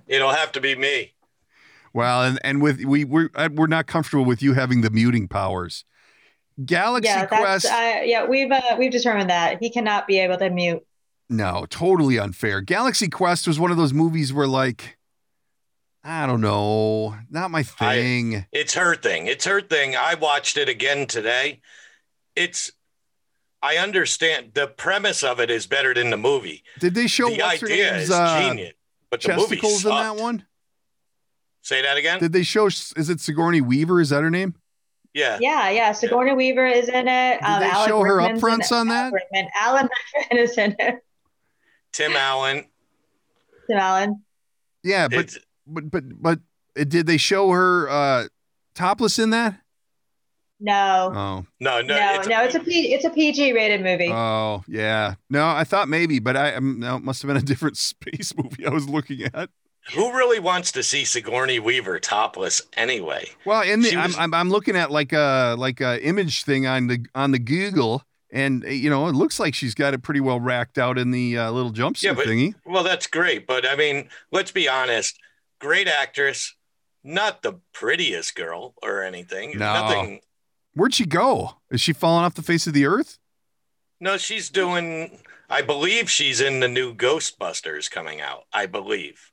It'll 0.09 0.33
have 0.33 0.51
to 0.53 0.61
be 0.61 0.75
me. 0.75 1.13
Well, 1.93 2.23
and 2.23 2.39
and 2.43 2.61
with 2.61 2.85
we 2.85 3.05
we're 3.05 3.31
uh, 3.37 3.49
we're 3.53 3.69
not 3.69 3.87
comfortable 3.87 4.25
with 4.25 4.43
you 4.43 4.55
having 4.55 4.81
the 4.81 4.91
muting 4.91 5.29
powers. 5.29 5.85
Galaxy 6.65 7.09
yeah, 7.09 7.27
Quest, 7.27 7.67
uh, 7.67 8.01
yeah. 8.03 8.27
We've 8.27 8.51
uh, 8.51 8.77
we've 8.77 8.91
determined 8.91 9.31
that 9.31 9.59
he 9.61 9.71
cannot 9.71 10.07
be 10.07 10.19
able 10.19 10.37
to 10.39 10.51
mute. 10.51 10.85
No, 11.29 11.67
totally 11.69 12.19
unfair. 12.19 12.61
Galaxy 12.61 13.09
Quest 13.09 13.47
was 13.47 13.59
one 13.61 13.71
of 13.71 13.77
those 13.77 13.93
movies 13.93 14.33
where 14.33 14.47
like, 14.47 14.97
I 16.05 16.27
don't 16.27 16.41
know, 16.41 17.17
not 17.31 17.51
my 17.51 17.61
I- 17.61 17.63
thing. 17.63 18.47
It's 18.53 18.75
her 18.75 18.95
thing. 18.95 19.27
It's 19.27 19.45
her 19.45 19.61
thing. 19.61 19.97
I 19.97 20.15
watched 20.15 20.57
it 20.57 20.69
again 20.69 21.07
today. 21.07 21.61
It's, 22.37 22.71
I 23.61 23.77
understand 23.79 24.53
the 24.55 24.69
premise 24.69 25.23
of 25.25 25.41
it 25.41 25.51
is 25.51 25.67
better 25.67 25.93
than 25.93 26.11
the 26.11 26.17
movie. 26.17 26.63
Did 26.79 26.95
they 26.95 27.09
show 27.09 27.29
the 27.29 27.39
what's 27.39 27.63
idea 27.63 27.97
is 27.97 28.11
uh, 28.11 28.41
genius. 28.51 28.73
But 29.11 29.23
the 29.23 29.35
movie 29.37 29.57
chesticles 29.57 29.85
in 29.85 29.91
that 29.91 30.17
one? 30.17 30.45
Say 31.63 31.83
that 31.83 31.97
again? 31.97 32.21
Did 32.21 32.33
they 32.33 32.45
show? 32.45 32.67
Is 32.67 33.11
it 33.11 33.21
Sigourney 33.21 33.61
Weaver? 33.61 34.01
Is 34.01 34.11
that 34.11 34.23
her 34.23 34.31
name? 34.31 34.55
yeah. 35.13 35.39
Yeah, 35.41 35.69
yeah. 35.71 35.93
Sigourney 35.93 36.35
Weaver 36.35 36.67
is 36.67 36.89
in 36.89 37.09
it. 37.09 37.43
Um, 37.43 37.61
they 37.61 37.69
Alan 37.69 37.89
show 37.89 38.03
her 38.05 38.17
Rickman's 38.19 38.43
in 38.43 38.49
upfronts 38.49 38.61
it. 38.67 38.73
on 38.73 38.89
Alan 38.89 38.89
that? 38.89 39.13
Rickman. 39.13 39.49
Alan 39.59 39.89
Rickman 40.15 40.39
is 40.39 40.57
in 40.59 40.77
it. 40.79 41.05
Tim 41.93 42.13
Allen. 42.17 42.65
Tim 43.69 43.79
Allen. 43.79 44.23
Yeah, 44.83 45.09
but 45.09 45.19
It's, 45.21 45.39
but 45.67 45.91
but 45.91 46.05
but 46.23 46.39
uh, 46.79 46.85
did 46.85 47.07
they 47.07 47.17
show 47.17 47.51
her 47.51 47.89
uh 47.89 48.25
topless 48.75 49.19
in 49.19 49.31
that? 49.31 49.61
No, 50.61 51.13
Oh, 51.15 51.47
no, 51.61 51.81
no. 51.81 51.95
no, 51.97 52.23
no. 52.27 52.43
It's 52.45 52.57
a 52.57 52.61
P, 52.61 52.93
it's 52.93 53.05
a 53.05 53.11
PG 53.11 53.53
rated 53.53 53.81
movie. 53.81 54.11
oh, 54.13 54.65
yeah. 54.67 55.15
No, 55.31 55.47
I 55.47 55.63
thought 55.63 55.89
maybe, 55.89 56.19
but 56.19 56.37
I 56.37 56.55
um, 56.55 56.81
no, 56.81 56.97
it 56.97 57.05
must 57.05 57.23
have 57.23 57.29
been 57.29 57.37
a 57.37 57.43
different 57.43 57.77
space 57.77 58.33
movie 58.37 58.67
I 58.67 58.71
was 58.71 58.89
looking 58.89 59.23
at. 59.35 59.51
Who 59.95 60.13
really 60.13 60.41
wants 60.41 60.73
to 60.73 60.83
see 60.83 61.05
Sigourney 61.05 61.61
Weaver 61.61 62.01
topless 62.01 62.61
anyway? 62.77 63.27
Well, 63.47 63.63
in 63.63 63.83
the 63.83 63.91
She 63.91 63.97
I'm, 63.97 64.15
I'm 64.17 64.35
I'm 64.35 64.51
looking 64.51 64.75
at 64.77 64.91
like 64.91 65.13
a 65.13 65.55
like 65.57 65.81
a 65.81 66.05
image 66.05 66.43
thing 66.45 66.67
on 66.67 66.89
the 66.89 67.07
on 67.15 67.31
the 67.31 67.39
Google, 67.39 68.03
and 68.33 68.65
uh, 68.65 68.69
you 68.69 68.91
know 68.91 69.09
it 69.09 69.15
looks 69.15 69.39
like 69.41 69.55
she's 69.55 69.75
got 69.75 69.95
it 69.95 70.03
pretty 70.03 70.21
well 70.21 70.41
racked 70.41 70.79
out 70.79 70.99
in 70.99 71.11
the 71.11 71.39
uh, 71.39 71.51
little 71.51 71.73
jumpsuit 71.73 72.03
Yeah, 72.03 72.13
but- 72.15 72.27
thingy. 72.27 72.55
Well, 72.67 72.85
that's 72.85 73.07
great. 73.07 73.47
But 73.47 73.67
I 73.69 73.77
mean, 73.77 74.09
let's 74.33 74.51
be 74.53 74.69
honest. 74.69 75.19
Great 75.61 75.89
actress, 75.89 76.55
not 77.03 77.43
the 77.43 77.61
prettiest 77.73 78.35
girl 78.37 78.75
or 78.83 79.03
anything. 79.03 79.59
No. 79.59 79.73
Nothing. 79.73 80.21
Where'd 80.75 80.95
she 80.95 81.07
go? 81.07 81.57
Is 81.71 81.81
she 81.81 81.93
falling 81.93 82.25
off 82.25 82.35
the 82.35 82.43
face 82.43 82.69
of 82.69 82.73
the 82.75 82.87
earth? 82.87 83.19
No, 84.01 84.17
she's 84.17 84.49
doing, 84.49 85.19
I 85.51 85.63
believe 85.63 86.09
she's 86.09 86.41
in 86.41 86.61
the 86.61 86.69
new 86.69 86.95
Ghostbusters 86.95 87.91
coming 87.91 88.21
out. 88.21 88.45
I 88.53 88.67
believe. 88.67 89.33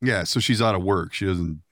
Yeah, 0.00 0.22
so 0.22 0.38
she's 0.38 0.62
out 0.62 0.76
of 0.76 0.84
work. 0.84 1.12
She 1.12 1.24
doesn't 1.26 1.62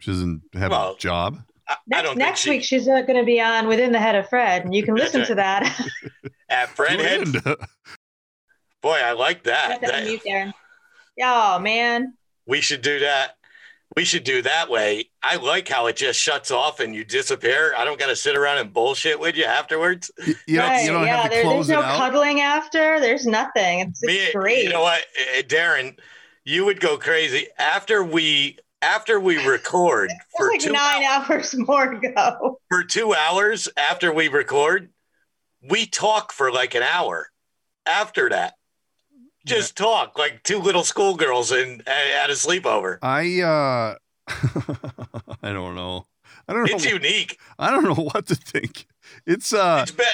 she 0.00 0.10
doesn't 0.12 0.42
have 0.54 0.70
Well, 0.70 0.94
a 0.94 0.98
job. 0.98 1.42
I, 1.68 1.72
I 1.74 1.76
next 1.86 2.02
don't 2.04 2.18
next 2.18 2.44
think 2.44 2.52
week 2.60 2.64
she's 2.64 2.88
uh, 2.88 3.02
going 3.02 3.18
to 3.18 3.24
be 3.24 3.40
on 3.40 3.66
within 3.68 3.92
the 3.92 3.98
head 3.98 4.14
of 4.14 4.28
Fredd, 4.28 4.64
and 4.64 4.74
you 4.74 4.82
can 4.82 4.94
That's 4.94 5.14
listen 5.14 5.26
to 5.28 5.34
that. 5.36 5.80
at 6.48 6.68
Fredd 6.76 7.00
Head. 7.00 7.56
Boy, 8.82 8.98
I 9.02 9.12
like 9.12 9.44
that. 9.44 9.80
That's 9.80 9.92
That- 9.92 10.04
mute 10.04 10.22
there. 10.24 10.52
Oh 11.22 11.58
man, 11.58 12.14
we 12.46 12.60
should 12.60 12.82
do 12.82 13.00
that. 13.00 13.36
We 13.96 14.04
should 14.04 14.24
do 14.24 14.42
that 14.42 14.68
way. 14.68 15.08
I 15.22 15.36
like 15.36 15.66
how 15.68 15.86
it 15.86 15.96
just 15.96 16.20
shuts 16.20 16.50
off 16.50 16.80
and 16.80 16.94
you 16.94 17.04
disappear. 17.04 17.72
I 17.78 17.84
don't 17.84 17.98
got 17.98 18.08
to 18.08 18.16
sit 18.16 18.36
around 18.36 18.58
and 18.58 18.70
bullshit 18.72 19.18
with 19.18 19.36
you 19.36 19.44
afterwards. 19.44 20.10
You, 20.26 20.34
you 20.46 20.56
don't, 20.58 20.82
you 20.84 20.90
don't 20.90 21.06
yeah, 21.06 21.16
have 21.16 21.24
to 21.24 21.30
there- 21.30 21.42
close 21.44 21.68
there's 21.68 21.78
no 21.80 21.82
out. 21.82 21.96
cuddling 21.96 22.40
after. 22.42 23.00
There's 23.00 23.26
nothing. 23.26 23.80
It's, 23.80 24.02
Me, 24.02 24.28
great. 24.32 24.64
you 24.64 24.70
know 24.70 24.82
what, 24.82 25.02
Eh, 25.36 25.42
Darren, 25.42 25.98
you 26.44 26.64
would 26.66 26.80
go 26.80 26.98
crazy 26.98 27.46
after 27.58 28.04
we 28.04 28.58
after 28.82 29.18
we 29.18 29.44
record 29.46 30.10
for 30.36 30.52
It's 30.52 30.64
two 30.64 30.72
nine 30.72 31.04
hours 31.04 31.54
more 31.56 31.94
to 31.94 32.08
go. 32.10 32.60
for 32.68 32.84
two 32.84 33.14
hours 33.14 33.68
after 33.76 34.12
we 34.12 34.28
record, 34.28 34.90
we 35.68 35.86
talk 35.86 36.32
for 36.32 36.52
like 36.52 36.74
an 36.74 36.82
hour. 36.82 37.30
After 37.86 38.28
that, 38.30 38.54
just 39.46 39.76
talk 39.76 40.18
like 40.18 40.42
two 40.42 40.58
little 40.58 40.82
schoolgirls 40.84 41.52
and 41.52 41.86
at 41.88 42.30
a 42.30 42.34
sleepover. 42.34 42.98
I 43.02 43.40
uh 43.42 43.96
I 45.42 45.52
don't 45.52 45.74
know. 45.74 46.06
I 46.48 46.52
don't 46.52 46.64
know. 46.68 46.74
It's 46.74 46.84
unique. 46.84 47.38
I 47.58 47.70
don't 47.70 47.84
know 47.84 47.94
what 47.94 48.26
to 48.26 48.34
think. 48.34 48.86
It's 49.26 49.52
uh 49.52 49.80
It's 49.82 49.92
be- 49.92 50.04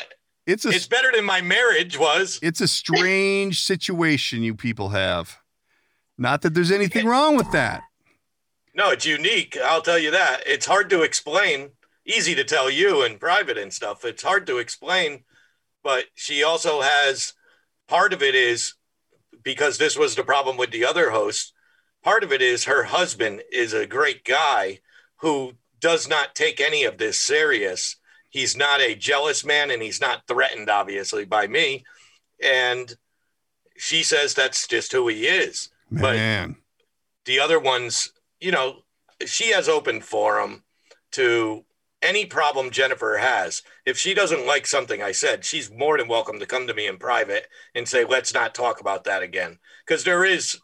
it's 0.46 0.64
a 0.64 0.70
it's 0.70 0.86
better 0.88 1.10
than 1.14 1.24
my 1.24 1.40
marriage 1.40 1.98
was. 1.98 2.38
it's 2.42 2.60
a 2.60 2.68
strange 2.68 3.62
situation 3.62 4.42
you 4.42 4.54
people 4.54 4.90
have. 4.90 5.38
Not 6.18 6.42
that 6.42 6.52
there's 6.54 6.70
anything 6.72 7.06
wrong 7.12 7.36
with 7.36 7.50
that. 7.52 7.82
No, 8.74 8.90
it's 8.90 9.04
unique. 9.06 9.56
I'll 9.62 9.82
tell 9.82 9.98
you 9.98 10.10
that. 10.12 10.42
It's 10.46 10.66
hard 10.66 10.88
to 10.90 11.02
explain. 11.02 11.70
Easy 12.06 12.34
to 12.34 12.44
tell 12.44 12.70
you 12.70 13.04
in 13.04 13.18
private 13.18 13.58
and 13.58 13.72
stuff. 13.72 14.04
It's 14.04 14.22
hard 14.22 14.46
to 14.46 14.58
explain. 14.58 15.24
But 15.82 16.06
she 16.14 16.42
also 16.42 16.80
has 16.80 17.34
part 17.88 18.12
of 18.12 18.22
it 18.22 18.34
is 18.34 18.74
because 19.42 19.78
this 19.78 19.96
was 19.96 20.14
the 20.14 20.24
problem 20.24 20.56
with 20.56 20.70
the 20.70 20.84
other 20.84 21.10
host. 21.10 21.52
Part 22.02 22.24
of 22.24 22.32
it 22.32 22.40
is 22.42 22.64
her 22.64 22.84
husband 22.84 23.42
is 23.52 23.72
a 23.72 23.86
great 23.86 24.24
guy 24.24 24.80
who 25.16 25.52
does 25.80 26.08
not 26.08 26.34
take 26.34 26.60
any 26.60 26.84
of 26.84 26.98
this 26.98 27.20
serious. 27.20 27.96
He's 28.30 28.56
not 28.56 28.80
a 28.80 28.94
jealous 28.94 29.44
man 29.44 29.70
and 29.70 29.82
he's 29.82 30.00
not 30.00 30.26
threatened, 30.26 30.70
obviously, 30.70 31.24
by 31.24 31.46
me. 31.46 31.84
And 32.42 32.96
she 33.76 34.02
says 34.02 34.34
that's 34.34 34.66
just 34.66 34.92
who 34.92 35.08
he 35.08 35.26
is 35.26 35.68
But- 35.90 36.14
Man. 36.16 36.56
the 37.24 37.38
other 37.40 37.58
ones, 37.60 38.12
you 38.42 38.50
know, 38.50 38.82
she 39.24 39.52
has 39.52 39.68
open 39.68 40.00
forum 40.00 40.64
to 41.12 41.64
any 42.02 42.26
problem 42.26 42.70
Jennifer 42.70 43.16
has. 43.16 43.62
If 43.86 43.96
she 43.96 44.14
doesn't 44.14 44.46
like 44.46 44.66
something 44.66 45.00
I 45.00 45.12
said, 45.12 45.44
she's 45.44 45.70
more 45.70 45.96
than 45.96 46.08
welcome 46.08 46.40
to 46.40 46.46
come 46.46 46.66
to 46.66 46.74
me 46.74 46.88
in 46.88 46.98
private 46.98 47.46
and 47.74 47.88
say, 47.88 48.04
let's 48.04 48.34
not 48.34 48.54
talk 48.54 48.80
about 48.80 49.04
that 49.04 49.22
again. 49.22 49.58
Because 49.86 50.02
there 50.02 50.24
is, 50.24 50.58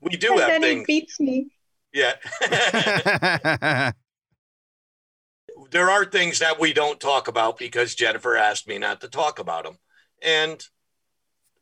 we 0.00 0.16
do 0.16 0.32
and 0.32 0.40
have 0.40 0.48
then 0.48 0.60
things. 0.62 0.84
he 0.86 1.00
beats 1.00 1.18
me. 1.18 1.50
yeah. 1.92 2.12
there 5.72 5.90
are 5.90 6.04
things 6.04 6.38
that 6.38 6.60
we 6.60 6.72
don't 6.72 7.00
talk 7.00 7.26
about 7.26 7.58
because 7.58 7.96
Jennifer 7.96 8.36
asked 8.36 8.68
me 8.68 8.78
not 8.78 9.00
to 9.00 9.08
talk 9.08 9.40
about 9.40 9.64
them. 9.64 9.78
And, 10.22 10.64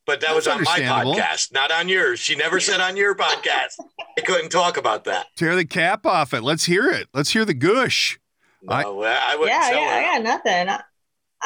but 0.07 0.21
that 0.21 0.35
was 0.35 0.47
on 0.47 0.63
my 0.63 0.81
podcast, 0.81 1.53
not 1.53 1.71
on 1.71 1.89
yours. 1.89 2.21
She 2.21 2.35
never 2.37 2.61
said 2.61 2.81
on 2.81 2.97
your 2.97 3.15
podcast. 3.15 3.79
I 4.17 4.21
couldn't 4.21 4.51
talk 4.51 4.77
about 4.77 5.05
that. 5.05 5.27
Tear 5.37 5.57
the 5.57 5.65
cap 5.65 6.05
off 6.07 6.35
it. 6.35 6.43
Let's 6.43 6.65
hear 6.65 6.89
it. 6.91 7.09
Let's 7.15 7.31
hear 7.33 7.45
the 7.45 7.55
gush. 7.55 8.19
I- 8.69 8.83
No, 8.83 9.03
I, 9.03 9.37
wouldn't 9.37 9.57
Yeah, 9.57 9.71
tell 9.71 9.81
yeah, 9.81 9.89
her. 9.91 9.97
I 9.97 10.03
got 10.19 10.23
nothing. 10.23 10.69
I, 10.69 10.81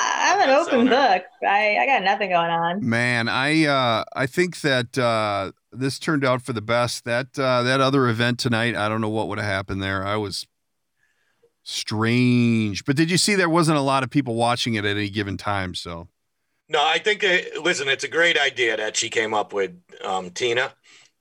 I'm 0.01 0.41
I'm 0.41 0.49
an 0.49 0.55
open 0.55 0.87
her. 0.87 0.95
book. 1.19 1.25
I, 1.49 1.77
I 1.79 1.87
got 1.87 2.03
nothing 2.05 2.31
going 2.31 2.51
on. 2.51 2.89
Man, 2.89 3.29
I 3.29 3.65
uh 3.67 4.05
I 4.15 4.27
think 4.27 4.61
that 4.61 4.97
uh 4.97 5.51
this 5.73 5.99
turned 5.99 6.25
out 6.25 6.41
for 6.43 6.53
the 6.53 6.63
best. 6.63 7.05
That 7.05 7.37
uh 7.37 7.65
that 7.65 7.81
other 7.81 8.09
event 8.09 8.39
tonight, 8.39 8.77
I 8.77 8.89
don't 8.89 9.01
know 9.01 9.09
what 9.09 9.27
would 9.27 9.39
have 9.39 9.47
happened 9.49 9.83
there. 9.83 10.07
I 10.07 10.15
was 10.17 10.47
strange. 11.65 12.85
But 12.85 12.97
did 12.97 13.11
you 13.11 13.19
see 13.19 13.35
there 13.35 13.49
wasn't 13.49 13.79
a 13.79 13.83
lot 13.83 14.03
of 14.03 14.11
people 14.11 14.35
watching 14.35 14.75
it 14.75 14.85
at 14.85 14.97
any 14.97 15.11
given 15.11 15.37
time, 15.37 15.75
so 15.75 16.09
No, 16.69 16.85
I 16.85 16.99
think, 16.99 17.25
uh, 17.25 17.39
listen, 17.63 17.89
it's 17.89 18.05
a 18.05 18.09
great 18.09 18.39
idea 18.39 18.77
that 18.77 18.97
she 18.97 19.09
came 19.09 19.33
up 19.33 19.53
with, 19.53 19.73
um, 20.05 20.31
Tina, 20.31 20.75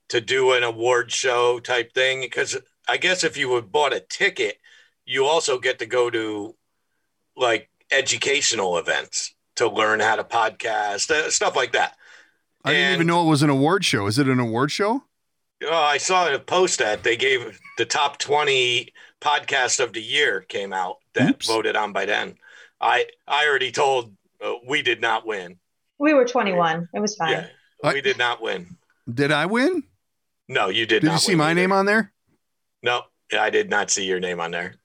to 0.10 0.20
do 0.20 0.52
an 0.52 0.64
award 0.64 1.12
show 1.12 1.60
type 1.60 1.94
thing. 1.94 2.22
Because 2.22 2.58
I 2.88 2.98
guess 2.98 3.24
if 3.24 3.38
you 3.38 3.50
would 3.50 3.72
bought 3.72 3.94
a 3.94 4.00
ticket, 4.02 4.58
you 5.06 5.26
also 5.26 5.58
get 5.58 5.80
to 5.80 5.86
go 5.86 6.10
to 6.10 6.56
like 7.36 7.70
educational 7.92 8.78
events 8.78 9.34
to 9.56 9.70
learn 9.70 10.00
how 10.00 10.16
to 10.16 10.24
podcast, 10.24 11.10
uh, 11.12 11.30
stuff 11.30 11.56
like 11.56 11.72
that. 11.72 11.96
I 12.66 12.74
didn't 12.74 12.94
even 12.96 13.08
know 13.08 13.26
it 13.26 13.30
was 13.30 13.44
an 13.44 13.50
award 13.50 13.86
show. 13.86 14.08
Is 14.08 14.20
it 14.20 14.28
an 14.28 14.40
award 14.40 14.72
show? 14.72 15.04
Oh, 15.64 15.74
I 15.74 15.98
saw 15.98 16.32
a 16.32 16.38
post 16.38 16.80
that 16.80 17.04
they 17.04 17.16
gave 17.16 17.60
the 17.78 17.86
top 17.86 18.18
20 18.20 18.92
podcast 19.22 19.80
of 19.84 19.94
the 19.94 20.02
year 20.02 20.42
came 20.42 20.74
out 20.74 20.98
that 21.14 21.30
Oops. 21.32 21.48
voted 21.48 21.76
on 21.76 21.94
by 21.94 22.06
then. 22.06 22.36
I 22.80 23.06
I 23.28 23.48
already 23.48 23.72
told 23.72 24.14
uh, 24.44 24.54
we 24.68 24.82
did 24.82 25.02
not 25.02 25.26
win. 25.26 25.58
We 26.00 26.14
were 26.14 26.26
21. 26.26 26.90
It 26.94 27.00
was 27.00 27.16
fine. 27.16 27.32
Yeah, 27.32 27.48
I- 27.84 27.94
we 27.94 28.02
did 28.02 28.18
not 28.18 28.42
win. 28.42 28.78
Did 29.12 29.32
I 29.32 29.46
win? 29.46 29.84
No, 30.50 30.68
you 30.70 30.86
did. 30.86 31.04
Not. 31.04 31.10
Did 31.10 31.14
you 31.16 31.20
see 31.20 31.32
win 31.34 31.38
my 31.40 31.46
either. 31.52 31.56
name 31.62 31.72
on 31.72 31.86
there? 31.86 32.12
No, 32.84 33.04
I 33.38 33.50
did 33.50 33.70
not 33.70 33.90
see 33.90 34.06
your 34.06 34.20
name 34.20 34.40
on 34.40 34.52
there. 34.52 34.76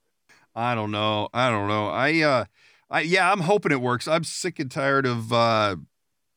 I 0.55 0.75
don't 0.75 0.91
know. 0.91 1.29
I 1.33 1.49
don't 1.49 1.67
know. 1.67 1.87
I 1.89 2.21
uh 2.21 2.45
I 2.89 3.01
yeah, 3.01 3.31
I'm 3.31 3.41
hoping 3.41 3.71
it 3.71 3.81
works. 3.81 4.07
I'm 4.07 4.23
sick 4.23 4.59
and 4.59 4.69
tired 4.71 5.05
of 5.05 5.31
uh 5.33 5.75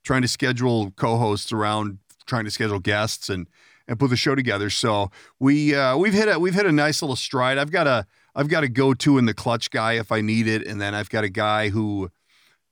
trying 0.05 0.23
to 0.23 0.29
schedule 0.29 0.91
co-hosts 0.93 1.53
around 1.53 1.99
trying 2.27 2.45
to 2.45 2.51
schedule 2.51 2.79
guests 2.79 3.29
and 3.29 3.47
and 3.89 3.99
put 3.99 4.11
the 4.11 4.17
show 4.17 4.35
together. 4.35 4.71
So 4.71 5.11
we 5.39 5.75
uh 5.75 5.97
we've 5.97 6.15
hit 6.15 6.29
a 6.29 6.39
we've 6.39 6.55
hit 6.55 6.67
a 6.67 6.73
nice 6.73 7.03
little 7.03 7.17
stride. 7.17 7.59
I've 7.59 7.71
got 7.71 7.87
a 7.87 8.07
I've 8.35 8.49
got 8.49 8.65
a 8.65 8.69
go-to 8.69 9.17
in 9.19 9.25
the 9.27 9.35
clutch 9.35 9.71
guy 9.71 9.95
if 9.95 10.11
I 10.13 10.21
need 10.21 10.47
it, 10.47 10.67
and 10.67 10.81
then 10.81 10.95
I've 10.95 11.09
got 11.11 11.25
a 11.25 11.29
guy 11.29 11.71
who 11.71 12.11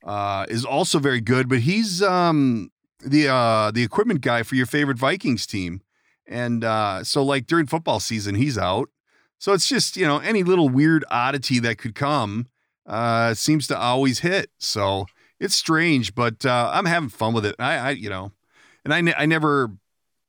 uh 0.05 0.47
is 0.49 0.65
also 0.65 0.99
very 0.99 1.21
good, 1.21 1.49
but 1.49 1.61
he's 1.61 2.03
um 2.03 2.71
the 3.05 3.29
uh 3.29 3.71
the 3.71 3.83
equipment 3.83 4.21
guy 4.21 4.43
for 4.43 4.55
your 4.55 4.67
favorite 4.67 4.99
Vikings 4.99 5.47
team. 5.47 5.81
And 6.27 6.63
uh 6.63 7.03
so 7.05 7.23
like 7.23 7.47
during 7.47 7.67
football 7.67 8.01
season, 8.01 8.37
he's 8.37 8.57
out. 8.59 8.91
So 9.39 9.53
it's 9.53 9.69
just, 9.69 9.97
you 9.97 10.07
know, 10.07 10.19
any 10.21 10.43
little 10.43 10.71
weird 10.71 11.05
oddity 11.11 11.59
that 11.59 11.77
could 11.77 11.95
come 11.95 12.47
uh, 12.87 13.35
seems 13.35 13.67
to 13.67 13.79
always 13.79 14.21
hit. 14.21 14.51
So 14.59 15.05
it's 15.39 15.55
strange, 15.55 16.15
but 16.15 16.47
uh, 16.47 16.71
I'm 16.73 16.87
having 16.87 17.11
fun 17.11 17.35
with 17.35 17.45
it. 17.45 17.55
I, 17.59 17.77
I 17.77 17.91
you 17.91 18.09
know, 18.09 18.33
and 18.87 18.95
I, 18.95 19.03
ne- 19.03 19.15
I 19.15 19.27
never, 19.27 19.71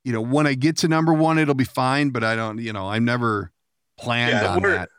you 0.03 0.11
know, 0.11 0.19
when 0.19 0.47
I 0.47 0.53
get 0.53 0.75
to 0.77 0.89
number 0.89 1.13
one, 1.13 1.37
it'll 1.37 1.53
be 1.53 1.63
fine, 1.63 2.09
but 2.09 2.25
I 2.25 2.35
don't, 2.35 2.57
you 2.57 2.73
know, 2.73 2.89
I'm 2.89 3.05
never 3.05 3.53
planned 3.97 4.41
Yeah, 4.41 4.55
on 4.55 4.61
that. 4.63 4.89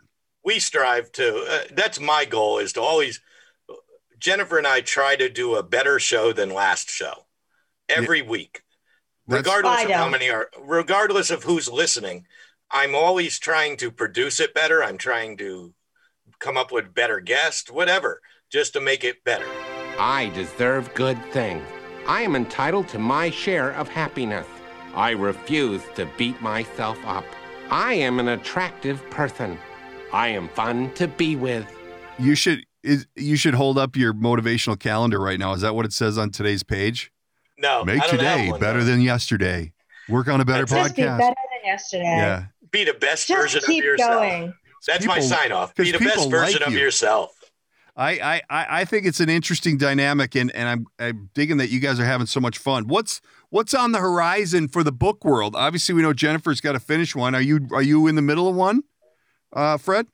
We 0.42 0.60
strive 0.60 1.12
to. 1.12 1.44
Uh, 1.50 1.58
that's 1.72 2.00
my 2.00 2.24
goal 2.24 2.58
is 2.58 2.72
to 2.74 2.80
always. 2.80 3.20
Jennifer 4.18 4.58
and 4.58 4.66
I 4.66 4.80
try 4.80 5.16
to 5.16 5.28
do 5.28 5.56
a 5.56 5.62
better 5.62 5.98
show 5.98 6.32
than 6.32 6.52
last 6.52 6.90
show 6.90 7.26
every 7.88 8.22
week, 8.22 8.62
That's- 9.26 9.44
regardless 9.44 9.84
of 9.84 9.90
how 9.90 10.08
many 10.08 10.30
are, 10.30 10.50
regardless 10.58 11.30
of 11.30 11.44
who's 11.44 11.68
listening. 11.68 12.26
I'm 12.70 12.94
always 12.94 13.38
trying 13.38 13.76
to 13.78 13.90
produce 13.92 14.40
it 14.40 14.52
better. 14.52 14.82
I'm 14.82 14.98
trying 14.98 15.36
to 15.36 15.72
come 16.40 16.56
up 16.56 16.72
with 16.72 16.94
better 16.94 17.20
guests, 17.20 17.70
whatever, 17.70 18.20
just 18.50 18.72
to 18.72 18.80
make 18.80 19.04
it 19.04 19.22
better. 19.22 19.46
I 19.98 20.30
deserve 20.34 20.92
good 20.94 21.18
things. 21.32 21.64
I 22.06 22.22
am 22.22 22.36
entitled 22.36 22.88
to 22.88 22.98
my 22.98 23.30
share 23.30 23.70
of 23.72 23.88
happiness. 23.88 24.46
I 24.94 25.10
refuse 25.10 25.82
to 25.94 26.08
beat 26.16 26.40
myself 26.42 26.98
up. 27.04 27.24
I 27.70 27.94
am 27.94 28.18
an 28.18 28.28
attractive 28.28 29.08
person. 29.10 29.58
I 30.12 30.28
am 30.28 30.48
fun 30.48 30.92
to 30.94 31.08
be 31.08 31.36
with. 31.36 31.66
You 32.18 32.34
should, 32.34 32.64
is, 32.86 33.06
you 33.16 33.36
should 33.36 33.54
hold 33.54 33.76
up 33.78 33.96
your 33.96 34.14
motivational 34.14 34.78
calendar 34.78 35.18
right 35.20 35.38
now. 35.38 35.52
Is 35.52 35.60
that 35.62 35.74
what 35.74 35.84
it 35.84 35.92
says 35.92 36.16
on 36.18 36.30
today's 36.30 36.62
page? 36.62 37.12
No, 37.58 37.84
Make 37.84 38.02
I 38.02 38.06
don't 38.06 38.20
have 38.20 38.36
today 38.38 38.50
one, 38.50 38.60
better 38.60 38.80
though. 38.84 38.90
than 38.92 39.00
yesterday. 39.00 39.72
Work 40.08 40.28
on 40.28 40.40
a 40.40 40.44
better 40.44 40.66
That's 40.66 40.72
Just 40.88 40.96
be 40.96 41.02
podcast. 41.02 41.18
better 41.18 41.34
than 41.34 41.64
yesterday. 41.64 42.04
Yeah. 42.04 42.44
be 42.70 42.84
the 42.84 42.92
best 42.94 43.28
Just 43.28 43.40
version 43.54 43.60
keep 43.66 43.82
of 43.82 43.86
yourself. 43.86 44.10
going. 44.22 44.54
That's 44.86 45.04
my 45.06 45.20
sign 45.20 45.52
off. 45.52 45.74
Be 45.74 45.90
the 45.90 45.98
best 45.98 46.30
version 46.30 46.60
like 46.60 46.68
of 46.68 46.72
you. 46.74 46.78
yourself. 46.80 47.32
I, 47.96 48.10
I 48.10 48.42
I 48.50 48.66
I 48.80 48.84
think 48.84 49.06
it's 49.06 49.20
an 49.20 49.30
interesting 49.30 49.78
dynamic, 49.78 50.34
and 50.34 50.54
and 50.54 50.68
I'm 50.68 50.86
I'm 51.00 51.30
digging 51.34 51.56
that 51.56 51.70
you 51.70 51.80
guys 51.80 51.98
are 51.98 52.04
having 52.04 52.26
so 52.26 52.40
much 52.40 52.58
fun. 52.58 52.86
What's 52.88 53.22
what's 53.48 53.72
on 53.72 53.92
the 53.92 53.98
horizon 54.00 54.68
for 54.68 54.84
the 54.84 54.92
book 54.92 55.24
world? 55.24 55.56
Obviously, 55.56 55.94
we 55.94 56.02
know 56.02 56.12
Jennifer's 56.12 56.60
got 56.60 56.72
to 56.72 56.78
finish 56.80 57.16
one. 57.16 57.34
Are 57.34 57.40
you 57.40 57.66
are 57.72 57.80
you 57.82 58.06
in 58.06 58.14
the 58.14 58.20
middle 58.22 58.48
of 58.48 58.54
one, 58.54 58.82
uh, 59.54 59.78
Fredd? 59.78 60.06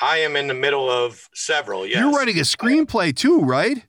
I 0.00 0.18
am 0.18 0.36
in 0.36 0.46
the 0.46 0.54
middle 0.54 0.90
of 0.90 1.28
several. 1.34 1.86
Yes. 1.86 2.00
You're 2.00 2.12
writing 2.12 2.38
a 2.38 2.42
screenplay 2.42 3.14
too, 3.14 3.40
right? 3.40 3.86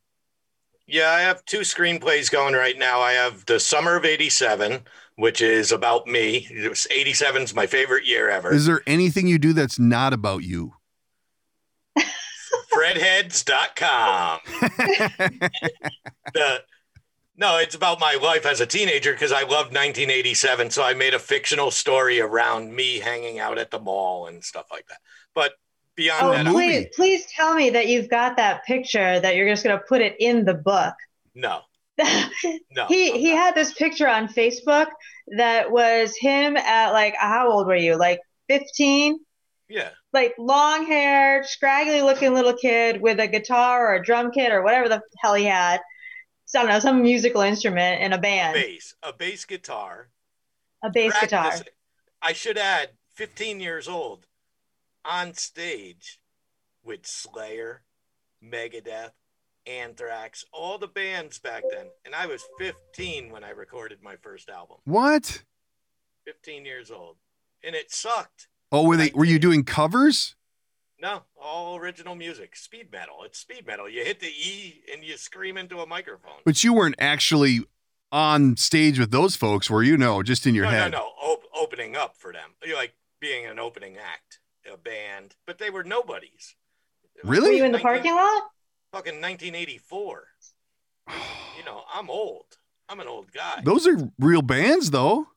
Yeah, 0.87 1.09
I 1.09 1.19
have 1.19 1.43
two 1.43 1.59
screenplays 1.59 2.31
going 2.31 2.53
right 2.53 2.77
now. 2.77 3.01
I 3.01 3.11
have 3.11 3.45
The 3.45 3.59
Summer 3.59 3.97
of 3.97 4.05
87, 4.05 4.83
which 5.17 5.41
is 5.41 5.73
about 5.73 6.07
me. 6.07 6.47
It 6.49 6.69
was 6.69 6.87
87 6.89 7.41
is 7.41 7.53
my 7.53 7.67
favorite 7.67 8.05
year 8.05 8.29
ever. 8.29 8.53
Is 8.53 8.65
there 8.65 8.81
anything 8.87 9.27
you 9.27 9.37
do 9.37 9.51
that's 9.51 9.77
not 9.77 10.13
about 10.13 10.43
you? 10.43 10.75
Freddheads.com. 12.73 14.39
the 16.33 16.63
No, 17.35 17.57
it's 17.57 17.75
about 17.75 17.99
my 17.99 18.17
life 18.21 18.45
as 18.45 18.61
a 18.61 18.65
teenager 18.65 19.11
because 19.11 19.33
I 19.33 19.41
loved 19.41 19.75
1987. 19.75 20.69
So 20.69 20.83
I 20.83 20.93
made 20.93 21.13
a 21.13 21.19
fictional 21.19 21.69
story 21.69 22.21
around 22.21 22.73
me 22.73 22.99
hanging 22.99 23.39
out 23.39 23.57
at 23.57 23.71
the 23.71 23.79
mall 23.79 24.27
and 24.27 24.41
stuff 24.41 24.67
like 24.71 24.87
that. 24.87 24.99
But 25.35 25.51
beyond 25.97 26.25
Oh, 26.25 26.31
that, 26.31 26.45
movie. 26.45 26.55
please, 26.55 26.87
please 26.95 27.25
tell 27.35 27.53
me 27.53 27.71
that 27.71 27.87
you've 27.87 28.07
got 28.09 28.37
that 28.37 28.63
picture 28.65 29.19
that 29.19 29.35
you're 29.35 29.49
just 29.49 29.63
going 29.65 29.77
to 29.77 29.83
put 29.89 30.01
it 30.01 30.15
in 30.19 30.45
the 30.45 30.53
book. 30.53 30.93
no, 31.35 31.61
no. 31.99 32.85
he 32.87 33.11
I'm 33.11 33.19
he 33.19 33.33
not. 33.33 33.37
had 33.43 33.55
this 33.55 33.73
picture 33.73 34.07
on 34.07 34.27
Facebook 34.29 34.87
that 35.35 35.71
was 35.71 36.15
him 36.15 36.55
at 36.55 36.91
like 36.93 37.15
how 37.17 37.51
old 37.51 37.67
were 37.67 37.75
you? 37.75 37.97
Like 37.97 38.19
15? 38.47 39.19
Yeah. 39.67 39.89
Like 40.13 40.33
long 40.37 40.85
haired, 40.85 41.45
scraggly 41.45 42.01
looking 42.01 42.33
little 42.33 42.53
kid 42.53 43.01
with 43.01 43.19
a 43.19 43.27
guitar 43.27 43.87
or 43.91 43.95
a 43.95 44.03
drum 44.03 44.31
kit 44.31 44.53
or 44.53 44.61
whatever 44.63 44.87
the 44.87 45.01
hell 45.21 45.33
he 45.33 45.43
had. 45.45 45.81
So 46.45 46.59
I 46.59 46.63
don't 46.63 46.71
know, 46.71 46.79
some 46.79 47.01
musical 47.01 47.41
instrument 47.41 48.01
in 48.01 48.13
a 48.13 48.17
band, 48.17 48.53
Bass, 48.53 48.93
a 49.03 49.11
bass 49.11 49.43
guitar. 49.43 50.07
a 50.81 50.89
bass 50.89 51.13
guitar. 51.19 51.51
I 52.21 52.31
should 52.33 52.57
add, 52.57 52.91
15 53.15 53.59
years 53.59 53.87
old, 53.89 54.25
on 55.07 55.33
stage 55.33 56.19
with 56.83 57.05
Slayer, 57.05 57.83
Megadeth, 58.43 59.11
Anthrax, 59.65 60.45
all 60.51 60.77
the 60.77 60.87
bands 60.87 61.39
back 61.39 61.63
then. 61.71 61.87
And 62.05 62.15
I 62.15 62.25
was 62.25 62.43
15 62.57 63.31
when 63.31 63.43
I 63.43 63.49
recorded 63.49 63.99
my 64.01 64.15
first 64.15 64.49
album. 64.49 64.77
What? 64.85 65.43
15 66.25 66.65
years 66.65 66.91
old. 66.91 67.17
And 67.63 67.75
it 67.75 67.91
sucked. 67.91 68.47
Oh, 68.71 68.85
were 68.85 68.97
they? 68.97 69.11
Were 69.15 69.25
you 69.25 69.39
doing 69.39 69.63
covers? 69.63 70.35
No, 70.99 71.23
all 71.41 71.77
original 71.77 72.15
music. 72.15 72.55
Speed 72.55 72.91
metal. 72.91 73.17
It's 73.23 73.39
speed 73.39 73.65
metal. 73.67 73.87
You 73.87 74.03
hit 74.03 74.19
the 74.19 74.27
E 74.27 74.81
and 74.91 75.03
you 75.03 75.15
scream 75.17 75.57
into 75.57 75.79
a 75.79 75.85
microphone. 75.85 76.39
But 76.43 76.63
you 76.63 76.73
weren't 76.73 76.95
actually 76.97 77.61
on 78.11 78.57
stage 78.57 78.99
with 78.99 79.11
those 79.11 79.35
folks, 79.35 79.69
were 79.69 79.83
you? 79.83 79.97
No, 79.97 80.23
just 80.23 80.47
in 80.47 80.55
your 80.55 80.65
no, 80.65 80.71
head. 80.71 80.91
no, 80.91 80.99
no. 80.99 81.05
Op- 81.21 81.43
opening 81.55 81.95
up 81.95 82.15
for 82.17 82.33
them. 82.33 82.51
You're 82.65 82.77
like 82.77 82.93
being 83.19 83.45
an 83.45 83.59
opening 83.59 83.97
act, 83.97 84.39
a 84.73 84.77
band. 84.77 85.35
But 85.45 85.57
they 85.57 85.69
were 85.69 85.83
nobodies. 85.83 86.55
Really? 87.23 87.49
Were 87.49 87.55
you 87.55 87.65
in 87.65 87.71
the 87.71 87.79
19 87.79 87.81
parking 87.83 88.15
lot? 88.15 88.43
fucking 88.93 89.21
1984. 89.21 90.23
You 91.57 91.65
know, 91.65 91.81
I'm 91.93 92.09
old. 92.09 92.45
I'm 92.89 92.99
an 92.99 93.07
old 93.07 93.31
guy. 93.31 93.61
Those 93.63 93.85
are 93.87 93.97
real 94.19 94.41
bands, 94.41 94.91
though. 94.91 95.27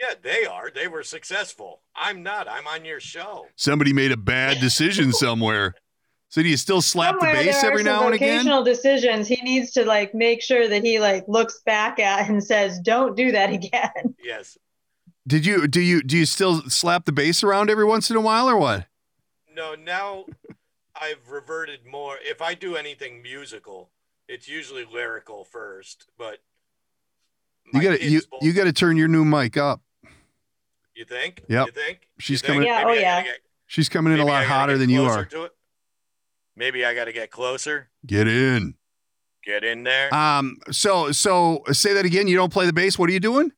Yeah, 0.00 0.14
they 0.22 0.46
are. 0.46 0.70
They 0.70 0.86
were 0.86 1.02
successful. 1.02 1.82
I'm 1.96 2.22
not. 2.22 2.48
I'm 2.48 2.66
on 2.68 2.84
your 2.84 3.00
show. 3.00 3.46
Somebody 3.56 3.92
made 3.92 4.12
a 4.12 4.16
bad 4.16 4.60
decision 4.60 5.12
somewhere. 5.12 5.74
So 6.30 6.42
do 6.42 6.48
you 6.48 6.56
still 6.56 6.82
slap 6.82 7.14
Somewhere 7.14 7.36
the 7.36 7.44
bass 7.46 7.64
every 7.64 7.82
now 7.82 8.04
and 8.06 8.14
again? 8.14 8.36
vocational 8.36 8.62
decisions 8.62 9.26
he 9.26 9.40
needs 9.42 9.70
to 9.72 9.84
like 9.84 10.14
make 10.14 10.42
sure 10.42 10.68
that 10.68 10.84
he 10.84 11.00
like 11.00 11.24
looks 11.26 11.60
back 11.64 11.98
at 11.98 12.28
and 12.28 12.44
says, 12.44 12.78
"Don't 12.80 13.16
do 13.16 13.32
that 13.32 13.50
again." 13.50 14.14
Yes. 14.22 14.58
Did 15.28 15.44
you 15.44 15.68
do 15.68 15.80
you 15.80 16.02
do 16.02 16.16
you 16.16 16.24
still 16.26 16.62
slap 16.70 17.04
the 17.04 17.12
bass 17.12 17.44
around 17.44 17.68
every 17.70 17.84
once 17.84 18.10
in 18.10 18.16
a 18.16 18.20
while 18.20 18.48
or 18.48 18.56
what? 18.56 18.86
No, 19.54 19.74
now 19.74 20.24
I've 20.98 21.28
reverted 21.30 21.80
more. 21.84 22.16
If 22.22 22.40
I 22.40 22.54
do 22.54 22.76
anything 22.76 23.20
musical, 23.22 23.90
it's 24.26 24.48
usually 24.48 24.86
lyrical 24.90 25.44
first, 25.44 26.06
but 26.16 26.38
You 27.74 27.82
got 27.82 27.98
to 27.98 28.02
you 28.10 28.22
both- 28.30 28.42
you 28.42 28.52
got 28.54 28.64
to 28.64 28.72
turn 28.72 28.96
your 28.96 29.08
new 29.08 29.24
mic 29.24 29.58
up. 29.58 29.82
You 30.94 31.04
think? 31.04 31.42
Yep. 31.48 31.66
You 31.66 31.72
think? 31.72 32.08
She's 32.18 32.40
You 32.42 32.46
think? 32.46 32.54
coming- 32.56 32.68
Yeah, 32.68 32.84
Maybe 32.84 32.98
oh, 32.98 33.00
yeah. 33.02 33.22
get- 33.22 33.40
She's 33.66 33.88
coming 33.90 34.14
in 34.14 34.20
a 34.20 34.24
lot 34.24 34.46
hotter 34.46 34.78
than 34.78 34.88
you 34.88 35.04
are. 35.04 35.26
to 35.26 35.42
it. 35.44 35.52
Maybe 36.56 36.84
I 36.86 36.94
got 36.94 37.04
to 37.04 37.12
get 37.12 37.30
closer. 37.30 37.90
Get 38.06 38.26
in. 38.26 38.74
Get 39.44 39.62
in 39.62 39.82
there. 39.84 40.12
Um. 40.14 40.58
So 40.72 41.12
so 41.12 41.62
say 41.72 41.92
that 41.92 42.04
again. 42.06 42.28
You 42.28 42.36
don't 42.36 42.52
play 42.52 42.64
the 42.66 42.72
bass. 42.72 42.98
What 42.98 43.10
are 43.10 43.12
you 43.12 43.20
doing? 43.20 43.52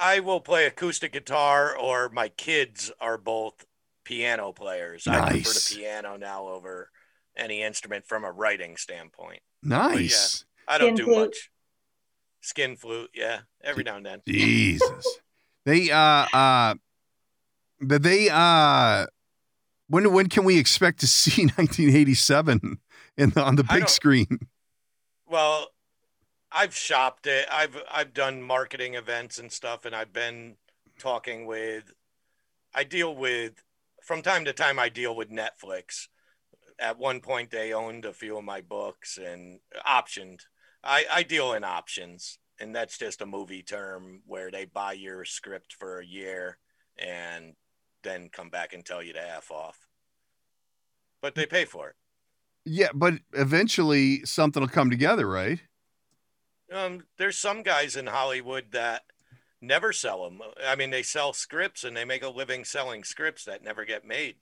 I 0.00 0.20
will 0.20 0.40
play 0.40 0.64
acoustic 0.64 1.12
guitar, 1.12 1.76
or 1.76 2.08
my 2.08 2.28
kids 2.28 2.90
are 3.00 3.18
both 3.18 3.66
piano 4.04 4.52
players. 4.52 5.06
I 5.06 5.30
prefer 5.30 5.52
the 5.52 5.74
piano 5.76 6.16
now 6.16 6.48
over 6.48 6.90
any 7.36 7.62
instrument 7.62 8.06
from 8.06 8.24
a 8.24 8.32
writing 8.32 8.76
standpoint. 8.76 9.40
Nice. 9.62 10.44
I 10.66 10.78
don't 10.78 10.96
Skin 10.96 11.06
do 11.06 11.12
flute. 11.12 11.18
much. 11.18 11.50
Skin 12.40 12.76
flute, 12.76 13.10
yeah, 13.14 13.40
every 13.62 13.84
now 13.84 13.96
and 13.96 14.06
then. 14.06 14.22
Jesus. 14.26 15.06
they 15.66 15.90
uh 15.90 16.26
uh 16.32 16.74
but 17.82 18.02
they 18.02 18.30
uh 18.32 19.06
when 19.88 20.10
when 20.12 20.28
can 20.28 20.44
we 20.44 20.58
expect 20.58 21.00
to 21.00 21.06
see 21.06 21.42
1987 21.56 22.78
in 23.18 23.30
the, 23.30 23.42
on 23.42 23.56
the 23.56 23.64
big 23.64 23.88
screen? 23.90 24.38
Well, 25.28 25.68
I've 26.52 26.74
shopped 26.74 27.26
it. 27.26 27.46
I've 27.50 27.76
I've 27.90 28.12
done 28.12 28.42
marketing 28.42 28.94
events 28.94 29.38
and 29.38 29.52
stuff, 29.52 29.84
and 29.84 29.94
I've 29.94 30.12
been 30.12 30.56
talking 30.98 31.46
with. 31.46 31.92
I 32.74 32.84
deal 32.84 33.14
with 33.14 33.62
from 34.02 34.22
time 34.22 34.44
to 34.44 34.52
time. 34.52 34.78
I 34.78 34.88
deal 34.88 35.14
with 35.14 35.30
Netflix. 35.30 36.08
At 36.78 36.98
one 36.98 37.20
point, 37.20 37.50
they 37.50 37.72
owned 37.72 38.04
a 38.04 38.12
few 38.12 38.38
of 38.38 38.44
my 38.44 38.60
books 38.60 39.18
and 39.18 39.60
optioned. 39.86 40.40
I, 40.82 41.04
I 41.12 41.22
deal 41.22 41.52
in 41.52 41.62
options, 41.62 42.38
and 42.58 42.74
that's 42.74 42.96
just 42.96 43.20
a 43.20 43.26
movie 43.26 43.62
term 43.62 44.22
where 44.26 44.50
they 44.50 44.64
buy 44.64 44.94
your 44.94 45.24
script 45.24 45.74
for 45.78 45.98
a 45.98 46.06
year 46.06 46.58
and 46.96 47.54
then 48.02 48.30
come 48.32 48.48
back 48.48 48.72
and 48.72 48.84
tell 48.84 49.02
you 49.02 49.12
to 49.12 49.36
f 49.36 49.50
off. 49.50 49.78
But 51.20 51.34
they 51.34 51.44
pay 51.44 51.66
for 51.66 51.90
it. 51.90 51.96
Yeah, 52.64 52.88
but 52.94 53.14
eventually 53.34 54.24
something 54.24 54.60
will 54.62 54.68
come 54.68 54.90
together, 54.90 55.28
right? 55.28 55.60
Um, 56.72 57.04
there's 57.18 57.38
some 57.38 57.62
guys 57.62 57.96
in 57.96 58.06
Hollywood 58.06 58.66
that 58.72 59.02
never 59.60 59.92
sell 59.92 60.24
them. 60.24 60.40
I 60.64 60.76
mean, 60.76 60.90
they 60.90 61.02
sell 61.02 61.32
scripts 61.32 61.84
and 61.84 61.96
they 61.96 62.04
make 62.04 62.22
a 62.22 62.28
living 62.28 62.64
selling 62.64 63.04
scripts 63.04 63.44
that 63.44 63.62
never 63.64 63.84
get 63.84 64.04
made. 64.04 64.36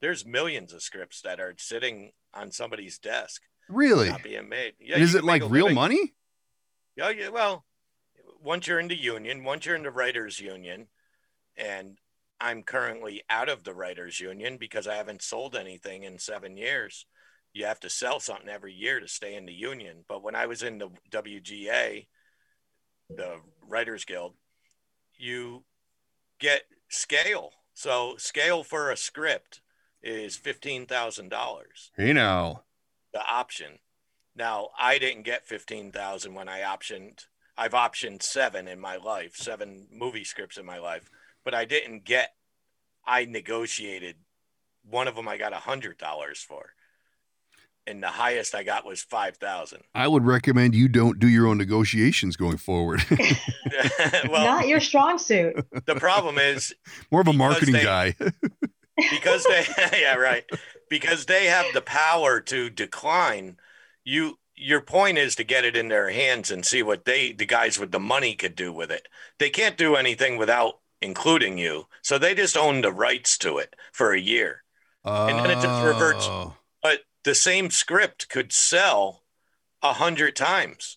There's 0.00 0.26
millions 0.26 0.72
of 0.72 0.82
scripts 0.82 1.20
that 1.22 1.40
are 1.40 1.54
sitting 1.58 2.12
on 2.34 2.50
somebody's 2.52 2.98
desk, 2.98 3.42
Really? 3.68 4.08
not 4.10 4.22
being 4.22 4.48
made. 4.48 4.74
Yeah, 4.78 4.98
is 4.98 5.14
it 5.14 5.24
like 5.24 5.42
real 5.42 5.64
living- 5.66 5.74
money? 5.74 6.14
Yeah, 6.96 7.10
yeah. 7.10 7.28
Well, 7.28 7.64
once 8.42 8.66
you're 8.66 8.80
in 8.80 8.88
the 8.88 9.00
union, 9.00 9.44
once 9.44 9.66
you're 9.66 9.76
in 9.76 9.82
the 9.82 9.90
writers' 9.90 10.40
union, 10.40 10.88
and 11.56 11.98
I'm 12.40 12.62
currently 12.62 13.22
out 13.30 13.48
of 13.48 13.64
the 13.64 13.74
writers' 13.74 14.20
union 14.20 14.56
because 14.58 14.86
I 14.86 14.94
haven't 14.96 15.22
sold 15.22 15.56
anything 15.56 16.02
in 16.04 16.18
seven 16.18 16.56
years. 16.56 17.06
You 17.52 17.64
have 17.66 17.80
to 17.80 17.90
sell 17.90 18.20
something 18.20 18.48
every 18.48 18.72
year 18.74 19.00
to 19.00 19.08
stay 19.08 19.34
in 19.34 19.46
the 19.46 19.52
union. 19.52 20.04
But 20.08 20.22
when 20.22 20.34
I 20.34 20.46
was 20.46 20.62
in 20.62 20.78
the 20.78 20.90
WGA, 21.10 22.06
the 23.08 23.36
Writers 23.66 24.04
Guild, 24.04 24.34
you 25.16 25.64
get 26.38 26.62
scale. 26.88 27.50
So 27.74 28.14
scale 28.18 28.62
for 28.62 28.90
a 28.90 28.96
script 28.96 29.60
is 30.02 30.36
fifteen 30.36 30.86
thousand 30.86 31.30
dollars 31.30 31.90
You 31.98 32.14
know. 32.14 32.62
the 33.12 33.24
option. 33.26 33.78
Now, 34.38 34.68
I 34.78 34.98
didn't 34.98 35.22
get 35.22 35.46
15,000 35.46 36.34
when 36.34 36.46
I 36.46 36.60
optioned. 36.60 37.24
I've 37.56 37.72
optioned 37.72 38.22
seven 38.22 38.68
in 38.68 38.78
my 38.78 38.96
life, 38.96 39.34
seven 39.34 39.86
movie 39.90 40.24
scripts 40.24 40.58
in 40.58 40.66
my 40.66 40.78
life, 40.78 41.08
but 41.42 41.54
I 41.54 41.64
didn't 41.64 42.04
get, 42.04 42.34
I 43.06 43.24
negotiated. 43.24 44.16
One 44.84 45.08
of 45.08 45.14
them 45.16 45.26
I 45.26 45.38
got 45.38 45.54
a 45.54 45.56
$100 45.56 45.96
for. 46.36 46.74
And 47.88 48.02
the 48.02 48.08
highest 48.08 48.54
I 48.54 48.64
got 48.64 48.84
was 48.84 49.00
5,000. 49.02 49.80
I 49.94 50.08
would 50.08 50.24
recommend 50.24 50.74
you 50.74 50.88
don't 50.88 51.20
do 51.20 51.28
your 51.28 51.46
own 51.46 51.56
negotiations 51.58 52.36
going 52.36 52.56
forward. 52.56 53.00
well, 54.28 54.44
Not 54.44 54.66
your 54.68 54.80
strong 54.80 55.18
suit. 55.18 55.54
the 55.86 55.94
problem 55.94 56.38
is 56.38 56.74
More 57.12 57.20
of 57.20 57.28
a 57.28 57.32
marketing 57.32 57.74
they- 57.74 57.82
guy. 57.84 58.14
because 59.10 59.44
they 59.44 59.66
yeah 60.00 60.14
right 60.14 60.44
because 60.88 61.26
they 61.26 61.46
have 61.46 61.66
the 61.74 61.82
power 61.82 62.40
to 62.40 62.70
decline 62.70 63.58
you 64.04 64.38
your 64.54 64.80
point 64.80 65.18
is 65.18 65.34
to 65.36 65.44
get 65.44 65.66
it 65.66 65.76
in 65.76 65.88
their 65.88 66.08
hands 66.08 66.50
and 66.50 66.64
see 66.64 66.82
what 66.82 67.04
they 67.04 67.30
the 67.32 67.44
guys 67.44 67.78
with 67.78 67.92
the 67.92 68.00
money 68.00 68.34
could 68.34 68.56
do 68.56 68.72
with 68.72 68.90
it 68.90 69.06
they 69.38 69.50
can't 69.50 69.76
do 69.76 69.96
anything 69.96 70.38
without 70.38 70.78
including 71.02 71.58
you 71.58 71.84
so 72.00 72.18
they 72.18 72.34
just 72.34 72.56
own 72.56 72.80
the 72.80 72.90
rights 72.90 73.36
to 73.36 73.58
it 73.58 73.76
for 73.92 74.12
a 74.14 74.18
year 74.20 74.62
And 75.04 75.38
then 75.38 75.50
it 75.50 75.60
just 75.62 75.84
reverts. 75.84 76.24
Oh. 76.26 76.54
but 76.82 77.00
the 77.26 77.34
same 77.34 77.70
script 77.70 78.28
could 78.30 78.52
sell 78.52 79.24
a 79.82 79.92
hundred 79.94 80.36
times. 80.36 80.96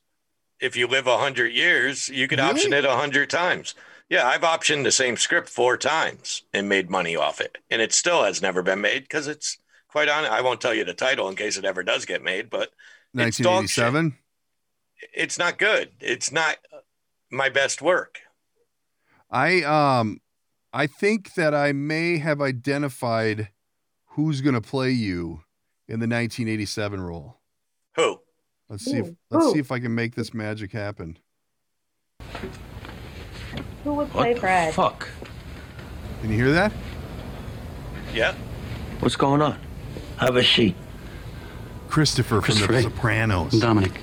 If 0.61 0.77
you 0.77 0.85
live 0.87 1.07
a 1.07 1.17
hundred 1.17 1.53
years 1.53 2.07
you 2.07 2.27
could 2.27 2.39
option 2.39 2.71
it 2.71 2.85
a 2.85 2.95
hundred 2.95 3.29
times. 3.31 3.73
Yeah 4.09 4.25
i've 4.27 4.41
optioned 4.41 4.83
the 4.83 4.91
same 4.91 5.17
script 5.17 5.49
four 5.49 5.75
times 5.75 6.43
and 6.53 6.69
made 6.69 6.89
money 6.89 7.15
off 7.15 7.41
it. 7.41 7.57
And 7.69 7.81
it 7.81 7.91
still 7.91 8.23
has 8.23 8.41
never 8.41 8.61
been 8.61 8.79
made 8.79 9.03
because 9.03 9.27
it's 9.27 9.57
quite 9.89 10.07
honest 10.07 10.31
i 10.31 10.41
won't 10.41 10.61
tell 10.61 10.73
you 10.73 10.85
the 10.85 10.93
title 10.93 11.27
in 11.29 11.35
case 11.35 11.57
it 11.57 11.65
ever 11.65 11.81
does 11.83 12.05
get 12.05 12.23
made 12.23 12.49
but 12.49 12.69
It's 13.15 13.39
1987. 13.39 14.15
it's 15.13 15.39
not 15.39 15.57
good. 15.57 15.89
It's 15.99 16.31
not 16.31 16.57
my 17.31 17.49
best 17.49 17.81
work. 17.81 18.19
I 19.31 19.63
um 19.63 20.21
I 20.71 20.85
think 20.85 21.33
that 21.33 21.55
I 21.55 21.71
may 21.71 22.19
have 22.19 22.39
identified 22.39 23.49
who's 24.13 24.41
going 24.41 24.53
to 24.53 24.61
play 24.61 24.91
you 24.91 25.41
in 25.89 25.99
the 25.99 26.05
1987 26.07 27.01
role. 27.01 27.39
who 27.95 28.19
Let's 28.69 28.85
see 28.85 28.97
if 28.97 29.07
Ooh. 29.07 29.17
let's 29.31 29.45
Ooh. 29.47 29.53
see 29.53 29.59
if 29.59 29.71
I 29.71 29.79
can 29.79 29.93
make 29.95 30.13
this 30.15 30.33
magic 30.33 30.71
happen. 30.71 31.17
Who 33.83 33.93
would 33.95 34.09
play 34.11 34.35
Fredd? 34.35 34.73
Fuck. 34.73 35.07
Can 36.21 36.29
you 36.29 36.35
hear 36.37 36.51
that? 36.51 36.71
Yeah. 38.13 38.35
What's 38.99 39.15
going 39.15 39.41
on? 39.41 39.59
Have 40.17 40.35
a 40.35 40.43
seat. 40.43 40.75
Christopher 41.87 42.35
from 42.35 42.41
Christopher 42.41 42.73
The 42.73 42.77
Lee. 42.79 42.83
Sopranos. 42.83 43.51
Dominic. 43.59 44.01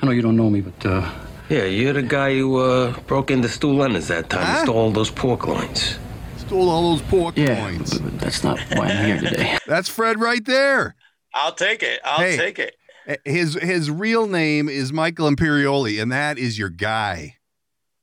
I 0.00 0.06
know 0.06 0.12
you 0.12 0.22
don't 0.22 0.36
know 0.36 0.50
me, 0.50 0.60
but 0.60 0.86
uh, 0.86 1.10
Yeah, 1.48 1.64
you're 1.64 1.94
the 1.94 2.02
guy 2.02 2.34
who 2.34 2.58
uh, 2.58 2.92
broke 3.06 3.30
into 3.32 3.48
Stew 3.48 3.72
Leonard's 3.72 4.08
that 4.08 4.30
time 4.30 4.40
and 4.42 4.48
Huh? 4.50 4.62
stole 4.64 4.76
all 4.76 4.90
those 4.92 5.10
pork 5.10 5.46
loins. 5.46 5.98
Stole 6.36 6.68
all 6.68 6.92
those 6.92 7.02
pork 7.08 7.36
yeah, 7.36 7.56
coins. 7.58 7.98
but, 7.98 8.10
but 8.12 8.20
that's 8.20 8.44
not 8.44 8.60
why 8.76 8.86
I'm 8.88 9.04
here 9.06 9.18
today. 9.20 9.58
That's 9.66 9.88
Fredd 9.88 10.18
right 10.18 10.44
there. 10.44 10.94
I'll 11.34 11.52
take 11.52 11.82
it. 11.82 12.00
I'll 12.04 12.20
Hey. 12.20 12.36
take 12.36 12.58
it. 12.58 12.76
Eh, 13.06 13.16
his 13.26 13.54
his 13.54 13.90
real 13.90 14.26
name 14.26 14.68
is 14.70 14.92
Michael 14.92 15.28
Imperioli, 15.30 16.00
and 16.00 16.10
that 16.12 16.38
is 16.38 16.58
your 16.58 16.70
guy. 16.70 17.36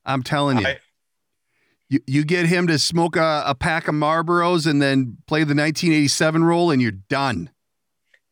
I'm 0.06 0.22
telling 0.24 0.60
you. 0.60 0.68
I- 0.68 0.80
you, 1.90 2.00
you 2.08 2.24
get 2.24 2.46
him 2.46 2.68
to 2.68 2.80
smoke 2.80 3.18
a, 3.18 3.44
a 3.46 3.54
pack 3.54 3.90
of 3.90 3.96
Marlboros 3.96 4.66
and 4.66 4.82
then 4.82 5.18
play 5.28 5.40
the 5.42 5.54
1987 5.54 6.42
role, 6.46 6.72
and 6.72 6.82
you're 6.82 6.92
done. 6.92 7.50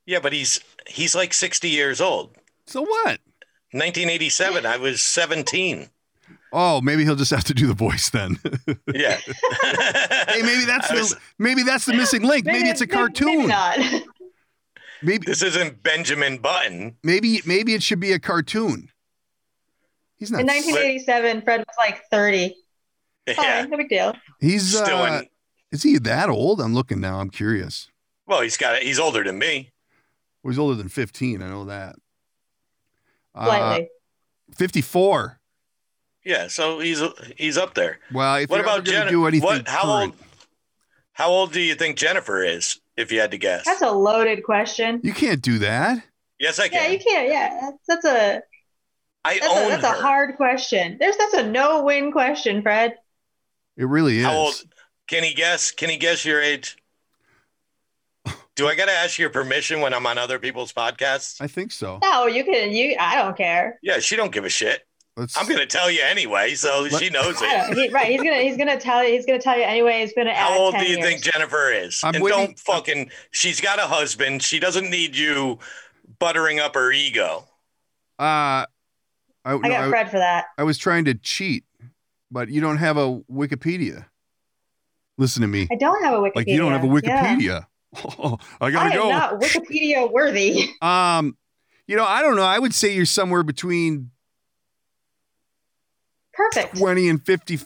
Yeah, 0.06 0.20
but 0.20 0.32
he's 0.32 0.62
he's 0.88 1.14
like 1.14 1.34
60 1.34 1.68
years 1.70 2.00
old. 2.00 2.38
So 2.68 2.82
what? 2.84 3.20
1987, 3.72 4.66
I 4.66 4.78
was 4.78 5.02
17. 5.02 5.89
Oh, 6.54 6.80
maybe 6.82 7.04
he'll 7.04 7.16
just 7.18 7.32
have 7.32 7.43
to 7.43 7.54
do 7.54 7.68
the 7.68 7.74
voice 7.74 8.10
then. 8.10 8.38
Yeah. 8.93 9.18
hey, 9.64 10.41
maybe 10.41 10.64
that's 10.66 10.89
I 10.91 10.95
the 10.95 11.02
was- 11.02 11.16
maybe 11.38 11.64
that's 11.64 11.86
the 11.86 11.93
missing 11.93 12.24
link. 12.24 12.45
Maybe, 12.45 12.70
it's 12.70 12.80
a 12.82 12.86
maybe 12.86 12.93
cartoon. 12.95 13.47
not. 13.50 13.78
Maybe 15.02 15.26
this 15.26 15.41
isn't 15.41 15.82
Benjamin 15.84 16.38
Button. 16.39 16.95
maybe 17.04 17.41
maybe 17.45 17.74
it 17.74 17.82
should 17.84 18.00
be 18.00 18.12
a 18.12 18.20
cartoon. 18.20 18.89
He's 20.18 20.32
not. 20.32 20.41
In 20.41 20.47
1987, 20.47 21.41
Fredd 21.43 21.60
was 21.60 21.76
like 21.78 22.04
30. 22.12 22.56
Fine, 23.28 23.36
Yeah. 23.45 23.66
no 23.66 23.78
big 23.78 23.89
deal. 23.89 24.14
He's 24.39 24.76
Still 24.76 24.97
uh, 24.97 25.20
in. 25.20 25.28
is 25.72 25.84
he 25.84 25.97
that 26.00 26.30
old? 26.30 26.60
I'm 26.60 26.74
looking 26.74 27.00
now. 27.00 27.20
I'm 27.20 27.30
curious. 27.30 27.88
Well, 28.28 28.41
he's 28.41 28.58
got 28.58 28.82
he's 28.82 29.00
older 29.00 29.24
than 29.24 29.38
me. 29.39 29.72
Well, 30.43 30.52
he's 30.52 30.60
older 30.60 30.76
than 30.76 30.89
15. 30.89 31.41
I 31.41 31.47
know 31.50 31.66
that. 31.66 31.95
Uh, 33.36 33.80
54. 34.56 35.39
Yeah, 36.26 36.47
so 36.47 36.80
he's 36.80 37.02
he's 37.38 37.58
up 37.58 37.74
there. 37.76 38.00
Well, 38.12 38.36
if 38.36 38.50
what 38.50 38.58
you're 38.58 38.66
about 38.66 38.84
Jennifer? 38.84 39.10
do 39.10 39.26
anything 39.28 39.45
What, 39.45 39.68
how 39.68 39.84
current, 39.84 40.14
old? 40.16 40.28
How 41.14 41.30
old 41.30 41.54
do 41.54 41.62
you 41.62 41.76
think 41.76 41.97
Jennifer 41.97 42.43
is? 42.43 42.80
If 43.00 43.14
you 43.14 43.22
had 43.22 43.32
to 43.32 43.38
guess. 43.38 43.64
That's 43.64 43.82
a 43.82 43.91
loaded 43.91 44.43
question. 44.43 45.00
you 45.04 45.14
can't 45.14 45.41
do 45.41 45.60
that. 45.60 46.04
yes, 46.38 46.60
I 46.60 46.68
can. 46.68 46.84
Yeah, 46.84 46.89
you 46.89 47.00
can't. 47.00 47.30
Yeah, 47.30 47.60
that's, 47.62 48.04
that's 48.04 48.06
a 48.06 48.41
I 49.24 49.39
that's, 49.39 49.45
a, 49.45 49.50
own 49.50 49.70
that's 49.70 49.88
her. 49.88 49.95
a 49.95 50.02
hard 50.02 50.36
question. 50.36 50.97
There's 51.00 51.16
that's 51.16 51.34
a 51.34 51.50
no-win 51.50 52.12
question, 52.12 52.62
Fredd. 52.62 52.93
It 53.78 53.86
really 53.86 54.18
is. 54.18 54.26
How 54.26 54.36
old? 54.36 54.56
Can 55.08 55.24
he 55.24 55.34
guess? 55.34 55.72
Can 55.72 55.89
he 55.89 55.95
guess 55.95 56.26
your 56.26 56.41
age? 56.41 56.78
Do 58.56 58.68
I 58.68 58.76
got 58.76 58.88
to 58.88 58.91
ask 58.91 59.18
your 59.18 59.30
permission 59.30 59.80
when 59.80 59.93
I'm 59.93 60.06
on 60.06 60.18
other 60.18 60.38
people's 60.38 60.74
podcasts? 60.74 61.39
I 61.39 61.47
think 61.47 61.72
so. 61.72 62.00
No, 62.04 62.28
you 62.28 62.43
can. 62.43 62.72
You, 62.74 62.97
I 63.00 63.16
don't 63.16 63.38
care. 63.38 63.80
Yeah, 63.82 64.00
she 64.00 64.18
don't 64.18 64.34
give 64.34 64.43
a 64.43 64.50
shit. 64.50 64.82
Let's. 65.20 65.38
I'm 65.38 65.47
gonna 65.47 65.65
tell 65.65 65.91
you 65.91 66.01
anyway, 66.01 66.55
so 66.55 66.88
Let- 66.89 66.93
she 67.01 67.09
knows 67.09 67.36
it. 67.41 67.45
don't, 67.45 67.74
he, 67.78 67.89
right? 67.89 68.07
He's 68.07 68.22
gonna 68.24 68.41
he's 68.41 68.57
gonna 68.57 68.80
tell 68.80 69.03
you. 69.03 69.11
He's 69.13 69.26
gonna 69.26 69.39
tell 69.41 69.57
you 69.57 69.63
anyway. 69.65 69.99
He's 70.01 70.13
gonna 70.13 70.30
add 70.32 70.47
How 70.53 70.57
old 70.59 70.76
do 70.76 70.84
you 70.86 70.97
years. 70.97 71.05
think 71.05 71.22
Jennifer 71.24 71.72
is? 71.72 71.99
I'm 72.03 72.15
and 72.15 72.24
waiting- 72.24 72.39
don't 72.45 72.59
fucking. 72.59 73.11
She's 73.32 73.59
got 73.59 73.80
a 73.80 73.84
husband. 73.84 74.41
She 74.41 74.59
doesn't 74.59 74.89
need 74.89 75.15
you 75.17 75.59
buttering 76.20 76.59
up 76.59 76.76
her 76.76 76.91
ego. 76.91 77.45
Uh, 78.17 78.24
I, 78.24 78.65
I 79.45 79.53
no, 79.53 79.59
got 79.59 79.72
I, 79.72 79.91
Fredd 79.91 80.09
for 80.11 80.17
that. 80.20 80.45
I 80.57 80.63
was 80.63 80.78
trying 80.78 81.05
to 81.05 81.13
cheat, 81.15 81.63
but 82.32 82.49
you 82.49 82.61
don't 82.61 82.78
have 82.78 82.97
a 82.97 83.20
Wikipedia. 83.32 84.05
Listen 85.17 85.41
to 85.41 85.47
me. 85.47 85.67
I 85.72 85.76
don't 85.76 86.01
have 86.03 86.13
a 86.13 86.17
Wikipedia. 86.17 86.36
Like 86.36 86.47
you 86.47 86.57
don't 86.57 86.72
have 86.72 86.84
a 86.84 86.88
Yeah. 86.88 86.93
Wikipedia. 86.93 87.65
I 87.95 88.36
I 88.67 88.72
gotta 88.72 88.89
I 88.89 88.91
am 88.91 89.01
go. 89.01 89.09
not 89.09 89.41
Wikipedia 89.41 90.09
worthy. 90.11 90.70
Um, 90.82 91.36
you 91.88 91.95
know, 91.95 92.05
I 92.05 92.22
don't 92.22 92.36
know. 92.36 92.43
I 92.43 92.59
would 92.59 92.74
say 92.76 92.93
you're 92.93 93.05
somewhere 93.05 93.41
between 93.43 94.11
Perfect. 96.39 96.77
20 96.77 97.09
and 97.09 97.25
59. 97.25 97.65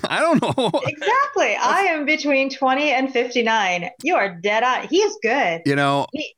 I 0.08 0.20
don't 0.20 0.40
know. 0.42 0.70
Exactly. 0.86 1.54
I 1.60 1.86
am 1.90 2.06
between 2.06 2.48
20 2.50 2.90
and 2.92 3.12
59. 3.12 3.90
You 4.02 4.14
are 4.16 4.34
dead 4.40 4.62
on. 4.62 4.88
He 4.88 4.98
is 4.98 5.18
good. 5.22 5.62
You 5.66 5.76
know, 5.76 6.06
He- 6.12 6.34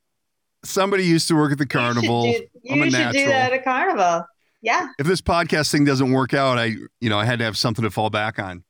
somebody 0.65 1.05
used 1.05 1.29
to 1.29 1.37
work 1.37 1.53
at 1.53 1.59
the 1.59 1.67
carnival. 1.67 2.27
You 2.27 2.33
should 2.33 2.49
do, 2.65 2.73
I'm 2.73 2.83
a 2.83 2.85
you 2.87 2.91
should 2.91 3.13
do 3.13 3.27
that 3.27 3.53
at 3.53 3.61
a 3.61 3.63
carnival. 3.63 4.27
Yeah. 4.63 4.89
If 4.99 5.07
this 5.07 5.21
podcast 5.21 5.71
thing 5.71 5.85
doesn't 5.85 6.11
work 6.11 6.33
out, 6.35 6.59
I, 6.59 6.73
you 7.01 7.09
know, 7.11 7.19
I 7.19 7.27
had 7.27 7.39
to 7.41 7.45
have 7.45 7.57
something 7.57 7.83
to 7.85 7.91
fall 7.91 8.09
back 8.11 8.39
on. 8.39 8.65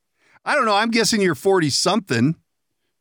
I 0.44 0.54
don't 0.56 0.66
know. 0.66 0.74
I'm 0.74 0.90
guessing 0.90 1.20
you're 1.22 1.34
40 1.36 1.70
something, 1.70 2.34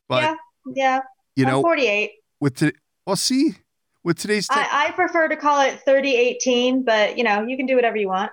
but 0.07 0.21
yeah. 0.23 0.35
Yeah. 0.75 0.99
you 1.35 1.45
I'm 1.45 1.51
know, 1.51 1.61
48. 1.63 2.11
with 2.39 2.55
today, 2.55 2.77
well, 3.05 3.15
see, 3.17 3.55
with 4.03 4.19
today's, 4.19 4.47
I, 4.49 4.87
I 4.87 4.91
prefer 4.91 5.27
to 5.27 5.35
call 5.35 5.59
it 5.61 5.81
3018, 5.83 6.83
but 6.83 7.17
you 7.17 7.23
know, 7.23 7.45
you 7.45 7.57
can 7.57 7.65
do 7.65 7.75
whatever 7.75 7.97
you 7.97 8.07
want. 8.07 8.31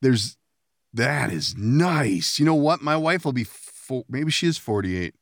there's, 0.00 0.36
that 0.94 1.32
is 1.32 1.56
nice. 1.56 2.38
You 2.38 2.44
know 2.44 2.54
what? 2.54 2.82
My 2.82 2.96
wife 2.96 3.24
will 3.24 3.32
be, 3.32 3.44
fo- 3.44 4.04
maybe 4.08 4.30
she 4.30 4.46
is 4.46 4.58
48. 4.58 5.14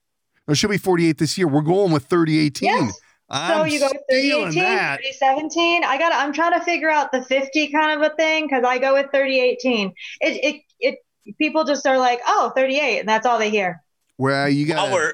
No, 0.49 0.55
she'll 0.55 0.71
be 0.71 0.79
48 0.79 1.19
this 1.19 1.37
year. 1.37 1.49
We're 1.49 1.63
going 1.63 1.93
with 1.93 2.07
3018. 2.07 2.69
Yes. 2.69 2.93
So 2.93 3.01
I'm 3.31 3.67
you 3.67 3.81
go 3.81 3.89
stealing 4.09 4.53
3018, 4.53 4.63
that. 4.63 4.97
3017. 5.01 5.85
I 5.85 5.99
got 5.99 6.13
I'm 6.15 6.33
trying 6.33 6.53
to 6.53 6.65
figure 6.65 6.89
out 6.89 7.11
the 7.11 7.23
50 7.23 7.73
kind 7.73 8.01
of 8.01 8.13
a 8.13 8.15
thing 8.15 8.47
because 8.47 8.63
I 8.65 8.79
go 8.79 8.95
with 8.95 9.07
3018. 9.07 9.93
It, 10.21 10.45
it, 10.45 10.63
it, 10.79 11.35
people 11.37 11.65
just 11.65 11.85
are 11.89 11.99
like, 11.99 12.21
oh, 12.29 12.53
38, 12.55 13.01
and 13.01 13.09
that's 13.09 13.27
all 13.27 13.41
they 13.41 13.51
hear. 13.51 13.83
Well, 14.17 14.49
you 14.49 14.67
got, 14.67 14.77
While 14.77 14.93
we're 14.93 15.13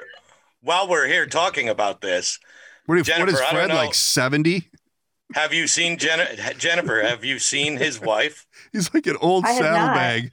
while 0.61 0.88
we're 0.88 1.07
here 1.07 1.26
talking 1.26 1.70
about 1.70 2.03
this, 2.03 2.38
what, 2.84 2.98
if, 2.98 3.09
what 3.09 3.28
is 3.28 3.38
Jennifer, 3.38 3.42
I 3.42 3.66
don't 3.66 3.70
Fredd 3.70 3.74
like 3.74 3.94
70? 3.94 4.68
Have 5.35 5.53
you 5.53 5.66
seen 5.66 5.99
Jen- 5.99 6.37
Jennifer? 6.59 7.03
Have 7.03 7.24
you 7.24 7.39
seen 7.39 7.76
his 7.76 8.01
wife? 8.01 8.47
He's 8.72 8.93
like 8.95 9.07
an 9.07 9.16
old 9.20 9.45
I 9.45 9.59
saddlebag. 9.59 10.30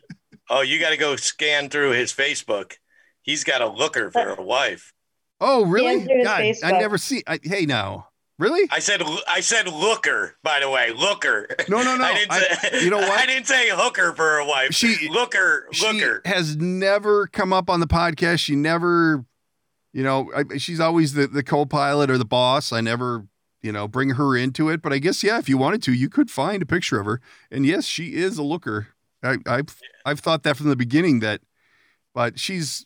Oh, 0.50 0.62
you 0.62 0.80
got 0.80 0.90
to 0.90 0.98
go 0.98 1.16
scan 1.16 1.70
through 1.70 1.92
his 1.92 2.12
Facebook. 2.14 2.74
He's 3.22 3.44
got 3.44 3.62
a 3.62 3.68
looker 3.68 4.10
for 4.12 4.34
a 4.34 4.42
wife. 4.42 4.94
Oh, 5.40 5.66
really? 5.66 6.04
through 6.06 6.18
his 6.18 6.62
God, 6.62 6.74
I 6.76 6.80
never 6.80 6.98
see. 6.98 7.24
I, 7.28 7.40
hey, 7.44 7.66
now, 7.66 8.08
really? 8.40 8.68
I 8.72 8.80
said 8.80 9.02
I 9.28 9.42
said 9.42 9.68
looker. 9.68 10.36
By 10.44 10.60
the 10.62 10.70
way, 10.70 10.92
looker. 10.92 11.48
No, 11.70 11.84
no, 11.84 11.96
no. 11.96 12.04
I 12.06 12.14
didn't 12.16 12.32
I- 12.32 12.40
say, 12.40 12.84
you 12.84 12.90
know 12.90 12.98
what? 12.98 13.12
I 13.20 13.26
didn't 13.26 13.46
say 13.48 13.70
hooker 13.72 14.14
for 14.14 14.40
a 14.40 14.46
wife. 14.48 14.74
She- 14.74 15.08
looker, 15.10 15.68
she 15.72 15.92
looker. 15.92 16.22
has 16.26 16.56
never 16.58 17.28
come 17.28 17.54
up 17.54 17.70
on 17.70 17.80
the 17.80 17.88
podcast. 17.88 18.40
She 18.40 18.56
never, 18.56 19.24
you 19.94 20.04
know, 20.04 20.32
I, 20.36 20.58
she's 20.58 20.80
always 20.80 21.14
the, 21.14 21.28
the 21.28 21.44
co-pilot 21.44 22.10
or 22.10 22.18
the 22.18 22.26
boss. 22.26 22.74
I 22.74 22.82
never, 22.82 23.26
you 23.62 23.72
know, 23.72 23.88
bring 23.88 24.12
her 24.12 24.36
into 24.36 24.70
it. 24.70 24.82
But 24.82 24.94
I 24.94 25.00
guess, 25.00 25.24
yeah, 25.24 25.38
if 25.40 25.50
you 25.50 25.58
wanted 25.58 25.84
to, 25.84 25.94
you 25.94 26.10
could 26.10 26.30
find 26.32 26.62
a 26.62 26.66
picture 26.66 27.00
of 27.00 27.06
her. 27.06 27.22
And 27.52 27.66
yes, 27.66 27.86
she 27.86 28.16
is 28.16 28.38
a 28.38 28.44
looker. 28.44 28.90
I, 29.24 29.38
I've, 29.46 29.76
I've 30.06 30.20
thought 30.20 30.44
that 30.44 30.56
from 30.58 30.70
the 30.70 30.76
beginning 30.76 31.20
that, 31.20 31.42
but 32.14 32.40
she's, 32.40 32.86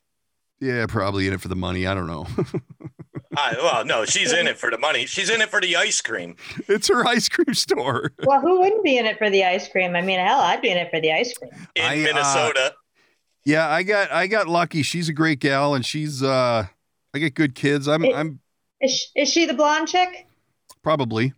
yeah, 0.59 0.85
probably 0.87 1.27
in 1.27 1.33
it 1.33 1.41
for 1.41 1.47
the 1.47 1.55
money. 1.55 1.85
I 1.85 1.93
don't 1.93 2.07
know. 2.07 2.25
I, 3.35 3.53
well, 3.57 3.83
no, 3.85 4.05
she's 4.05 4.31
in 4.31 4.47
it 4.47 4.57
for 4.59 4.69
the 4.69 4.77
money. 4.77 5.05
She's 5.07 5.29
in 5.29 5.41
it 5.41 5.49
for 5.49 5.59
the 5.59 5.75
ice 5.75 6.01
cream. 6.01 6.35
it's 6.67 6.87
her 6.87 7.05
ice 7.07 7.27
cream 7.29 7.53
store. 7.53 8.11
Well, 8.25 8.41
who 8.41 8.59
wouldn't 8.61 8.83
be 8.83 8.97
in 8.97 9.05
it 9.05 9.17
for 9.17 9.29
the 9.29 9.43
ice 9.43 9.67
cream? 9.67 9.95
I 9.95 10.01
mean, 10.01 10.19
hell, 10.19 10.39
I'd 10.39 10.61
be 10.61 10.69
in 10.69 10.77
it 10.77 10.89
for 10.91 11.01
the 11.01 11.11
ice 11.11 11.35
cream. 11.37 11.51
in 11.75 11.83
I, 11.83 12.01
uh, 12.01 12.03
Minnesota. 12.03 12.73
Yeah, 13.45 13.67
I 13.69 13.83
got, 13.83 14.11
I 14.11 14.27
got 14.27 14.47
lucky. 14.47 14.83
She's 14.83 15.09
a 15.09 15.13
great 15.13 15.39
gal, 15.39 15.73
and 15.75 15.85
she's, 15.85 16.21
uh, 16.23 16.67
I 17.13 17.19
get 17.19 17.33
good 17.35 17.55
kids. 17.55 17.87
I'm, 17.87 18.05
It- 18.05 18.15
I'm 18.15 18.39
Is 18.81 18.91
she, 18.91 19.19
is 19.21 19.29
she 19.29 19.45
the 19.45 19.53
blonde 19.53 19.87
chick? 19.87 20.27
Probably. 20.83 21.33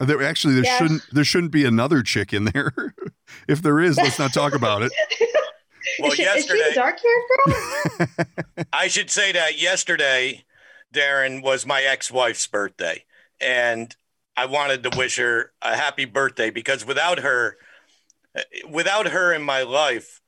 Uh, 0.00 0.04
There 0.06 0.22
actually 0.22 0.54
there 0.54 0.64
Yes. 0.64 0.78
shouldn't 0.78 1.02
there 1.12 1.24
shouldn't 1.24 1.52
be 1.52 1.64
another 1.64 2.02
chick 2.02 2.32
in 2.32 2.44
there. 2.46 2.72
if 3.48 3.60
there 3.62 3.80
is, 3.80 3.96
let's 3.96 4.18
not 4.18 4.32
talk 4.32 4.54
about 4.54 4.82
it. 4.82 4.92
Well, 5.98 6.12
is, 6.12 6.16
she, 6.16 6.22
is 6.22 6.46
she 6.46 6.56
yesterday- 6.58 6.74
dark 6.74 6.98
haired 7.00 8.06
girl? 8.16 8.64
I 8.72 8.86
should 8.86 9.10
say 9.10 9.32
that 9.32 9.60
yesterday, 9.60 10.44
Darren 10.94 11.42
was 11.42 11.66
my 11.66 11.82
ex-wife's 11.82 12.46
birthday, 12.46 13.04
and 13.40 13.94
I 14.36 14.46
wanted 14.46 14.84
to 14.84 14.96
wish 14.96 15.16
her 15.16 15.52
a 15.60 15.76
happy 15.76 16.04
birthday 16.04 16.50
because 16.50 16.86
without 16.86 17.18
her, 17.18 17.58
without 18.70 19.08
her 19.08 19.32
in 19.34 19.42
my 19.42 19.62
life, 19.62 20.20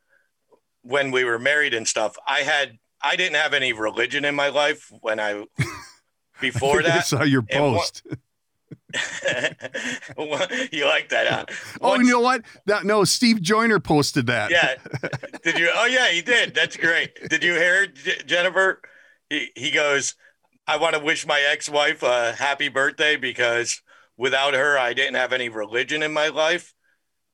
when 0.83 1.13
we 1.13 1.23
were 1.25 1.39
married 1.39 1.73
and 1.73 1.87
stuff, 1.87 2.17
I 2.27 2.41
had 2.41 2.79
I 3.01 3.15
didn't 3.17 3.37
have 3.37 3.55
any 3.55 3.73
religion 3.73 4.25
in 4.25 4.35
my 4.35 4.49
life 4.49 4.91
when 5.03 5.21
I 5.21 5.45
before 6.41 6.81
I 6.81 6.83
think 6.83 6.95
I 6.95 6.97
that. 6.97 7.07
saw 7.07 7.23
your 7.23 7.45
And 7.49 7.63
one- 7.65 7.75
post. 7.77 8.03
you 10.73 10.85
like 10.87 11.09
that? 11.11 11.27
Huh? 11.29 11.45
oh, 11.81 11.91
Once- 11.91 12.07
you 12.07 12.13
know 12.13 12.21
what? 12.21 12.43
That, 12.67 12.85
no, 12.85 13.05
Steve 13.05 13.41
Joyner 13.43 13.81
posted 13.81 14.27
that. 14.27 14.51
yeah. 14.51 14.77
Did 15.43 15.59
you? 15.59 15.71
Oh, 15.75 15.87
yeah, 15.87 16.09
he 16.09 16.23
did. 16.23 16.55
That's 16.55 16.77
great. 16.77 17.29
Did 17.29 17.43
you 17.45 17.53
hear 17.55 17.87
J- 17.87 18.23
Jennifer? 18.27 18.81
He 19.31 19.51
he 19.57 19.71
goes. 19.71 20.15
I 20.67 20.79
want 20.79 20.95
to 20.95 21.01
wish 21.03 21.27
my 21.27 21.39
ex-wife 21.51 22.03
a 22.03 22.33
happy 22.33 22.69
birthday 22.71 23.17
because 23.17 23.83
without 24.17 24.55
her, 24.55 24.79
I 24.79 24.95
didn't 24.95 25.17
have 25.17 25.35
any 25.35 25.51
religion 25.51 26.03
in 26.03 26.15
my 26.15 26.29
life. 26.29 26.73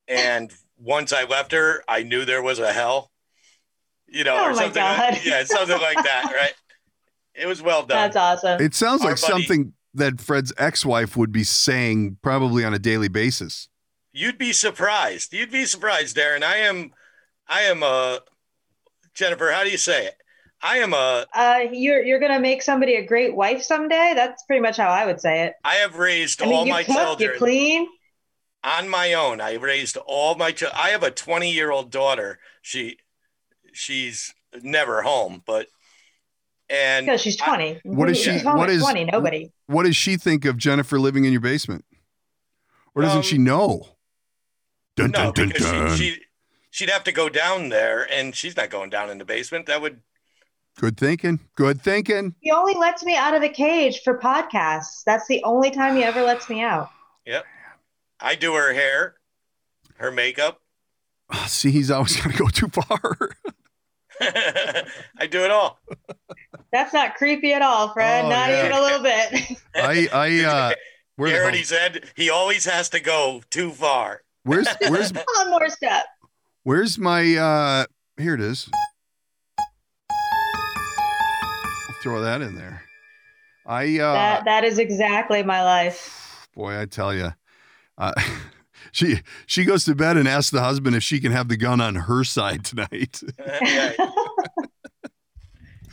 And 0.09 0.51
once 0.76 1.12
I 1.12 1.22
left 1.22 1.53
her, 1.53 1.84
I 1.86 2.03
knew 2.03 2.24
there 2.24 2.43
was 2.43 2.59
a 2.59 2.72
hell. 2.72 3.12
You 4.09 4.24
know, 4.24 4.34
Oh 4.36 4.47
or 4.47 4.51
my 4.55 4.62
something. 4.62 4.82
God. 4.82 5.12
Like, 5.12 5.24
yeah, 5.24 5.45
something 5.45 5.80
like 5.80 6.03
that, 6.03 6.24
right? 6.36 6.55
It 7.36 7.47
was 7.47 7.62
well 7.62 7.82
done. 7.82 8.11
That's 8.11 8.16
awesome. 8.16 8.61
It 8.61 8.74
sounds 8.74 9.03
Our 9.03 9.11
like 9.12 9.20
buddy- 9.20 9.32
something 9.45 9.72
that 9.95 10.20
Fredd's 10.20 10.53
ex-wife 10.57 11.16
would 11.16 11.32
be 11.32 11.45
saying 11.45 12.18
probably 12.22 12.64
on 12.64 12.74
a 12.74 12.78
daily 12.78 13.09
basis. 13.09 13.68
You'd 14.12 14.38
be 14.38 14.53
surprised. 14.53 15.32
You'd 15.32 15.53
be 15.53 15.64
surprised, 15.64 16.16
Darren. 16.16 16.43
I 16.43 16.57
am, 16.57 16.93
I 17.49 17.62
am 17.62 17.82
a 17.82 18.20
Jennifer. 19.14 19.51
How 19.53 19.64
do 19.64 19.70
you 19.70 19.78
say 19.78 20.07
it? 20.07 20.14
I 20.62 20.78
am 20.78 20.93
a. 20.93 21.26
Uh, 21.34 21.61
you're 21.72 22.03
you're 22.03 22.20
gonna 22.20 22.41
make 22.41 22.62
somebody 22.62 22.97
a 22.97 23.07
great 23.07 23.34
wife 23.34 23.62
someday. 23.62 24.12
That's 24.14 24.43
pretty 24.45 24.61
much 24.61 24.76
how 24.76 24.88
I 24.88 25.07
would 25.07 25.20
say 25.20 25.45
it. 25.45 25.55
I 25.64 25.76
have 25.76 25.97
raised 25.97 26.43
I 26.43 26.47
mean, 26.47 26.55
all 26.55 26.66
you 26.66 26.72
my 26.72 26.84
cook, 26.84 26.97
children 26.97 27.30
you 27.32 27.38
clean. 27.38 27.88
on 28.62 28.88
my 28.88 29.14
own. 29.14 29.41
I 29.41 29.55
raised 29.55 29.97
all 29.97 30.34
my. 30.34 30.53
children. 30.53 30.78
I 30.82 30.91
have 30.91 31.03
a 31.03 31.11
20 31.11 31.51
year 31.51 31.70
old 31.70 31.91
daughter. 31.91 32.41
She, 32.61 32.99
she's 33.72 34.34
never 34.62 35.01
home, 35.03 35.43
but 35.47 35.68
and 36.70 37.06
Because 37.06 37.20
she's 37.20 37.36
20. 37.36 37.80
What 37.84 38.08
is 38.10 38.18
she- 38.18 38.30
She's 38.32 38.42
home 38.42 38.56
what 38.58 38.66
20. 38.68 39.04
Nobody. 39.06 39.52
What 39.66 39.84
does 39.84 39.96
she 39.96 40.16
think 40.16 40.44
of 40.44 40.56
Jennifer 40.56 40.98
living 40.98 41.24
in 41.24 41.32
your 41.32 41.40
basement? 41.40 41.84
Or 42.94 43.02
doesn't 43.02 43.18
Um, 43.18 43.22
she 43.22 43.38
know? 43.38 43.96
Dun, 44.96 45.10
no, 45.10 45.24
dun, 45.24 45.32
dun, 45.34 45.48
because 45.48 45.64
dun. 45.70 45.96
She, 45.96 46.10
she 46.10 46.20
she'd 46.70 46.90
have 46.90 47.04
to 47.04 47.12
go 47.12 47.28
down 47.28 47.68
there, 47.68 48.06
and 48.12 48.34
she's 48.34 48.56
not 48.56 48.70
going 48.70 48.90
down 48.90 49.10
in 49.10 49.18
the 49.18 49.24
basement. 49.24 49.66
That 49.66 49.80
would 49.82 50.00
Good 50.78 50.96
thinking. 50.96 51.40
Good 51.56 51.82
thinking. 51.82 52.34
He 52.40 52.50
only 52.52 52.74
lets 52.74 53.02
me 53.04 53.16
out 53.16 53.34
of 53.34 53.42
the 53.42 53.48
cage 53.48 54.00
for 54.02 54.18
podcasts. 54.18 55.02
That's 55.04 55.26
the 55.26 55.42
only 55.44 55.70
time 55.70 55.96
he 55.96 56.04
ever 56.04 56.22
lets 56.22 56.48
me 56.48 56.62
out. 56.62 56.88
Yep. 57.26 57.44
I 58.20 58.34
do 58.34 58.54
her 58.54 58.72
hair, 58.72 59.16
her 59.96 60.10
makeup. 60.10 60.60
Ah, 61.30 61.46
See, 61.48 61.70
he's 61.70 61.90
always 61.90 62.16
going 62.20 62.32
to 62.32 62.38
go 62.38 62.48
too 62.48 62.68
far. 62.68 63.30
I 64.20 65.26
do 65.28 65.44
it 65.44 65.50
all. 65.50 65.80
That's 66.72 66.92
not 66.92 67.14
creepy 67.16 67.52
at 67.52 67.62
all, 67.62 67.94
Fredd. 67.94 68.24
Oh, 68.24 68.28
not 68.28 68.48
yeah. 68.50 68.66
even 68.66 68.72
a 68.72 68.80
little 68.80 69.02
bit. 69.02 69.58
I, 69.74 70.08
I, 70.12 70.44
uh, 70.70 70.74
where 71.16 71.28
He 71.28 71.34
the 71.34 71.42
already 71.42 71.62
said 71.62 72.04
he 72.16 72.30
always 72.30 72.64
has 72.64 72.88
to 72.90 73.00
go 73.00 73.42
too 73.50 73.70
far. 73.70 74.22
where's, 74.44 74.68
where's, 74.88 75.12
One 75.12 75.50
more 75.50 75.68
step. 75.68 76.04
where's 76.62 76.98
my, 76.98 77.36
uh, 77.36 77.84
here 78.16 78.34
it 78.34 78.40
is. 78.40 78.68
Throw 82.02 82.22
that 82.22 82.40
in 82.40 82.54
there. 82.54 82.82
I, 83.66 83.98
uh, 83.98 84.12
that 84.14 84.44
that 84.46 84.64
is 84.64 84.78
exactly 84.78 85.42
my 85.42 85.62
life. 85.62 86.48
boy, 86.54 86.80
I 86.80 86.86
tell 86.86 87.14
you, 87.14 87.32
uh, 87.98 88.12
she, 88.93 89.20
she 89.47 89.64
goes 89.64 89.84
to 89.84 89.95
bed 89.95 90.16
and 90.16 90.26
asks 90.28 90.51
the 90.51 90.61
husband 90.61 90.95
if 90.97 91.03
she 91.03 91.20
can 91.20 91.32
have 91.32 91.49
the 91.49 91.57
gun 91.57 91.80
on 91.80 91.95
her 91.95 92.24
side 92.24 92.64
tonight. 92.64 93.22
yeah. 93.38 93.93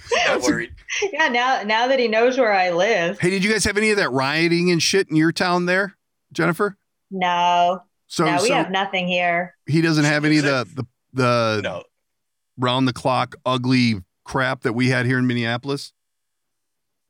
She's 0.09 0.17
not 0.25 0.35
That's 0.35 0.47
a- 0.47 0.51
worried. 0.51 0.69
yeah, 1.11 1.27
now 1.27 1.63
now 1.63 1.87
that 1.87 1.99
he 1.99 2.07
knows 2.07 2.37
where 2.37 2.53
I 2.53 2.71
live. 2.71 3.19
Hey, 3.19 3.29
did 3.29 3.43
you 3.43 3.51
guys 3.51 3.65
have 3.65 3.77
any 3.77 3.91
of 3.91 3.97
that 3.97 4.09
rioting 4.11 4.71
and 4.71 4.81
shit 4.81 5.09
in 5.09 5.17
your 5.17 5.31
town 5.33 5.65
there, 5.65 5.97
Jennifer? 6.31 6.77
No. 7.11 7.81
So, 8.07 8.23
no, 8.25 8.41
we 8.41 8.47
so 8.47 8.53
have 8.53 8.71
nothing 8.71 9.05
here. 9.07 9.55
he 9.65 9.81
doesn't 9.81 10.05
have 10.05 10.23
any 10.23 10.37
of 10.37 10.45
the 10.45 10.65
the, 10.75 10.85
the 11.13 11.61
No. 11.61 11.83
round 12.57 12.87
the 12.87 12.93
clock 12.93 13.35
ugly 13.45 13.95
crap 14.23 14.61
that 14.61 14.71
we 14.73 14.87
had 14.89 15.05
here 15.05 15.17
in 15.19 15.27
Minneapolis. 15.27 15.91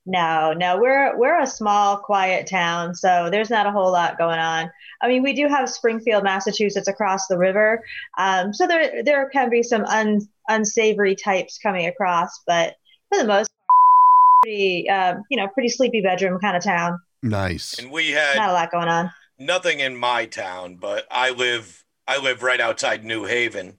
No, 0.10 0.54
no, 0.54 0.80
we're 0.80 1.18
we're 1.18 1.42
a 1.42 1.46
small, 1.46 1.98
quiet 1.98 2.48
town, 2.48 2.96
so 2.96 3.30
there's 3.30 3.50
not 3.50 3.66
a 3.68 3.72
whole 3.72 3.92
lot 3.92 4.18
going 4.18 4.40
on. 4.40 4.72
I 5.02 5.10
mean, 5.10 5.22
we 5.22 5.34
do 5.34 5.48
have 5.50 5.70
Springfield, 5.70 6.24
Massachusetts, 6.24 6.88
across 6.88 7.28
the 7.28 7.38
river, 7.38 7.84
um, 8.18 8.54
so 8.54 8.66
there 8.68 9.04
there 9.04 9.30
can 9.30 9.50
be 9.50 9.62
some 9.64 9.84
un, 9.86 10.22
unsavory 10.48 11.14
types 11.16 11.58
coming 11.58 11.88
across, 11.88 12.42
but 12.48 12.76
for 13.12 13.20
the 13.22 13.28
most, 13.28 13.50
part, 13.50 14.44
pretty 14.44 14.90
um, 14.90 15.24
you 15.30 15.38
know, 15.38 15.48
pretty 15.50 15.70
sleepy 15.70 16.02
bedroom 16.02 16.40
kind 16.40 16.56
of 16.58 16.64
town. 16.64 17.00
Nice. 17.22 17.78
And 17.80 17.92
we 17.92 18.12
had 18.12 18.38
Not 18.38 18.50
a 18.50 18.54
had 18.54 18.54
lot 18.54 18.72
going 18.72 18.88
on. 18.88 19.12
nothing 19.40 19.80
in 19.80 19.96
my 19.98 20.26
town, 20.26 20.78
but 20.78 21.06
I 21.12 21.32
live 21.32 21.84
I 22.08 22.18
live 22.18 22.44
right 22.44 22.62
outside 22.62 23.04
New 23.04 23.26
Haven. 23.26 23.78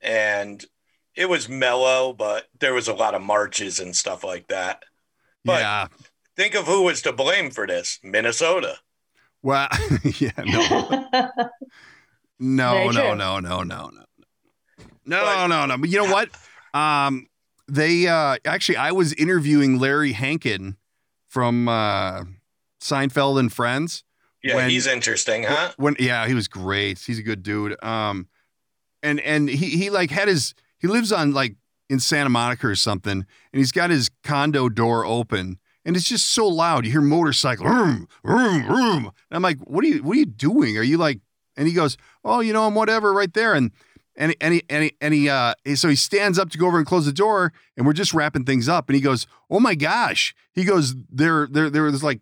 And 0.00 0.64
it 1.16 1.28
was 1.28 1.48
mellow, 1.48 2.12
but 2.12 2.46
there 2.60 2.74
was 2.74 2.88
a 2.88 2.94
lot 2.94 3.14
of 3.14 3.22
marches 3.22 3.80
and 3.80 3.96
stuff 3.96 4.22
like 4.22 4.48
that. 4.48 4.84
But- 5.48 5.60
yeah. 5.60 5.86
Think 6.36 6.54
of 6.54 6.66
who 6.66 6.82
was 6.84 7.02
to 7.02 7.12
blame 7.12 7.50
for 7.50 7.66
this. 7.66 7.98
Minnesota. 8.04 8.76
Well, 9.42 9.68
yeah. 10.20 10.30
No. 10.38 11.08
No. 12.38 12.72
Very 12.72 12.86
No. 12.86 12.92
true. 12.92 13.14
No. 13.16 13.40
No. 13.40 13.62
No. 13.62 13.62
No. 13.64 13.90
No. 13.90 15.24
But- 15.24 15.46
No. 15.48 15.66
No. 15.66 15.78
But 15.78 15.88
you 15.88 15.98
know 15.98 16.12
what? 16.12 16.28
Um, 16.74 17.26
they 17.66 18.06
uh 18.06 18.36
actually 18.44 18.76
I 18.76 18.92
was 18.92 19.12
interviewing 19.14 19.78
Larry 19.78 20.12
Hankin 20.12 20.76
from 21.26 21.68
uh 21.68 22.24
Seinfeld 22.80 23.38
and 23.40 23.52
Friends. 23.52 24.04
Yeah, 24.42 24.54
When- 24.54 24.70
he's 24.70 24.86
interesting, 24.86 25.42
huh? 25.44 25.72
When 25.76 25.96
yeah, 25.98 26.26
he 26.28 26.34
was 26.34 26.46
great. 26.46 27.00
He's 27.00 27.18
a 27.18 27.22
good 27.22 27.42
dude. 27.42 27.82
Um, 27.82 28.28
and 29.02 29.18
and 29.20 29.48
he 29.48 29.70
he 29.70 29.90
like 29.90 30.10
had 30.10 30.28
his 30.28 30.54
he 30.78 30.86
lives 30.86 31.10
on 31.12 31.32
like 31.32 31.56
in 31.88 32.00
Santa 32.00 32.28
Monica 32.28 32.66
or 32.66 32.74
something, 32.74 33.12
and 33.12 33.26
he's 33.52 33.72
got 33.72 33.90
his 33.90 34.10
condo 34.22 34.68
door 34.68 35.04
open, 35.04 35.58
and 35.84 35.96
it's 35.96 36.08
just 36.08 36.26
so 36.26 36.46
loud. 36.46 36.84
You 36.84 36.92
hear 36.92 37.00
motorcycle, 37.00 37.66
vroom, 37.66 38.08
vroom, 38.24 38.64
vroom. 38.64 39.04
And 39.06 39.36
I'm 39.36 39.42
like, 39.42 39.58
what 39.60 39.84
are 39.84 39.88
you 39.88 40.02
what 40.02 40.16
are 40.16 40.20
you 40.20 40.26
doing? 40.26 40.76
Are 40.76 40.82
you 40.82 40.98
like? 40.98 41.20
And 41.56 41.66
he 41.66 41.74
goes, 41.74 41.96
oh, 42.24 42.40
you 42.40 42.52
know, 42.52 42.66
I'm 42.66 42.74
whatever 42.74 43.12
right 43.12 43.32
there, 43.32 43.54
and. 43.54 43.72
And, 44.20 44.34
and 44.40 44.52
he 44.52 44.64
and 44.68 44.82
he 44.82 44.92
and 45.00 45.14
he 45.14 45.28
uh 45.28 45.54
so 45.76 45.88
he 45.88 45.94
stands 45.94 46.40
up 46.40 46.50
to 46.50 46.58
go 46.58 46.66
over 46.66 46.76
and 46.76 46.84
close 46.84 47.06
the 47.06 47.12
door 47.12 47.52
and 47.76 47.86
we're 47.86 47.92
just 47.92 48.12
wrapping 48.12 48.44
things 48.44 48.68
up 48.68 48.88
and 48.88 48.96
he 48.96 49.00
goes 49.00 49.28
oh 49.48 49.60
my 49.60 49.76
gosh 49.76 50.34
he 50.52 50.64
goes 50.64 50.96
there 51.08 51.46
there 51.48 51.70
there 51.70 51.84
was 51.84 52.02
like 52.02 52.20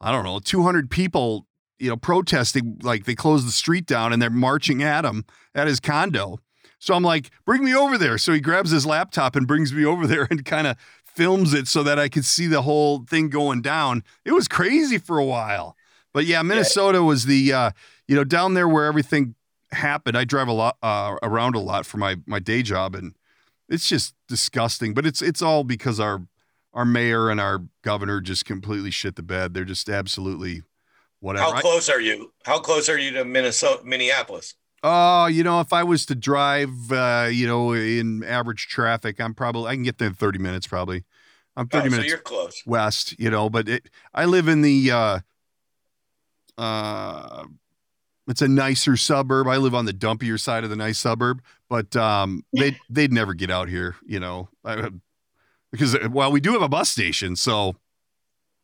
I 0.00 0.10
don't 0.10 0.24
know 0.24 0.38
200 0.38 0.90
people 0.90 1.46
you 1.78 1.90
know, 1.90 1.96
protesting, 1.96 2.78
like 2.82 3.04
they 3.04 3.14
closed 3.14 3.46
the 3.46 3.52
street 3.52 3.86
down 3.86 4.12
and 4.12 4.20
they're 4.20 4.30
marching 4.30 4.82
at 4.82 5.04
him 5.04 5.24
at 5.54 5.66
his 5.66 5.80
condo. 5.80 6.38
So 6.84 6.92
I'm 6.92 7.02
like, 7.02 7.30
bring 7.46 7.64
me 7.64 7.74
over 7.74 7.96
there. 7.96 8.18
So 8.18 8.34
he 8.34 8.40
grabs 8.40 8.70
his 8.70 8.84
laptop 8.84 9.36
and 9.36 9.46
brings 9.46 9.72
me 9.72 9.86
over 9.86 10.06
there 10.06 10.28
and 10.30 10.44
kind 10.44 10.66
of 10.66 10.76
films 11.02 11.54
it 11.54 11.66
so 11.66 11.82
that 11.82 11.98
I 11.98 12.10
could 12.10 12.26
see 12.26 12.46
the 12.46 12.60
whole 12.60 13.04
thing 13.04 13.30
going 13.30 13.62
down. 13.62 14.04
It 14.26 14.32
was 14.32 14.48
crazy 14.48 14.98
for 14.98 15.18
a 15.18 15.24
while. 15.24 15.76
But 16.12 16.26
yeah, 16.26 16.42
Minnesota 16.42 17.02
was 17.02 17.24
the, 17.24 17.54
uh, 17.54 17.70
you 18.06 18.14
know, 18.14 18.22
down 18.22 18.52
there 18.52 18.68
where 18.68 18.84
everything 18.84 19.34
happened. 19.72 20.14
I 20.14 20.24
drive 20.24 20.46
a 20.46 20.52
lot 20.52 20.76
uh, 20.82 21.16
around 21.22 21.54
a 21.54 21.58
lot 21.58 21.86
for 21.86 21.96
my 21.96 22.16
my 22.26 22.38
day 22.38 22.62
job, 22.62 22.94
and 22.94 23.14
it's 23.68 23.88
just 23.88 24.14
disgusting. 24.28 24.92
But 24.92 25.06
it's 25.06 25.22
it's 25.22 25.40
all 25.40 25.64
because 25.64 25.98
our 25.98 26.26
our 26.74 26.84
mayor 26.84 27.30
and 27.30 27.40
our 27.40 27.62
governor 27.82 28.20
just 28.20 28.44
completely 28.44 28.90
shit 28.90 29.16
the 29.16 29.22
bed. 29.22 29.54
They're 29.54 29.64
just 29.64 29.88
absolutely 29.88 30.62
whatever. 31.20 31.46
How 31.46 31.52
I- 31.52 31.60
close 31.62 31.88
are 31.88 32.00
you? 32.00 32.32
How 32.44 32.58
close 32.58 32.90
are 32.90 32.98
you 32.98 33.10
to 33.12 33.24
Minnesota, 33.24 33.82
Minneapolis? 33.84 34.54
Oh, 34.86 35.24
you 35.26 35.42
know, 35.42 35.60
if 35.60 35.72
I 35.72 35.82
was 35.82 36.04
to 36.06 36.14
drive, 36.14 36.92
uh, 36.92 37.28
you 37.32 37.46
know, 37.46 37.72
in 37.72 38.22
average 38.22 38.66
traffic, 38.68 39.18
I'm 39.18 39.32
probably 39.34 39.70
I 39.70 39.74
can 39.74 39.82
get 39.82 39.96
there 39.96 40.08
in 40.08 40.14
30 40.14 40.38
minutes. 40.38 40.66
Probably, 40.66 41.04
I'm 41.56 41.68
30 41.68 41.78
Oh, 41.86 41.88
so 41.88 41.90
minutes 41.92 42.08
you're 42.10 42.18
close. 42.18 42.62
west. 42.66 43.18
You 43.18 43.30
know, 43.30 43.48
but 43.48 43.66
it, 43.68 43.88
I 44.12 44.26
live 44.26 44.46
in 44.46 44.60
the. 44.60 44.90
Uh, 44.90 45.18
uh, 46.58 47.44
it's 48.28 48.42
a 48.42 48.48
nicer 48.48 48.96
suburb. 48.96 49.48
I 49.48 49.56
live 49.56 49.74
on 49.74 49.86
the 49.86 49.92
dumpier 49.92 50.38
side 50.38 50.64
of 50.64 50.70
the 50.70 50.76
nice 50.76 50.98
suburb, 50.98 51.42
but 51.68 51.94
um, 51.96 52.44
they 52.52 52.76
they'd 52.90 53.12
never 53.12 53.34
get 53.34 53.50
out 53.50 53.68
here. 53.68 53.96
You 54.06 54.20
know, 54.20 54.48
I, 54.64 54.90
because 55.72 55.96
well, 56.10 56.30
we 56.30 56.40
do 56.40 56.52
have 56.52 56.62
a 56.62 56.68
bus 56.68 56.90
station, 56.90 57.36
so. 57.36 57.76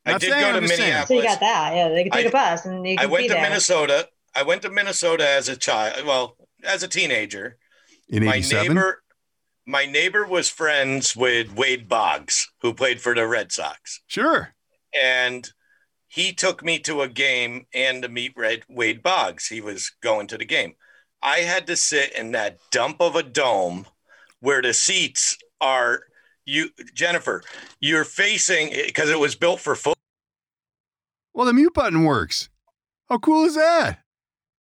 I 0.06 0.12
did 0.18 0.30
saying, 0.30 0.40
go 0.42 0.50
to 0.52 0.56
I'm 0.56 0.62
just 0.62 0.76
saying. 0.76 0.88
Minneapolis. 0.90 1.08
So 1.08 1.14
you 1.14 1.22
got 1.22 1.40
that. 1.40 1.76
Yeah, 1.76 1.88
they 1.90 2.02
can 2.04 2.12
take 2.12 2.24
I- 2.26 2.28
a 2.28 2.32
bus 2.32 2.64
and 2.64 2.86
you 2.86 2.96
I 2.98 3.04
went 3.06 3.24
be 3.24 3.28
to 3.28 3.34
there. 3.34 3.42
Minnesota. 3.42 4.08
I 4.34 4.42
went 4.42 4.62
to 4.62 4.70
Minnesota 4.70 5.28
as 5.28 5.48
a 5.48 5.56
child. 5.56 6.04
Well, 6.06 6.36
as 6.64 6.82
a 6.82 6.88
teenager. 6.88 7.58
In 8.08 8.24
my 8.24 8.36
87? 8.36 8.68
neighbor, 8.74 9.02
my 9.66 9.86
neighbor 9.86 10.26
was 10.26 10.48
friends 10.48 11.14
with 11.14 11.54
Wade 11.54 11.88
Boggs, 11.88 12.50
who 12.60 12.74
played 12.74 13.00
for 13.00 13.14
the 13.14 13.26
Red 13.26 13.52
Sox, 13.52 14.00
Sure. 14.08 14.54
and 15.00 15.48
he 16.08 16.32
took 16.32 16.64
me 16.64 16.80
to 16.80 17.02
a 17.02 17.08
game 17.08 17.66
and 17.72 18.02
to 18.02 18.08
meet 18.08 18.32
Red 18.36 18.62
Wade 18.68 19.00
Boggs. 19.02 19.46
He 19.46 19.60
was 19.60 19.92
going 20.02 20.26
to 20.28 20.38
the 20.38 20.44
game. 20.44 20.74
I 21.22 21.38
had 21.40 21.68
to 21.68 21.76
sit 21.76 22.12
in 22.14 22.32
that 22.32 22.58
dump 22.72 23.00
of 23.00 23.14
a 23.14 23.22
dome 23.22 23.86
where 24.40 24.60
the 24.62 24.74
seats 24.74 25.36
are. 25.60 26.00
You, 26.46 26.70
Jennifer, 26.94 27.42
you're 27.78 28.04
facing 28.04 28.70
because 28.70 29.08
it 29.08 29.20
was 29.20 29.36
built 29.36 29.60
for 29.60 29.76
football. 29.76 29.94
Well, 31.32 31.46
the 31.46 31.52
mute 31.52 31.74
button 31.74 32.02
works. 32.02 32.48
How 33.08 33.18
cool 33.18 33.44
is 33.44 33.54
that? 33.54 34.00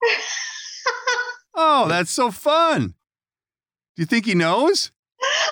oh, 1.55 1.87
that's 1.89 2.11
so 2.11 2.31
fun. 2.31 2.95
Do 3.97 4.03
you 4.03 4.07
think 4.07 4.27
he 4.27 4.35
knows? 4.35 4.91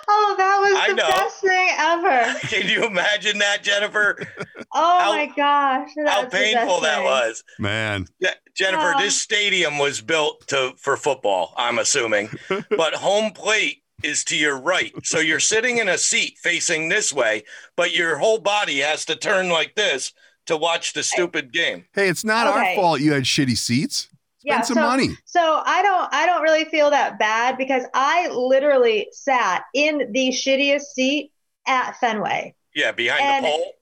Oh, 0.09 0.35
that 0.37 0.59
was 0.61 0.79
I 0.79 0.89
the 0.89 0.95
know. 0.97 1.09
best 1.09 1.41
thing 1.41 1.69
ever. 1.79 2.39
Can 2.49 2.69
you 2.69 2.85
imagine 2.85 3.39
that, 3.39 3.63
Jennifer? 3.63 4.19
Oh 4.75 4.99
How- 5.01 5.13
my 5.13 5.27
gosh. 5.27 5.91
How 5.99 6.05
that's 6.05 6.23
the 6.25 6.31
best 6.31 6.33
painful 6.55 6.81
that 6.81 6.95
thing. 6.97 7.05
was. 7.05 7.45
Man. 7.59 8.07
Je- 8.23 8.29
Jennifer, 8.57 8.93
Yeah. 8.97 9.03
this 9.03 9.21
stadium 9.21 9.77
was 9.77 10.01
built 10.01 10.47
to 10.49 10.73
for 10.79 10.97
football, 10.97 11.53
I'm 11.59 11.79
assuming, 11.79 12.31
but 12.49 12.95
home 12.95 13.33
plate 13.33 13.83
is 14.03 14.25
to 14.25 14.37
your 14.37 14.59
right. 14.59 14.91
So 15.05 15.19
you're 15.19 15.41
sitting 15.41 15.77
in 15.77 15.91
a 15.91 15.99
seat 15.99 16.39
facing 16.43 16.89
this 16.89 17.13
way, 17.13 17.43
but 17.77 17.95
your 17.95 18.17
whole 18.17 18.39
body 18.39 18.79
has 18.79 19.05
to 19.05 19.15
turn 19.15 19.51
like 19.51 19.75
this 19.75 20.15
to 20.47 20.57
watch 20.57 20.95
the 20.95 21.03
stupid 21.03 21.53
game. 21.53 21.85
Hey, 21.93 22.09
it's 22.09 22.25
not 22.25 22.47
our 22.47 22.75
fault 22.75 23.01
you 23.03 23.13
had 23.13 23.25
shitty 23.25 23.59
seats. 23.59 24.09
Spend 24.43 24.59
Yeah, 24.59 24.61
some 24.63 24.75
so- 24.75 24.81
money. 24.83 25.09
So 25.25 25.63
I 25.65 25.83
don't 25.83 26.09
I 26.13 26.27
don't 26.27 26.43
really 26.43 26.65
feel 26.65 26.91
that 26.91 27.17
bad 27.19 27.57
because 27.57 27.85
I 27.95 28.29
literally 28.29 29.09
sat 29.13 29.63
in 29.73 30.11
the 30.11 30.31
shittiest 30.31 30.83
seat 30.95 31.31
at 31.67 31.97
Fenway. 32.01 32.55
Yeah, 32.75 32.91
behind 32.91 33.23
And- 33.23 33.45
the 33.45 33.51
pole. 33.51 33.73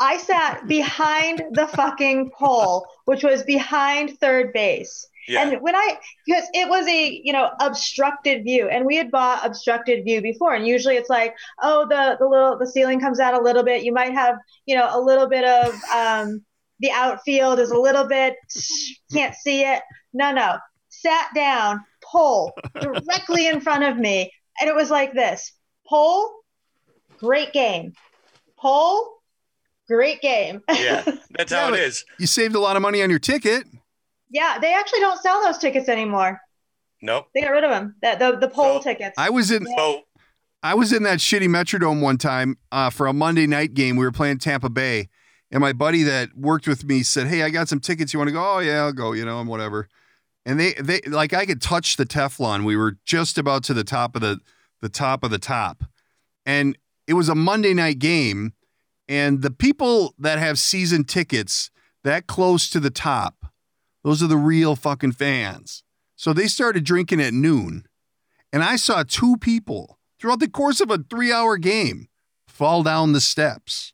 I 0.00 0.16
sat 0.18 0.66
behind 0.66 1.42
the 1.52 1.68
fucking 1.68 2.32
pole, 2.36 2.86
which 3.04 3.22
was 3.22 3.44
behind 3.44 4.18
third 4.18 4.52
base. 4.52 5.06
Yeah. 5.28 5.42
And 5.42 5.62
when 5.62 5.76
I, 5.76 5.96
because 6.26 6.44
it 6.52 6.68
was 6.68 6.86
a, 6.88 7.20
you 7.22 7.32
know, 7.32 7.50
obstructed 7.60 8.42
view 8.42 8.68
and 8.68 8.84
we 8.84 8.96
had 8.96 9.12
bought 9.12 9.46
obstructed 9.46 10.02
view 10.04 10.20
before. 10.20 10.54
And 10.54 10.66
usually 10.66 10.96
it's 10.96 11.08
like, 11.08 11.36
oh, 11.62 11.86
the, 11.88 12.16
the 12.18 12.26
little, 12.26 12.58
the 12.58 12.66
ceiling 12.66 12.98
comes 13.00 13.20
out 13.20 13.34
a 13.34 13.40
little 13.40 13.62
bit. 13.62 13.84
You 13.84 13.92
might 13.92 14.12
have, 14.12 14.36
you 14.66 14.74
know, 14.74 14.88
a 14.92 15.00
little 15.00 15.28
bit 15.28 15.44
of, 15.44 15.80
um, 15.94 16.44
the 16.82 16.90
outfield 16.90 17.58
is 17.58 17.70
a 17.70 17.78
little 17.78 18.06
bit, 18.06 18.34
can't 19.12 19.34
see 19.34 19.62
it. 19.64 19.82
No, 20.12 20.32
no. 20.32 20.58
Sat 20.90 21.28
down, 21.34 21.80
pole 22.04 22.52
directly 22.78 23.46
in 23.48 23.60
front 23.60 23.84
of 23.84 23.96
me. 23.96 24.30
And 24.60 24.68
it 24.68 24.76
was 24.76 24.90
like 24.90 25.14
this 25.14 25.52
pole, 25.88 26.30
great 27.18 27.52
game. 27.54 27.94
Pole, 28.58 29.22
great 29.88 30.20
game. 30.20 30.62
yeah, 30.68 31.02
that's 31.30 31.52
how 31.52 31.70
Yeah, 31.72 31.86
it. 31.86 32.04
You 32.18 32.26
saved 32.26 32.54
a 32.54 32.60
lot 32.60 32.76
of 32.76 32.82
money 32.82 33.02
on 33.02 33.08
your 33.10 33.18
ticket. 33.18 33.64
Yeah, 34.30 34.58
they 34.60 34.74
actually 34.74 35.00
don't 35.00 35.20
sell 35.20 35.42
those 35.42 35.58
tickets 35.58 35.88
anymore. 35.88 36.40
Nope. 37.00 37.26
They 37.34 37.40
got 37.40 37.50
rid 37.50 37.64
of 37.64 37.70
them. 37.70 37.96
The 38.02 38.16
the, 38.18 38.36
the 38.38 38.48
pole 38.48 38.78
So- 38.78 38.90
tickets. 38.90 39.14
I 39.18 39.30
was 39.30 39.50
in 39.50 39.66
So 39.76 40.02
I 40.62 40.74
was 40.74 40.92
in 40.92 41.02
that 41.04 41.18
shitty 41.18 41.48
Metrodome 41.48 42.00
one 42.00 42.18
time 42.18 42.56
uh, 42.70 42.90
for 42.90 43.06
a 43.08 43.12
Monday 43.12 43.46
night 43.46 43.74
game. 43.74 43.96
We 43.96 44.04
were 44.04 44.12
playing 44.12 44.38
Tampa 44.38 44.68
Bay, 44.70 45.08
and 45.52 45.60
my 45.60 45.72
buddy 45.72 46.02
that 46.02 46.36
worked 46.36 46.66
with 46.66 46.84
me 46.84 47.02
said, 47.02 47.28
"Hey, 47.28 47.42
I 47.42 47.50
got 47.50 47.68
some 47.68 47.78
tickets. 47.78 48.12
You 48.12 48.18
want 48.18 48.28
to 48.28 48.32
go? 48.32 48.56
Oh 48.56 48.58
yeah, 48.58 48.84
I'll 48.84 48.92
go. 48.92 49.12
You 49.12 49.24
know, 49.24 49.38
and 49.38 49.48
whatever." 49.48 49.88
And 50.44 50.58
they 50.58 50.72
they 50.72 51.02
like 51.02 51.32
I 51.32 51.46
could 51.46 51.60
touch 51.60 51.96
the 51.96 52.06
Teflon. 52.06 52.64
We 52.64 52.76
were 52.76 52.96
just 53.04 53.38
about 53.38 53.62
to 53.64 53.74
the 53.74 53.84
top 53.84 54.16
of 54.16 54.22
the 54.22 54.40
the 54.80 54.88
top 54.88 55.22
of 55.22 55.30
the 55.30 55.38
top, 55.38 55.84
and 56.44 56.76
it 57.06 57.14
was 57.14 57.28
a 57.28 57.34
Monday 57.34 57.74
night 57.74 57.98
game, 57.98 58.54
and 59.08 59.42
the 59.42 59.50
people 59.50 60.14
that 60.18 60.38
have 60.38 60.58
season 60.58 61.04
tickets 61.04 61.70
that 62.02 62.26
close 62.26 62.68
to 62.70 62.80
the 62.80 62.90
top, 62.90 63.46
those 64.02 64.22
are 64.22 64.28
the 64.28 64.36
real 64.36 64.74
fucking 64.74 65.12
fans. 65.12 65.84
So 66.16 66.32
they 66.32 66.46
started 66.46 66.84
drinking 66.84 67.20
at 67.20 67.34
noon. 67.34 67.84
And 68.52 68.62
I 68.62 68.76
saw 68.76 69.02
two 69.02 69.36
people 69.38 69.98
throughout 70.20 70.40
the 70.40 70.48
course 70.48 70.80
of 70.80 70.90
a 70.90 70.98
three 70.98 71.32
hour 71.32 71.56
game 71.56 72.08
fall 72.46 72.82
down 72.82 73.12
the 73.12 73.20
steps. 73.20 73.92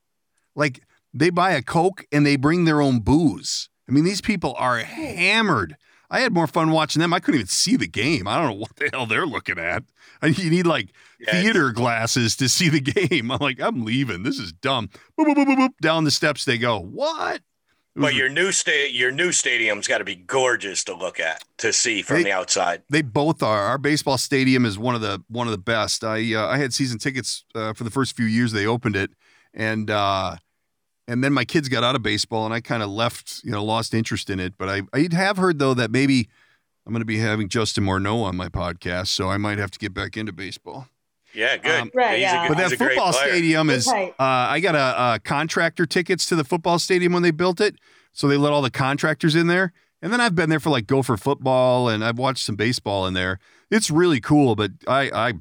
Like 0.57 0.83
they 1.15 1.31
buy 1.31 1.53
a 1.53 1.63
Coke 1.63 2.05
and 2.13 2.25
they 2.27 2.37
bring 2.37 2.65
their 2.65 2.81
own 2.81 3.01
booze. 3.01 3.69
I 3.89 3.93
mean, 3.93 4.05
these 4.05 4.21
people 4.21 4.55
are 4.59 4.79
hammered. 4.79 5.77
I 6.11 6.21
had 6.21 6.33
more 6.33 6.47
fun 6.47 6.71
watching 6.71 7.01
them. 7.01 7.13
I 7.13 7.21
couldn't 7.21 7.41
even 7.41 7.49
see 7.49 7.77
the 7.77 7.87
game. 7.87 8.27
I 8.27 8.39
don't 8.39 8.47
know 8.49 8.61
what 8.61 8.77
the 8.77 8.89
hell 8.93 9.05
they're 9.07 9.27
looking 9.27 9.59
at. 9.59 9.85
I, 10.23 10.29
you 10.29 10.51
need 10.51 10.67
like 10.67 10.89
Yeah, 11.21 11.33
theater 11.33 11.71
glasses 11.71 12.35
to 12.37 12.49
see 12.49 12.69
the 12.71 12.81
game. 13.11 13.31
I'm 13.31 13.39
like, 13.41 13.61
I'm 13.61 13.85
leaving. 13.85 14.23
This 14.23 14.39
is 14.39 14.53
dumb. 14.53 14.89
Boop, 15.19 15.27
boop, 15.27 15.35
boop, 15.35 15.47
boop, 15.47 15.57
boop. 15.59 15.71
Down 15.83 16.05
the 16.05 16.11
steps 16.11 16.45
they 16.45 16.57
go. 16.59 16.79
What? 16.81 17.43
But 17.97 18.15
your 18.15 18.29
new 18.29 18.53
sta- 18.53 18.91
your 18.93 19.11
new 19.11 19.33
stadium's 19.33 19.89
got 19.89 19.99
to 19.99 20.05
be 20.05 20.15
gorgeous 20.15 20.85
to 20.85 20.95
look 20.95 21.19
at 21.19 21.43
to 21.59 21.73
see 21.73 22.01
from 22.03 22.19
They- 22.19 22.25
the 22.25 22.33
outside. 22.33 22.83
They 22.89 23.03
both 23.03 23.43
are. 23.43 23.63
Our 23.65 23.77
baseball 23.79 24.19
stadium 24.19 24.65
is 24.65 24.79
one 24.79 24.95
of 24.95 25.01
the 25.01 25.23
one 25.29 25.49
of 25.49 25.51
the 25.51 25.59
best. 25.59 26.05
I 26.05 26.33
uh, 26.35 26.47
I 26.47 26.59
had 26.59 26.73
season 26.73 26.99
tickets 26.99 27.45
uh, 27.57 27.73
for 27.73 27.83
the 27.83 27.91
first 27.91 28.15
few 28.17 28.27
years 28.27 28.53
they 28.53 28.67
opened 28.67 28.95
it, 28.95 29.11
and 29.53 29.91
uh, 29.91 30.37
and 31.09 31.25
then 31.25 31.33
my 31.33 31.45
kids 31.45 31.69
got 31.69 31.83
out 31.83 31.97
of 31.97 32.03
baseball, 32.03 32.45
and 32.45 32.55
I 32.55 32.61
kind 32.61 32.83
of 32.85 32.91
left, 32.91 33.41
you 33.43 33.51
know, 33.51 33.65
lost 33.65 33.93
interest 33.95 34.31
in 34.31 34.39
it. 34.39 34.55
But 34.57 34.69
I 34.69 34.83
I 34.93 35.09
have 35.13 35.37
heard 35.39 35.59
though 35.59 35.75
that 35.75 35.91
maybe 35.91 36.29
I'm 36.87 36.93
going 36.93 37.01
to 37.01 37.05
be 37.07 37.19
having 37.19 37.49
Justin 37.49 37.85
Morneau 37.85 38.23
on 38.23 38.37
my 38.37 38.49
podcast, 38.49 39.09
so 39.09 39.29
I 39.29 39.37
might 39.37 39.59
have 39.59 39.71
to 39.73 39.79
get 39.81 39.93
back 39.93 40.17
into 40.17 40.33
baseball. 40.33 40.87
Yeah, 41.35 41.57
good. 41.59 41.81
Um, 41.83 41.91
Right, 41.95 42.13
He's 42.13 42.19
a 42.19 42.21
yeah. 42.21 42.49
good- 42.49 42.55
But 42.55 42.63
he's 42.63 42.71
that 42.71 42.75
a 42.75 42.79
great 42.79 42.89
football 42.97 43.13
stadium 43.13 43.69
is. 43.71 43.87
Uh, 43.87 43.93
Right. 43.93 44.15
I 44.19 44.61
got 44.61 44.75
a, 44.75 45.15
a 45.17 45.19
contractor 45.23 45.85
tickets 45.85 46.25
to 46.27 46.37
the 46.37 46.45
football 46.45 46.79
stadium 46.79 47.13
when 47.13 47.23
they 47.23 47.31
built 47.31 47.61
it, 47.61 47.77
so 48.15 48.27
they 48.29 48.39
let 48.39 48.53
all 48.53 48.63
the 48.63 48.71
contractors 48.71 49.35
in 49.35 49.47
there. 49.47 49.75
And 50.01 50.11
then 50.13 50.21
I've 50.23 50.35
been 50.35 50.49
there 50.49 50.61
for 50.61 50.71
like 50.71 50.87
Gopher 50.87 51.17
football, 51.19 51.89
and 51.91 52.03
I've 52.05 52.19
watched 52.19 52.45
some 52.47 52.57
baseball 52.57 53.07
in 53.07 53.13
there. 53.15 53.39
It's 53.71 53.91
really 53.91 54.21
cool, 54.21 54.57
but 54.57 54.71
I 54.87 55.11
I 55.29 55.33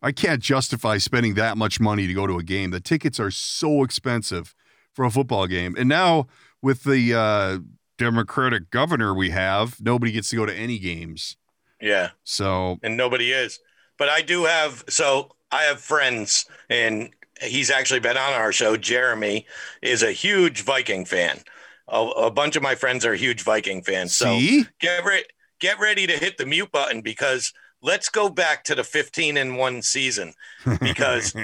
I 0.00 0.12
can't 0.12 0.40
justify 0.42 0.96
spending 0.98 1.34
that 1.34 1.58
much 1.58 1.78
money 1.80 2.06
to 2.06 2.14
go 2.14 2.26
to 2.26 2.38
a 2.38 2.42
game. 2.42 2.70
The 2.70 2.80
tickets 2.80 3.20
are 3.20 3.30
so 3.30 3.82
expensive 3.84 4.54
for 4.96 5.04
a 5.04 5.10
football 5.10 5.46
game, 5.46 5.76
and 5.78 5.88
now 5.88 6.26
with 6.62 6.82
the 6.84 7.14
uh, 7.14 7.58
Democratic 7.98 8.70
governor 8.70 9.14
we 9.14 9.30
have, 9.30 9.80
nobody 9.80 10.10
gets 10.10 10.30
to 10.30 10.36
go 10.36 10.46
to 10.46 10.54
any 10.54 10.78
games. 10.78 11.36
Yeah. 11.80 12.10
So 12.24 12.78
and 12.82 12.96
nobody 12.96 13.32
is. 13.32 13.60
But 13.98 14.08
I 14.08 14.22
do 14.22 14.44
have 14.44 14.84
so 14.88 15.36
I 15.52 15.62
have 15.64 15.80
friends 15.80 16.46
and 16.68 17.10
he's 17.42 17.70
actually 17.70 18.00
been 18.00 18.16
on 18.16 18.32
our 18.32 18.52
show. 18.52 18.76
Jeremy 18.76 19.46
is 19.82 20.02
a 20.02 20.12
huge 20.12 20.62
Viking 20.62 21.04
fan. 21.04 21.40
A, 21.88 22.00
a 22.00 22.30
bunch 22.30 22.56
of 22.56 22.62
my 22.62 22.74
friends 22.74 23.04
are 23.04 23.14
huge 23.14 23.42
Viking 23.42 23.82
fans. 23.82 24.14
So 24.14 24.38
see, 24.38 24.66
get 24.80 25.04
re- 25.04 25.24
get 25.60 25.78
ready 25.78 26.06
to 26.06 26.14
hit 26.14 26.38
the 26.38 26.46
mute 26.46 26.72
button 26.72 27.00
because 27.00 27.52
let's 27.82 28.08
go 28.08 28.28
back 28.28 28.64
to 28.64 28.74
the 28.74 28.84
15 28.84 29.36
and 29.36 29.56
1 29.56 29.82
season 29.82 30.32
because 30.80 31.34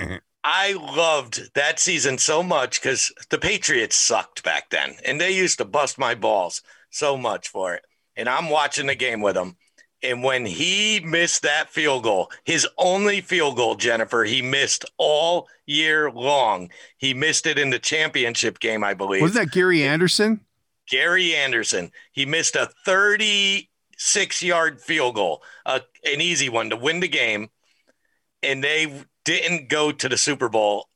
I 0.44 0.72
loved 0.72 1.54
that 1.54 1.78
season 1.78 2.18
so 2.18 2.42
much 2.42 2.80
because 2.80 3.12
the 3.30 3.38
Patriots 3.38 3.96
sucked 3.96 4.42
back 4.42 4.70
then 4.70 4.94
and 5.04 5.20
they 5.20 5.30
used 5.30 5.58
to 5.58 5.64
bust 5.64 5.98
my 5.98 6.14
balls 6.14 6.62
so 6.90 7.16
much 7.16 7.48
for 7.48 7.74
it. 7.74 7.82
And 8.16 8.28
I'm 8.28 8.50
watching 8.50 8.86
the 8.86 8.94
game 8.94 9.20
with 9.20 9.34
them. 9.34 9.56
And 10.02 10.24
when 10.24 10.44
he 10.44 11.00
missed 11.04 11.42
that 11.42 11.70
field 11.70 12.02
goal, 12.02 12.30
his 12.44 12.66
only 12.76 13.20
field 13.20 13.56
goal, 13.56 13.76
Jennifer, 13.76 14.24
he 14.24 14.42
missed 14.42 14.84
all 14.98 15.46
year 15.64 16.10
long. 16.10 16.70
He 16.98 17.14
missed 17.14 17.46
it 17.46 17.56
in 17.56 17.70
the 17.70 17.78
championship 17.78 18.58
game, 18.58 18.82
I 18.82 18.94
believe. 18.94 19.22
was 19.22 19.34
that 19.34 19.52
Gary 19.52 19.84
Anderson? 19.84 20.40
Gary 20.88 21.36
Anderson. 21.36 21.92
He 22.10 22.26
missed 22.26 22.56
a 22.56 22.68
36 22.84 24.42
yard 24.42 24.80
field 24.80 25.14
goal, 25.14 25.42
uh, 25.64 25.80
an 26.04 26.20
easy 26.20 26.48
one 26.48 26.70
to 26.70 26.76
win 26.76 26.98
the 26.98 27.08
game. 27.08 27.48
And 28.42 28.62
they 28.62 28.92
didn't 29.24 29.68
go 29.68 29.92
to 29.92 30.08
the 30.08 30.16
Super 30.16 30.48
Bowl 30.48 30.88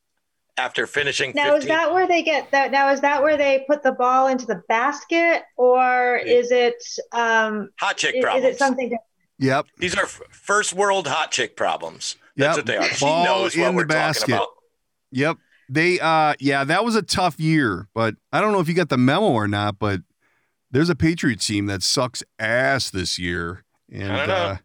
after 0.58 0.86
finishing 0.86 1.32
now 1.34 1.52
15. 1.52 1.58
is 1.62 1.68
that 1.68 1.92
where 1.92 2.06
they 2.08 2.22
get 2.22 2.50
that? 2.50 2.70
Now 2.72 2.90
is 2.90 3.00
that 3.02 3.22
where 3.22 3.36
they 3.36 3.64
put 3.68 3.82
the 3.82 3.92
ball 3.92 4.28
into 4.28 4.46
the 4.46 4.62
basket, 4.68 5.42
or 5.56 6.16
is 6.16 6.50
it 6.50 6.82
um 7.12 7.68
hot 7.78 7.96
chick 7.98 8.14
is, 8.16 8.24
is 8.24 8.44
it 8.44 8.58
something? 8.58 8.90
That, 8.90 9.00
Yep. 9.38 9.66
These 9.78 9.94
are 9.98 10.06
first 10.06 10.72
world 10.72 11.06
hot 11.06 11.30
chick 11.30 11.56
problems. 11.56 12.16
That's 12.36 12.56
Yep. 12.56 12.56
what 12.56 12.66
they 12.66 12.76
are. 12.78 12.84
She 12.88 13.04
Ball 13.04 13.24
knows 13.24 13.56
what 13.56 13.70
the 13.70 13.76
we're 13.76 13.84
basket. 13.86 14.20
talking 14.30 14.34
about. 14.34 14.48
Yep. 15.12 15.36
They 15.68 16.00
uh 16.00 16.34
yeah, 16.40 16.64
that 16.64 16.84
was 16.84 16.94
a 16.96 17.02
tough 17.02 17.38
year, 17.38 17.88
but 17.94 18.14
I 18.32 18.40
don't 18.40 18.52
know 18.52 18.60
if 18.60 18.68
you 18.68 18.74
got 18.74 18.88
the 18.88 18.96
memo 18.96 19.26
or 19.26 19.46
not, 19.46 19.78
but 19.78 20.00
there's 20.70 20.88
a 20.88 20.94
Patriot 20.96 21.40
team 21.40 21.66
that 21.66 21.82
sucks 21.82 22.22
ass 22.38 22.88
this 22.90 23.18
year. 23.18 23.64
And 23.92 24.10
I 24.12 24.16
don't 24.16 24.28
know. 24.28 24.34
uh 24.34 24.56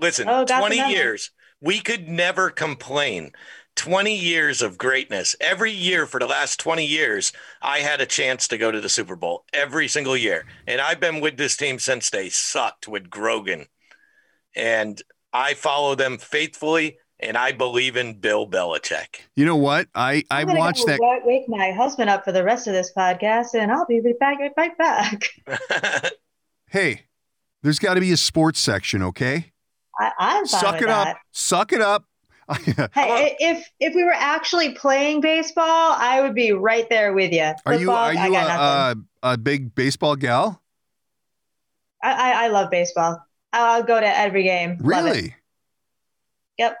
Listen, 0.00 0.28
Oh, 0.28 0.44
got 0.44 0.60
20 0.60 0.76
memo. 0.76 0.88
years. 0.88 1.30
We 1.60 1.80
could 1.80 2.08
never 2.08 2.50
complain. 2.50 3.32
20 3.76 4.12
years 4.12 4.60
of 4.60 4.76
greatness. 4.76 5.36
Every 5.40 5.70
year 5.70 6.04
for 6.04 6.18
the 6.18 6.26
last 6.26 6.58
20 6.58 6.84
years, 6.84 7.32
I 7.62 7.78
had 7.78 8.00
a 8.00 8.06
chance 8.06 8.48
to 8.48 8.58
go 8.58 8.72
to 8.72 8.80
the 8.80 8.88
Super 8.88 9.14
Bowl 9.14 9.44
every 9.52 9.86
single 9.86 10.16
year. 10.16 10.46
And 10.66 10.80
I've 10.80 10.98
been 10.98 11.20
with 11.20 11.36
this 11.36 11.56
team 11.56 11.78
since 11.78 12.10
they 12.10 12.28
sucked 12.28 12.88
with 12.88 13.08
Grogan. 13.08 13.66
And 14.56 15.00
I 15.32 15.54
follow 15.54 15.94
them 15.94 16.18
faithfully 16.18 16.98
and 17.20 17.36
I 17.36 17.52
believe 17.52 17.96
in 17.96 18.14
Bill 18.14 18.48
Belichick. 18.48 19.20
you 19.34 19.44
know 19.44 19.56
what? 19.56 19.88
I 19.94 20.24
I 20.30 20.40
I'm 20.40 20.46
gonna 20.46 20.58
watched 20.58 20.86
that 20.86 21.20
Wake 21.24 21.48
my 21.48 21.72
husband 21.72 22.10
up 22.10 22.24
for 22.24 22.32
the 22.32 22.44
rest 22.44 22.66
of 22.66 22.72
this 22.72 22.92
podcast, 22.96 23.54
and 23.54 23.72
I'll 23.72 23.86
be 23.86 24.00
back 24.20 24.38
right 24.56 24.78
back. 24.78 25.30
hey, 26.68 27.06
there's 27.62 27.78
got 27.78 27.94
to 27.94 28.00
be 28.00 28.12
a 28.12 28.16
sports 28.16 28.60
section, 28.60 29.02
okay? 29.02 29.52
I, 29.98 30.12
I'm 30.18 30.46
fine 30.46 30.60
Suck 30.60 30.72
with 30.74 30.82
it 30.82 30.86
that. 30.86 31.08
up. 31.08 31.16
Suck 31.32 31.72
it 31.72 31.80
up. 31.80 32.04
Hey, 32.94 33.36
if 33.40 33.68
if 33.78 33.94
we 33.94 34.04
were 34.04 34.14
actually 34.14 34.72
playing 34.72 35.20
baseball, 35.20 35.94
I 35.98 36.22
would 36.22 36.34
be 36.34 36.52
right 36.52 36.88
there 36.88 37.12
with 37.12 37.30
you. 37.30 37.52
Are 37.66 37.74
you 37.74 37.90
are 37.90 38.14
you 38.14 38.34
a, 38.34 38.38
a, 38.38 38.42
uh, 38.42 38.94
a 39.22 39.36
big 39.36 39.74
baseball 39.74 40.16
gal? 40.16 40.62
I, 42.02 42.12
I 42.12 42.44
I 42.44 42.48
love 42.48 42.70
baseball. 42.70 43.20
I'll 43.52 43.82
go 43.82 44.00
to 44.00 44.18
every 44.18 44.44
game. 44.44 44.78
Really? 44.80 45.34
Yep. 46.58 46.76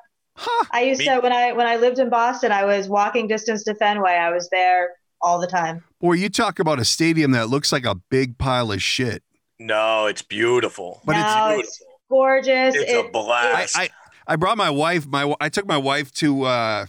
I 0.72 0.82
used 0.82 1.00
Me- 1.00 1.06
to 1.06 1.20
when 1.20 1.32
I 1.32 1.52
when 1.52 1.66
I 1.66 1.76
lived 1.76 1.98
in 1.98 2.08
Boston, 2.08 2.50
I 2.52 2.64
was 2.64 2.88
walking 2.88 3.26
distance 3.26 3.64
to 3.64 3.74
Fenway. 3.74 4.12
I 4.12 4.30
was 4.30 4.48
there 4.50 4.90
all 5.20 5.40
the 5.40 5.46
time. 5.46 5.84
Boy, 6.00 6.14
you 6.14 6.28
talk 6.28 6.58
about 6.58 6.78
a 6.78 6.84
stadium 6.84 7.32
that 7.32 7.48
looks 7.48 7.72
like 7.72 7.84
a 7.84 7.96
big 7.96 8.38
pile 8.38 8.72
of 8.72 8.82
shit. 8.82 9.22
No, 9.58 10.06
it's 10.06 10.22
beautiful. 10.22 11.02
But 11.04 11.16
it's 11.16 11.24
no, 11.34 11.48
beautiful. 11.48 11.86
It's 12.08 12.10
gorgeous. 12.10 12.74
It's 12.74 12.92
It- 12.92 13.04
a 13.06 13.08
blast. 13.08 13.76
I, 13.76 13.82
I 13.84 13.88
I 14.30 14.36
brought 14.36 14.58
my 14.58 14.70
wife. 14.70 15.06
My 15.06 15.34
I 15.40 15.48
took 15.48 15.66
my 15.66 15.78
wife 15.78 16.12
to 16.14 16.44
uh, 16.44 16.86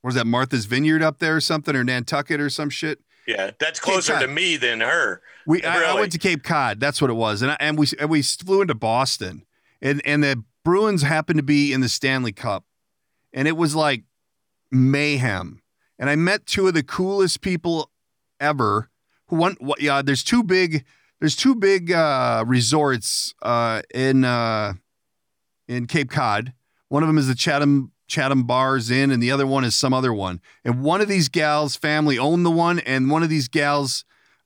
what 0.00 0.08
was 0.08 0.14
that 0.14 0.26
Martha's 0.26 0.64
Vineyard 0.66 1.02
up 1.02 1.18
there 1.18 1.36
or 1.36 1.40
something 1.40 1.74
or 1.74 1.82
Nantucket 1.84 2.40
or 2.40 2.48
some 2.50 2.70
shit. 2.70 3.00
yeah, 3.26 3.50
that's 3.58 3.80
closer 3.80 4.18
to 4.20 4.28
me 4.28 4.56
than 4.56 4.80
her. 4.80 5.22
We 5.46 5.64
I, 5.64 5.90
I 5.92 5.94
went 5.94 6.12
to 6.12 6.18
Cape 6.18 6.42
Cod. 6.44 6.78
That's 6.78 7.00
what 7.00 7.10
it 7.10 7.14
was, 7.14 7.42
and 7.42 7.50
I, 7.52 7.56
and 7.58 7.78
we 7.78 7.86
and 7.98 8.08
we 8.10 8.22
flew 8.22 8.60
into 8.62 8.74
Boston, 8.74 9.44
and 9.82 10.00
and 10.04 10.22
the 10.22 10.42
Bruins 10.64 11.02
happened 11.02 11.38
to 11.38 11.42
be 11.42 11.72
in 11.72 11.80
the 11.80 11.88
Stanley 11.88 12.32
Cup, 12.32 12.64
and 13.32 13.48
it 13.48 13.56
was 13.56 13.74
like 13.74 14.04
mayhem. 14.70 15.62
And 15.98 16.10
I 16.10 16.16
met 16.16 16.46
two 16.46 16.66
of 16.68 16.74
the 16.74 16.82
coolest 16.82 17.40
people 17.40 17.90
ever. 18.40 18.90
Who 19.28 19.36
one? 19.36 19.56
What? 19.58 19.80
Yeah, 19.80 20.02
there's 20.02 20.22
two 20.24 20.42
big. 20.44 20.84
There's 21.24 21.36
two 21.36 21.54
big 21.54 21.90
uh, 21.90 22.44
resorts 22.46 23.32
uh, 23.40 23.80
in 23.94 24.26
uh, 24.26 24.74
in 25.66 25.86
Cape 25.86 26.10
Cod. 26.10 26.52
One 26.90 27.02
of 27.02 27.06
them 27.06 27.16
is 27.16 27.28
the 27.28 27.34
Chatham 27.34 27.92
Chatham 28.08 28.42
Bars 28.42 28.90
Inn, 28.90 29.10
and 29.10 29.22
the 29.22 29.30
other 29.30 29.46
one 29.46 29.64
is 29.64 29.74
some 29.74 29.94
other 29.94 30.12
one. 30.12 30.42
And 30.66 30.82
one 30.82 31.00
of 31.00 31.08
these 31.08 31.30
gals' 31.30 31.76
family 31.76 32.18
owned 32.18 32.44
the 32.44 32.50
one, 32.50 32.78
and 32.80 33.10
one 33.10 33.22
of 33.22 33.30
these 33.30 33.48
gals, 33.48 34.04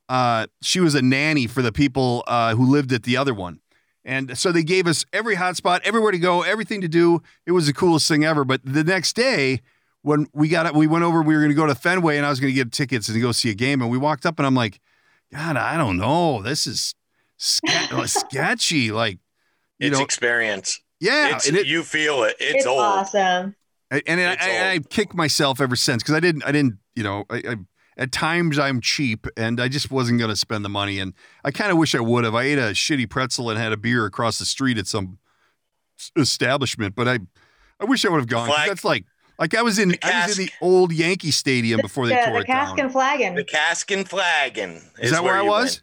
uh, 0.09 0.47
she 0.63 0.79
was 0.79 0.95
a 0.95 1.03
nanny 1.03 1.49
for 1.49 1.63
the 1.63 1.73
people 1.73 2.23
uh, 2.29 2.55
who 2.55 2.65
lived 2.65 2.93
at 2.93 3.03
the 3.03 3.17
other 3.17 3.35
one. 3.35 3.59
And 4.05 4.39
so 4.39 4.53
they 4.53 4.63
gave 4.63 4.87
us 4.87 5.05
every 5.13 5.35
hotspot, 5.35 5.81
everywhere 5.83 6.13
to 6.13 6.19
go, 6.21 6.43
everything 6.43 6.81
to 6.83 6.89
do. 6.89 7.23
It 7.45 7.51
was 7.51 7.67
the 7.67 7.73
coolest 7.73 8.07
thing 8.07 8.25
ever. 8.25 8.45
But 8.45 8.61
the 8.65 8.85
next 8.85 9.17
day, 9.17 9.63
when 10.03 10.29
we 10.33 10.47
got 10.47 10.67
it, 10.67 10.75
we 10.75 10.87
went 10.87 11.03
over, 11.03 11.23
we 11.23 11.35
were 11.35 11.41
going 11.41 11.51
to 11.51 11.57
go 11.57 11.67
to 11.67 11.75
Fenway, 11.75 12.19
and 12.19 12.25
I 12.25 12.31
was 12.31 12.39
going 12.39 12.55
to 12.55 12.57
get 12.57 12.71
tickets 12.71 13.09
and 13.09 13.21
go 13.21 13.33
see 13.33 13.51
a 13.51 13.55
game. 13.55 13.83
And 13.83 13.91
we 13.91 13.99
walked 13.99 14.25
up, 14.25 14.39
and 14.39 14.47
I'm 14.47 14.55
like, 14.55 14.79
God, 15.33 15.57
I 15.57 15.77
don't 15.77 15.99
know. 15.99 16.43
This 16.43 16.67
is 16.67 16.95
ske- 17.37 17.69
sketchy. 18.07 18.91
Like, 18.91 19.19
you 19.79 19.89
It's 19.89 19.99
know, 19.99 20.05
experience. 20.05 20.81
yeah. 21.01 21.37
It's, 21.37 21.47
it- 21.49 21.67
you 21.67 21.83
feel 21.83 22.23
it. 22.25 22.37
It's, 22.41 22.57
It's, 22.59 22.67
old. 22.67 22.81
awesome. 22.81 23.55
I- 23.91 24.03
and 24.07 24.21
I, 24.21 24.33
It's 24.33 24.45
I, 24.45 24.51
I 24.51 24.73
old. 24.75 24.91
kick 24.91 25.15
myself 25.15 25.61
ever 25.61 25.77
since 25.77 26.03
because 26.03 26.15
I 26.15 26.21
didn't, 26.21 26.45
I 26.45 26.53
didn't, 26.53 26.79
you 26.95 27.03
know, 27.03 27.25
I, 27.31 27.37
I, 27.49 27.57
at 27.97 28.13
times 28.13 28.59
I'm 28.59 28.81
cheap 28.81 29.27
and 29.37 29.61
I 29.61 29.69
just 29.69 29.91
wasn't 29.91 30.19
going 30.19 30.31
to 30.31 30.37
spend 30.37 30.65
the 30.65 30.69
money. 30.69 30.99
And 31.01 31.15
I 31.45 31.51
kind 31.51 31.71
of 31.73 31.79
wish 31.79 31.95
I 31.95 32.01
would 32.01 32.25
have. 32.25 32.35
I 32.35 32.45
ate 32.45 32.59
a 32.59 32.71
shitty 32.73 33.11
pretzel 33.11 33.51
and 33.51 33.59
had 33.59 33.73
a 33.73 33.77
beer 33.77 34.05
across 34.07 34.39
the 34.39 34.45
street 34.45 34.79
at 34.79 34.87
some 34.87 35.19
establishment, 36.17 36.95
but 36.95 37.09
I, 37.09 37.19
I 37.81 37.85
wish 37.85 38.05
I 38.05 38.09
would 38.09 38.19
have 38.19 38.29
gone. 38.29 38.47
Flag- 38.49 38.69
That's 38.69 38.85
like, 38.85 39.05
like 39.39 39.55
I 39.55 39.63
was 39.63 39.79
in, 39.79 39.91
The 39.91 39.99
I 40.03 40.27
was 40.27 40.39
in 40.39 40.47
the 40.47 40.53
old 40.61 40.93
Yankee 40.93 41.31
Stadium 41.31 41.81
before 41.81 42.07
they 42.07 42.15
the, 42.15 42.23
tore 42.23 42.35
the 42.35 42.41
it 42.41 42.47
cask 42.47 42.77
down. 42.77 42.87
and 42.87 42.93
flagon. 42.93 43.35
The 43.35 43.45
cask 43.45 43.91
and 43.91 44.09
flagon. 44.09 44.83
Is 44.99 45.13
that 45.13 45.23
where, 45.23 45.37
I 45.37 45.43
was? 45.43 45.65
went. 45.77 45.83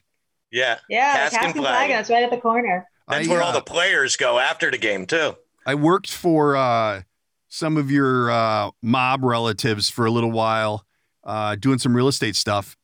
Yeah. 0.51 0.78
yeah, 0.89 1.14
Cask 1.14 1.32
the 1.32 1.36
cask 1.36 1.36
and 1.36 1.45
and 1.45 1.53
flagon. 1.56 1.76
flagon. 1.80 1.99
It's 1.99 2.10
right 2.10 2.24
at 2.24 2.32
the 2.32 2.38
corner. 2.38 2.88
That's 3.08 3.28
I, 3.28 3.32
where 3.32 3.41
uh, 3.41 3.45
all 3.45 3.53
the 3.53 3.62
players 3.62 4.16
go 4.16 4.39
after 4.39 4.72
the 4.72 4.78
game 4.78 5.06
too. 5.06 5.36
I 5.66 5.76
worked 5.76 6.12
for 6.12 6.56
uh, 6.56 7.01
some 7.47 7.78
of 7.78 7.89
your 7.91 8.32
uh, 8.32 8.72
mob 8.82 9.24
relatives 9.24 9.89
for 9.89 10.06
a 10.06 10.12
little 10.12 10.32
while, 10.32 10.86
uh, 11.24 11.56
doing 11.56 11.80
some 11.80 11.95
real 11.95 12.08
estate 12.08 12.36
stuff. 12.36 12.78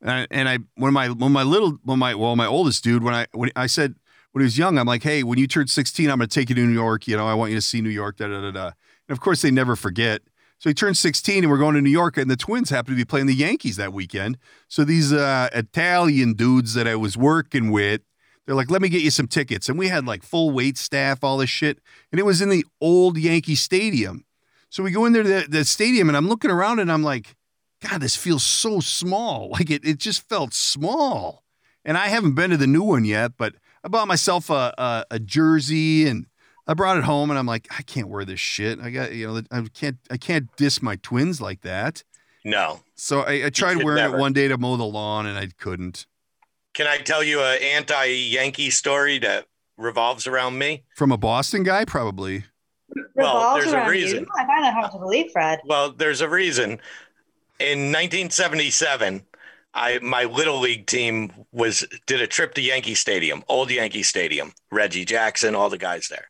And 0.00 0.10
I, 0.10 0.26
and 0.30 0.48
I 0.48 0.58
when 0.76 0.92
my 0.92 1.08
when 1.08 1.32
my 1.32 1.42
little 1.42 1.78
when 1.82 1.98
my 1.98 2.14
well 2.14 2.36
my 2.36 2.46
oldest 2.46 2.84
dude 2.84 3.02
when 3.02 3.14
I 3.14 3.26
when 3.32 3.50
I 3.56 3.66
said 3.66 3.96
when 4.30 4.42
he 4.42 4.44
was 4.44 4.56
young 4.56 4.78
I'm 4.78 4.86
like 4.86 5.02
hey 5.02 5.24
when 5.24 5.38
you 5.38 5.48
turn 5.48 5.66
16 5.66 6.08
I'm 6.08 6.18
going 6.18 6.28
to 6.28 6.32
take 6.32 6.48
you 6.50 6.54
to 6.54 6.60
New 6.64 6.72
York 6.72 7.08
you 7.08 7.16
know 7.16 7.26
I 7.26 7.34
want 7.34 7.50
you 7.50 7.56
to 7.56 7.60
see 7.62 7.80
New 7.80 7.88
York 7.90 8.16
da 8.16 8.28
da 8.28 8.40
da 8.40 8.50
da 8.52 8.70
and 9.08 9.16
of 9.16 9.20
course 9.20 9.42
they 9.42 9.50
never 9.50 9.76
forget 9.76 10.22
so 10.60 10.68
he 10.68 10.74
turned 10.74 10.96
16 10.96 11.44
and 11.44 11.50
we're 11.50 11.58
going 11.58 11.76
to 11.76 11.80
New 11.80 11.90
York 11.90 12.16
and 12.16 12.28
the 12.28 12.36
Twins 12.36 12.70
happen 12.70 12.92
to 12.92 12.96
be 12.96 13.04
playing 13.04 13.26
the 13.26 13.34
Yankees 13.34 13.76
that 13.76 13.92
weekend 13.92 14.38
so 14.68 14.84
these 14.84 15.12
uh, 15.12 15.48
Italian 15.52 16.34
dudes 16.34 16.74
that 16.74 16.86
I 16.86 16.96
was 16.96 17.16
working 17.16 17.70
with 17.70 18.02
they're 18.48 18.56
like, 18.56 18.70
let 18.70 18.80
me 18.80 18.88
get 18.88 19.02
you 19.02 19.10
some 19.10 19.28
tickets. 19.28 19.68
And 19.68 19.78
we 19.78 19.88
had 19.88 20.06
like 20.06 20.22
full 20.22 20.50
wait 20.52 20.78
staff, 20.78 21.22
all 21.22 21.36
this 21.36 21.50
shit. 21.50 21.80
And 22.10 22.18
it 22.18 22.24
was 22.24 22.40
in 22.40 22.48
the 22.48 22.64
old 22.80 23.18
Yankee 23.18 23.54
Stadium. 23.54 24.24
So 24.70 24.82
we 24.82 24.90
go 24.90 25.04
in 25.04 25.12
there 25.12 25.22
to 25.22 25.28
the, 25.28 25.46
the 25.46 25.64
stadium 25.66 26.08
and 26.08 26.16
I'm 26.16 26.30
looking 26.30 26.50
around 26.50 26.78
and 26.78 26.90
I'm 26.90 27.02
like, 27.02 27.36
God, 27.86 28.00
this 28.00 28.16
feels 28.16 28.42
so 28.42 28.80
small. 28.80 29.50
Like 29.52 29.70
it, 29.70 29.84
it 29.84 29.98
just 29.98 30.26
felt 30.26 30.54
small. 30.54 31.44
And 31.84 31.98
I 31.98 32.08
haven't 32.08 32.36
been 32.36 32.48
to 32.48 32.56
the 32.56 32.66
new 32.66 32.82
one 32.82 33.04
yet, 33.04 33.32
but 33.36 33.54
I 33.84 33.88
bought 33.88 34.08
myself 34.08 34.48
a, 34.48 34.72
a, 34.78 35.04
a 35.10 35.18
jersey 35.18 36.08
and 36.08 36.24
I 36.68 36.74
brought 36.74 36.98
it 36.98 37.04
home 37.04 37.30
and 37.30 37.38
I'm 37.38 37.46
like, 37.46 37.66
I 37.76 37.82
can't 37.82 38.08
wear 38.08 38.24
this 38.26 38.38
shit. 38.38 38.78
I 38.78 38.90
got, 38.90 39.12
you 39.12 39.26
know, 39.26 39.42
I 39.50 39.62
can't, 39.72 39.96
I 40.10 40.18
can't 40.18 40.54
diss 40.56 40.82
my 40.82 40.96
twins 40.96 41.40
like 41.40 41.62
that. 41.62 42.04
No. 42.44 42.80
So 42.94 43.22
I, 43.22 43.46
I 43.46 43.50
tried 43.50 43.82
wearing 43.82 44.02
never. 44.02 44.16
it 44.16 44.20
one 44.20 44.34
day 44.34 44.48
to 44.48 44.58
mow 44.58 44.76
the 44.76 44.84
lawn 44.84 45.26
and 45.26 45.38
I 45.38 45.48
couldn't. 45.58 46.06
Can 46.74 46.86
I 46.86 46.98
tell 46.98 47.24
you 47.24 47.40
an 47.40 47.58
anti-Yankee 47.62 48.70
story 48.70 49.18
that 49.20 49.46
revolves 49.78 50.26
around 50.26 50.58
me? 50.58 50.84
From 50.94 51.10
a 51.10 51.16
Boston 51.16 51.62
guy, 51.62 51.84
probably. 51.86 52.44
Well, 53.14 53.54
there's 53.54 53.72
a 53.72 53.88
reason. 53.88 54.20
You. 54.20 54.26
I 54.36 54.46
find 54.46 54.64
that 54.64 54.74
hard 54.74 54.92
to 54.92 54.98
believe, 54.98 55.32
Fredd. 55.34 55.58
Well, 55.64 55.92
there's 55.92 56.20
a 56.20 56.28
reason. 56.28 56.80
In 57.58 57.90
1977, 57.90 59.24
I 59.74 59.98
my 60.00 60.24
little 60.24 60.60
league 60.60 60.86
team 60.86 61.32
was 61.52 61.86
did 62.06 62.20
a 62.20 62.26
trip 62.26 62.54
to 62.54 62.62
Yankee 62.62 62.94
Stadium, 62.94 63.42
old 63.48 63.70
Yankee 63.70 64.02
Stadium. 64.02 64.52
Reggie 64.70 65.04
Jackson, 65.04 65.54
all 65.54 65.68
the 65.68 65.78
guys 65.78 66.08
there. 66.08 66.28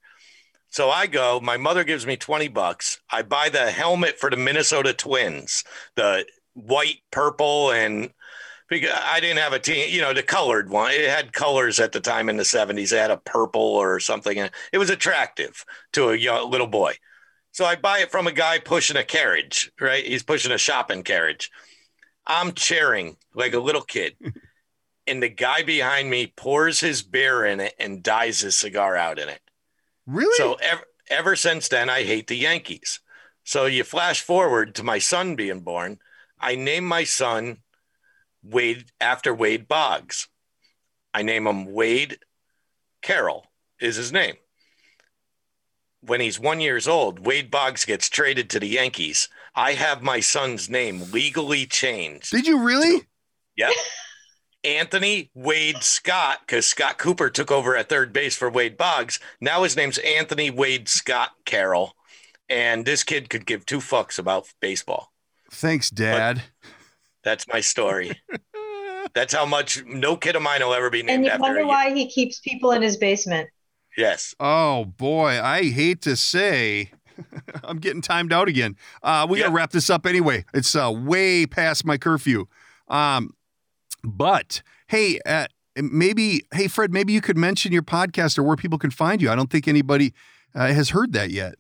So 0.71 0.91
I 0.91 1.07
go. 1.07 1.41
My 1.41 1.57
mother 1.57 1.85
gives 1.85 2.07
me 2.07 2.17
20 2.17 2.49
bucks. 2.49 3.01
I 3.11 3.23
buy 3.23 3.49
the 3.49 3.71
helmet 3.71 4.19
for 4.19 4.31
the 4.31 4.37
Minnesota 4.37 4.93
Twins, 4.93 5.65
the 5.95 6.27
white, 6.55 6.99
purple, 7.11 7.71
and 7.71 8.11
because 8.69 8.91
I 8.93 9.21
didn't 9.21 9.39
have 9.39 9.55
a 9.55 9.59
team, 9.59 9.89
you 9.91 10.01
know, 10.03 10.13
the 10.13 10.23
colored 10.23 10.69
one. 10.69 10.93
It 10.93 11.09
had 11.09 11.33
colors 11.33 11.81
at 11.81 11.93
the 11.93 12.01
time 12.01 12.29
in 12.29 12.37
the 12.37 12.45
70s. 12.45 12.93
It 12.93 12.99
had 12.99 13.11
a 13.11 13.17
purple 13.17 13.63
or 13.63 13.99
something. 13.99 14.39
and 14.39 14.51
It 14.73 14.79
was 14.79 14.91
attractive 14.91 15.65
to 15.95 16.11
a 16.11 16.17
young, 16.17 16.51
little 16.51 16.67
boy. 16.67 16.95
So 17.53 17.65
I 17.65 17.77
buy 17.77 18.01
it 18.01 18.11
from 18.11 18.27
a 18.27 18.33
guy 18.33 18.59
pushing 18.59 18.97
a 18.97 19.05
carriage, 19.05 19.73
right? 19.81 20.05
He's 20.05 20.23
pushing 20.23 20.53
a 20.53 20.59
shopping 20.59 21.03
carriage. 21.03 21.51
I'm 22.27 22.53
cheering 22.53 23.17
like 23.35 23.55
a 23.55 23.59
little 23.59 23.81
kid. 23.83 24.17
and 25.07 25.23
the 25.23 25.31
guy 25.31 25.63
behind 25.63 26.11
me 26.11 26.27
pours 26.37 26.81
his 26.81 27.03
beer 27.03 27.47
in 27.47 27.61
it 27.61 27.75
and 27.79 28.03
dyes 28.03 28.41
his 28.41 28.57
cigar 28.57 28.97
out 28.97 29.19
in 29.19 29.31
it. 29.31 29.41
Really? 30.09 30.35
So 30.37 30.55
ever, 30.55 30.83
ever 31.11 31.37
since 31.37 31.69
then, 31.69 31.91
I 31.91 32.03
hate 32.03 32.29
the 32.29 32.37
Yankees. 32.37 33.01
So 33.45 33.67
you 33.67 33.85
flash 33.85 34.23
forward 34.23 34.75
to 34.77 34.83
my 34.83 34.99
son 34.99 35.37
being 35.37 35.61
born. 35.61 35.99
I 36.41 36.55
name 36.55 36.87
my 36.87 37.05
son 37.05 37.59
Wade 38.43 38.87
after 39.01 39.35
Wade 39.35 39.69
Boggs. 39.69 40.29
I 41.13 41.23
name 41.23 41.47
him 41.47 41.73
Wade 41.73 42.19
Carroll 43.03 43.47
is 43.81 43.97
his 43.97 44.11
name. 44.11 44.37
When 46.01 46.21
he's 46.21 46.41
one 46.41 46.61
years 46.61 46.89
old, 46.89 47.27
Wade 47.27 47.51
Boggs 47.51 47.85
gets 47.85 48.09
traded 48.09 48.49
to 48.51 48.61
the 48.61 48.69
Yankees. 48.69 49.29
I 49.55 49.75
have 49.75 50.03
my 50.03 50.21
son's 50.21 50.71
name 50.71 51.11
legally 51.13 51.67
changed. 51.67 52.31
Did 52.31 52.47
you 52.47 52.65
really? 52.65 53.03
Yep. 53.57 53.73
Anthony 54.65 55.31
Wade 55.35 55.83
Scott, 55.83 56.41
because 56.47 56.67
Scott 56.67 56.99
Cooper 56.99 57.31
took 57.31 57.51
over 57.51 57.77
at 57.77 57.89
third 57.89 58.13
base 58.13 58.37
for 58.37 58.51
Wade 58.51 58.77
Boggs. 58.77 59.21
Now 59.41 59.63
his 59.63 59.77
name's 59.77 59.99
Anthony 59.99 60.51
Wade 60.51 60.89
Scott 60.89 61.31
Carroll. 61.45 61.95
And 62.49 62.85
this 62.87 63.05
kid 63.05 63.29
could 63.31 63.47
give 63.47 63.67
two 63.67 63.79
fucks 63.79 64.19
about 64.19 64.49
baseball. 64.61 65.13
Thanks, 65.51 65.91
Dad. 65.91 66.43
That's 67.23 67.47
my 67.49 67.61
story. 67.61 68.21
That's 69.15 69.33
how 69.35 69.47
much 69.47 69.85
no 69.87 70.17
kid 70.17 70.37
of 70.37 70.43
mine 70.43 70.61
will 70.63 70.75
ever 70.75 70.91
be 70.91 71.01
And 71.01 71.07
named 71.09 71.25
you 71.25 71.31
after. 71.31 71.43
wonder 71.43 71.67
why 71.67 71.93
he 71.95 72.09
keeps 72.09 72.41
people 72.41 72.73
in 72.73 72.83
his 72.83 72.97
basement. 72.97 73.49
Yes. 73.97 74.35
Oh 74.39 74.85
boy, 74.85 75.41
I 75.43 75.71
hate 75.71 76.03
to 76.03 76.15
say, 76.17 76.93
I'm 77.65 77.79
getting 77.79 78.03
timed 78.03 78.33
out 78.33 78.49
again. 78.49 78.77
Uh, 79.03 79.27
we 79.29 79.41
gotta 79.41 79.51
wrap 79.51 79.71
this 79.71 79.91
up 79.91 80.07
anyway. 80.07 80.45
It's 80.55 80.75
uh, 80.77 80.93
way 80.95 81.47
past 81.47 81.85
my 81.85 81.97
curfew. 81.99 82.47
Um, 82.89 83.31
but 84.03 84.63
hey, 84.89 85.21
uh, 85.27 85.47
maybe 85.77 86.43
hey 86.53 86.67
Fredd, 86.67 86.91
maybe 86.91 87.13
you 87.13 87.21
could 87.21 87.39
mention 87.39 87.73
your 87.73 87.83
podcast 87.83 88.39
or 88.39 88.43
where 88.43 88.57
people 88.57 88.79
can 88.79 88.91
find 88.91 89.23
you. 89.23 89.31
I 89.31 89.35
don't 89.35 89.51
think 89.51 89.69
anybody 89.69 90.13
uh, 90.55 90.73
has 90.73 90.91
heard 90.91 91.13
that 91.13 91.31
yet. 91.31 91.55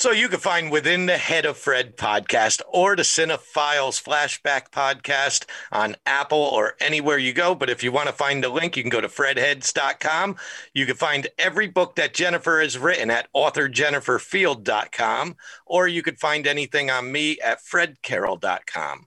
So 0.00 0.12
you 0.12 0.28
can 0.28 0.40
find 0.40 0.70
Within 0.70 1.04
the 1.04 1.18
Head 1.18 1.44
of 1.44 1.58
Fredd 1.58 1.96
podcast 1.96 2.62
or 2.72 2.96
the 2.96 3.02
Cinephiles 3.02 4.02
Flashback 4.02 4.70
podcast 4.70 5.44
on 5.72 5.94
Apple 6.06 6.38
or 6.38 6.74
anywhere 6.80 7.18
you 7.18 7.34
go. 7.34 7.54
But 7.54 7.68
if 7.68 7.82
you 7.82 7.92
want 7.92 8.06
to 8.06 8.14
find 8.14 8.42
the 8.42 8.48
link, 8.48 8.78
you 8.78 8.82
can 8.82 8.88
go 8.88 9.02
to 9.02 9.08
freddheads.com. 9.08 10.36
You 10.72 10.86
can 10.86 10.96
find 10.96 11.28
every 11.38 11.66
book 11.66 11.96
that 11.96 12.14
Jennifer 12.14 12.62
has 12.62 12.78
written 12.78 13.10
at 13.10 13.28
authorjenniferfield.com, 13.36 15.36
or 15.66 15.86
you 15.86 16.02
could 16.02 16.18
find 16.18 16.46
anything 16.46 16.90
on 16.90 17.12
me 17.12 17.38
at 17.40 17.62
freddcarroll.com. 17.62 19.06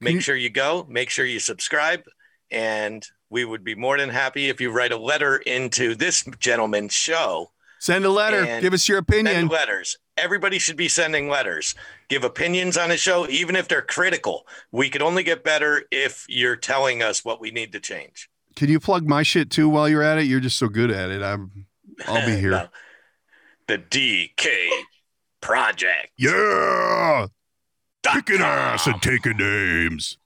Make 0.00 0.20
sure 0.20 0.36
you 0.36 0.50
go, 0.50 0.86
make 0.88 1.10
sure 1.10 1.24
you 1.24 1.40
subscribe, 1.40 2.02
and 2.50 3.06
we 3.30 3.44
would 3.44 3.64
be 3.64 3.74
more 3.74 3.98
than 3.98 4.10
happy 4.10 4.48
if 4.48 4.60
you 4.60 4.70
write 4.70 4.92
a 4.92 4.98
letter 4.98 5.36
into 5.38 5.94
this 5.94 6.24
gentleman's 6.38 6.92
show 6.92 7.50
Send 7.78 8.04
a 8.04 8.10
letter. 8.10 8.60
Give 8.60 8.72
us 8.72 8.88
your 8.88 8.98
opinion. 8.98 9.34
Send 9.34 9.50
letters. 9.50 9.96
Everybody 10.16 10.58
should 10.58 10.76
be 10.76 10.88
sending 10.88 11.28
letters. 11.28 11.74
Give 12.08 12.24
opinions 12.24 12.76
on 12.76 12.88
the 12.88 12.96
show, 12.96 13.28
even 13.28 13.54
if 13.54 13.68
they're 13.68 13.82
critical. 13.82 14.46
We 14.72 14.88
could 14.88 15.02
only 15.02 15.22
get 15.22 15.44
better 15.44 15.84
if 15.90 16.24
you're 16.28 16.56
telling 16.56 17.02
us 17.02 17.24
what 17.24 17.40
we 17.40 17.50
need 17.50 17.72
to 17.72 17.80
change. 17.80 18.28
Can 18.54 18.70
you 18.70 18.80
plug 18.80 19.06
my 19.06 19.22
shit 19.22 19.50
too 19.50 19.68
while 19.68 19.88
you're 19.88 20.02
at 20.02 20.18
it? 20.18 20.24
You're 20.24 20.40
just 20.40 20.58
so 20.58 20.68
good 20.68 20.90
at 20.90 21.10
it. 21.10 21.22
I'm. 21.22 21.66
I'll 22.08 22.26
be 22.26 22.36
here. 22.40 22.50
No. 22.50 22.68
The 23.68 23.78
DK 23.78 24.68
Project. 25.40 26.08
Yeah. 26.16 27.26
Kicking 28.12 28.40
ass 28.40 28.86
and 28.86 29.00
taking 29.02 29.36
names. 29.36 30.18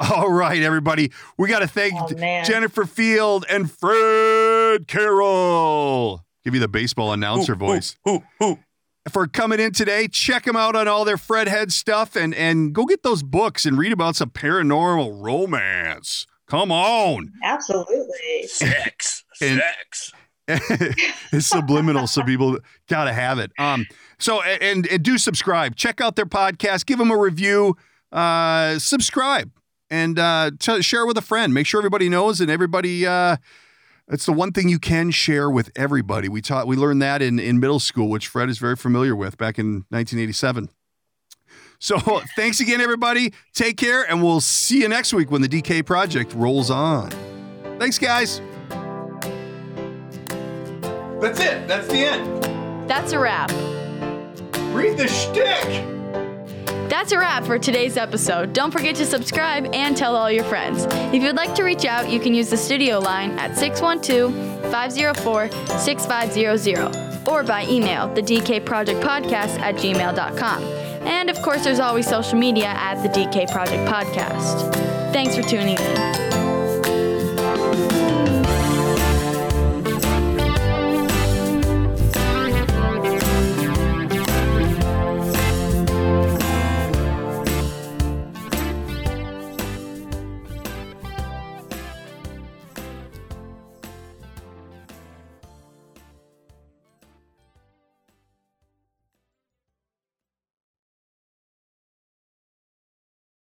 All 0.00 0.30
right, 0.30 0.62
everybody. 0.62 1.12
We 1.36 1.48
got 1.48 1.58
to 1.60 1.66
thank 1.68 1.94
Oh. 1.94 2.08
Jennifer 2.44 2.84
Field 2.84 3.44
and 3.50 3.66
Fredd 3.66 4.86
Carroll. 4.86 6.24
Give 6.44 6.54
you 6.54 6.60
the 6.60 6.68
baseball 6.68 7.12
announcer 7.12 7.54
voice. 7.54 7.96
Who, 8.04 8.22
who? 8.38 8.58
For 9.10 9.26
coming 9.26 9.60
in 9.60 9.72
today, 9.72 10.08
check 10.08 10.44
them 10.44 10.56
out 10.56 10.74
on 10.76 10.88
all 10.88 11.04
their 11.04 11.16
Fredd 11.16 11.48
Head 11.48 11.72
stuff 11.72 12.16
and 12.16 12.34
and 12.34 12.72
go 12.74 12.84
get 12.86 13.02
those 13.02 13.22
books 13.22 13.66
and 13.66 13.76
read 13.78 13.92
about 13.92 14.16
some 14.16 14.30
paranormal 14.30 15.22
romance. 15.22 16.26
Come 16.46 16.72
on. 16.72 17.32
Absolutely. 17.44 18.46
Sex. 18.46 19.24
And- 19.40 19.60
Sex. 19.60 20.12
it's 21.32 21.46
subliminal, 21.46 22.08
so 22.08 22.24
people 22.24 22.58
gotta 22.88 23.12
have 23.12 23.38
it. 23.38 23.52
Um, 23.56 23.86
so 24.20 24.42
and, 24.42 24.86
and 24.86 25.02
do 25.02 25.18
subscribe. 25.18 25.76
Check 25.76 26.00
out 26.00 26.16
their 26.16 26.26
podcast. 26.26 26.86
Give 26.86 26.98
them 26.98 27.10
a 27.10 27.18
review. 27.18 27.76
Uh, 28.12 28.78
subscribe 28.78 29.50
and 29.90 30.18
uh, 30.18 30.52
t- 30.58 30.82
share 30.82 31.04
with 31.06 31.18
a 31.18 31.22
friend. 31.22 31.52
Make 31.52 31.66
sure 31.66 31.80
everybody 31.80 32.08
knows 32.08 32.40
and 32.40 32.50
everybody. 32.50 33.06
Uh, 33.06 33.36
it's 34.08 34.26
the 34.26 34.32
one 34.32 34.52
thing 34.52 34.68
you 34.68 34.78
can 34.78 35.10
share 35.10 35.50
with 35.50 35.70
everybody. 35.76 36.28
We 36.28 36.40
taught 36.40 36.66
we 36.66 36.76
learned 36.76 37.02
that 37.02 37.22
in 37.22 37.38
in 37.38 37.60
middle 37.60 37.80
school, 37.80 38.08
which 38.08 38.32
Fredd 38.32 38.48
is 38.48 38.58
very 38.58 38.76
familiar 38.76 39.14
with 39.14 39.36
back 39.36 39.58
in 39.58 39.84
1987. 39.90 40.68
So 41.78 41.98
thanks 42.36 42.60
again, 42.60 42.80
everybody. 42.80 43.32
Take 43.54 43.76
care, 43.76 44.02
and 44.08 44.22
we'll 44.22 44.40
see 44.40 44.82
you 44.82 44.88
next 44.88 45.12
week 45.12 45.30
when 45.30 45.42
the 45.42 45.48
DK 45.48 45.84
project 45.84 46.34
rolls 46.34 46.70
on. 46.70 47.10
Thanks, 47.78 47.98
guys. 47.98 48.40
That's 51.20 51.38
it. 51.38 51.68
That's 51.68 51.86
the 51.88 52.04
end. 52.04 52.88
That's 52.88 53.12
a 53.12 53.18
wrap. 53.18 53.50
Read 54.72 54.96
the 54.96 55.08
shtick. 55.08 55.84
That's 56.88 57.12
a 57.12 57.18
wrap 57.18 57.44
for 57.44 57.58
today's 57.58 57.96
episode. 57.96 58.52
Don't 58.52 58.70
forget 58.70 58.94
to 58.96 59.06
subscribe 59.06 59.72
and 59.74 59.96
tell 59.96 60.14
all 60.16 60.30
your 60.30 60.44
friends. 60.44 60.86
If 61.14 61.22
you'd 61.22 61.36
like 61.36 61.54
to 61.56 61.62
reach 61.62 61.84
out, 61.84 62.10
you 62.10 62.20
can 62.20 62.34
use 62.34 62.50
the 62.50 62.56
studio 62.56 62.98
line 62.98 63.38
at 63.38 63.56
612 63.56 64.32
504 64.70 65.50
6500 65.78 67.28
or 67.28 67.42
by 67.42 67.66
email, 67.66 68.12
the 68.14 68.22
DK 68.22 68.64
Project 68.64 69.00
Podcast 69.00 69.58
at 69.58 69.74
gmail.com. 69.76 70.62
And 71.06 71.30
of 71.30 71.40
course, 71.42 71.64
there's 71.64 71.80
always 71.80 72.08
social 72.08 72.38
media 72.38 72.66
at 72.66 73.02
the 73.02 73.08
DK 73.08 73.50
Project 73.50 73.88
Podcast. 73.90 74.72
Thanks 75.12 75.34
for 75.34 75.42
tuning 75.42 75.78
in. 75.78 76.29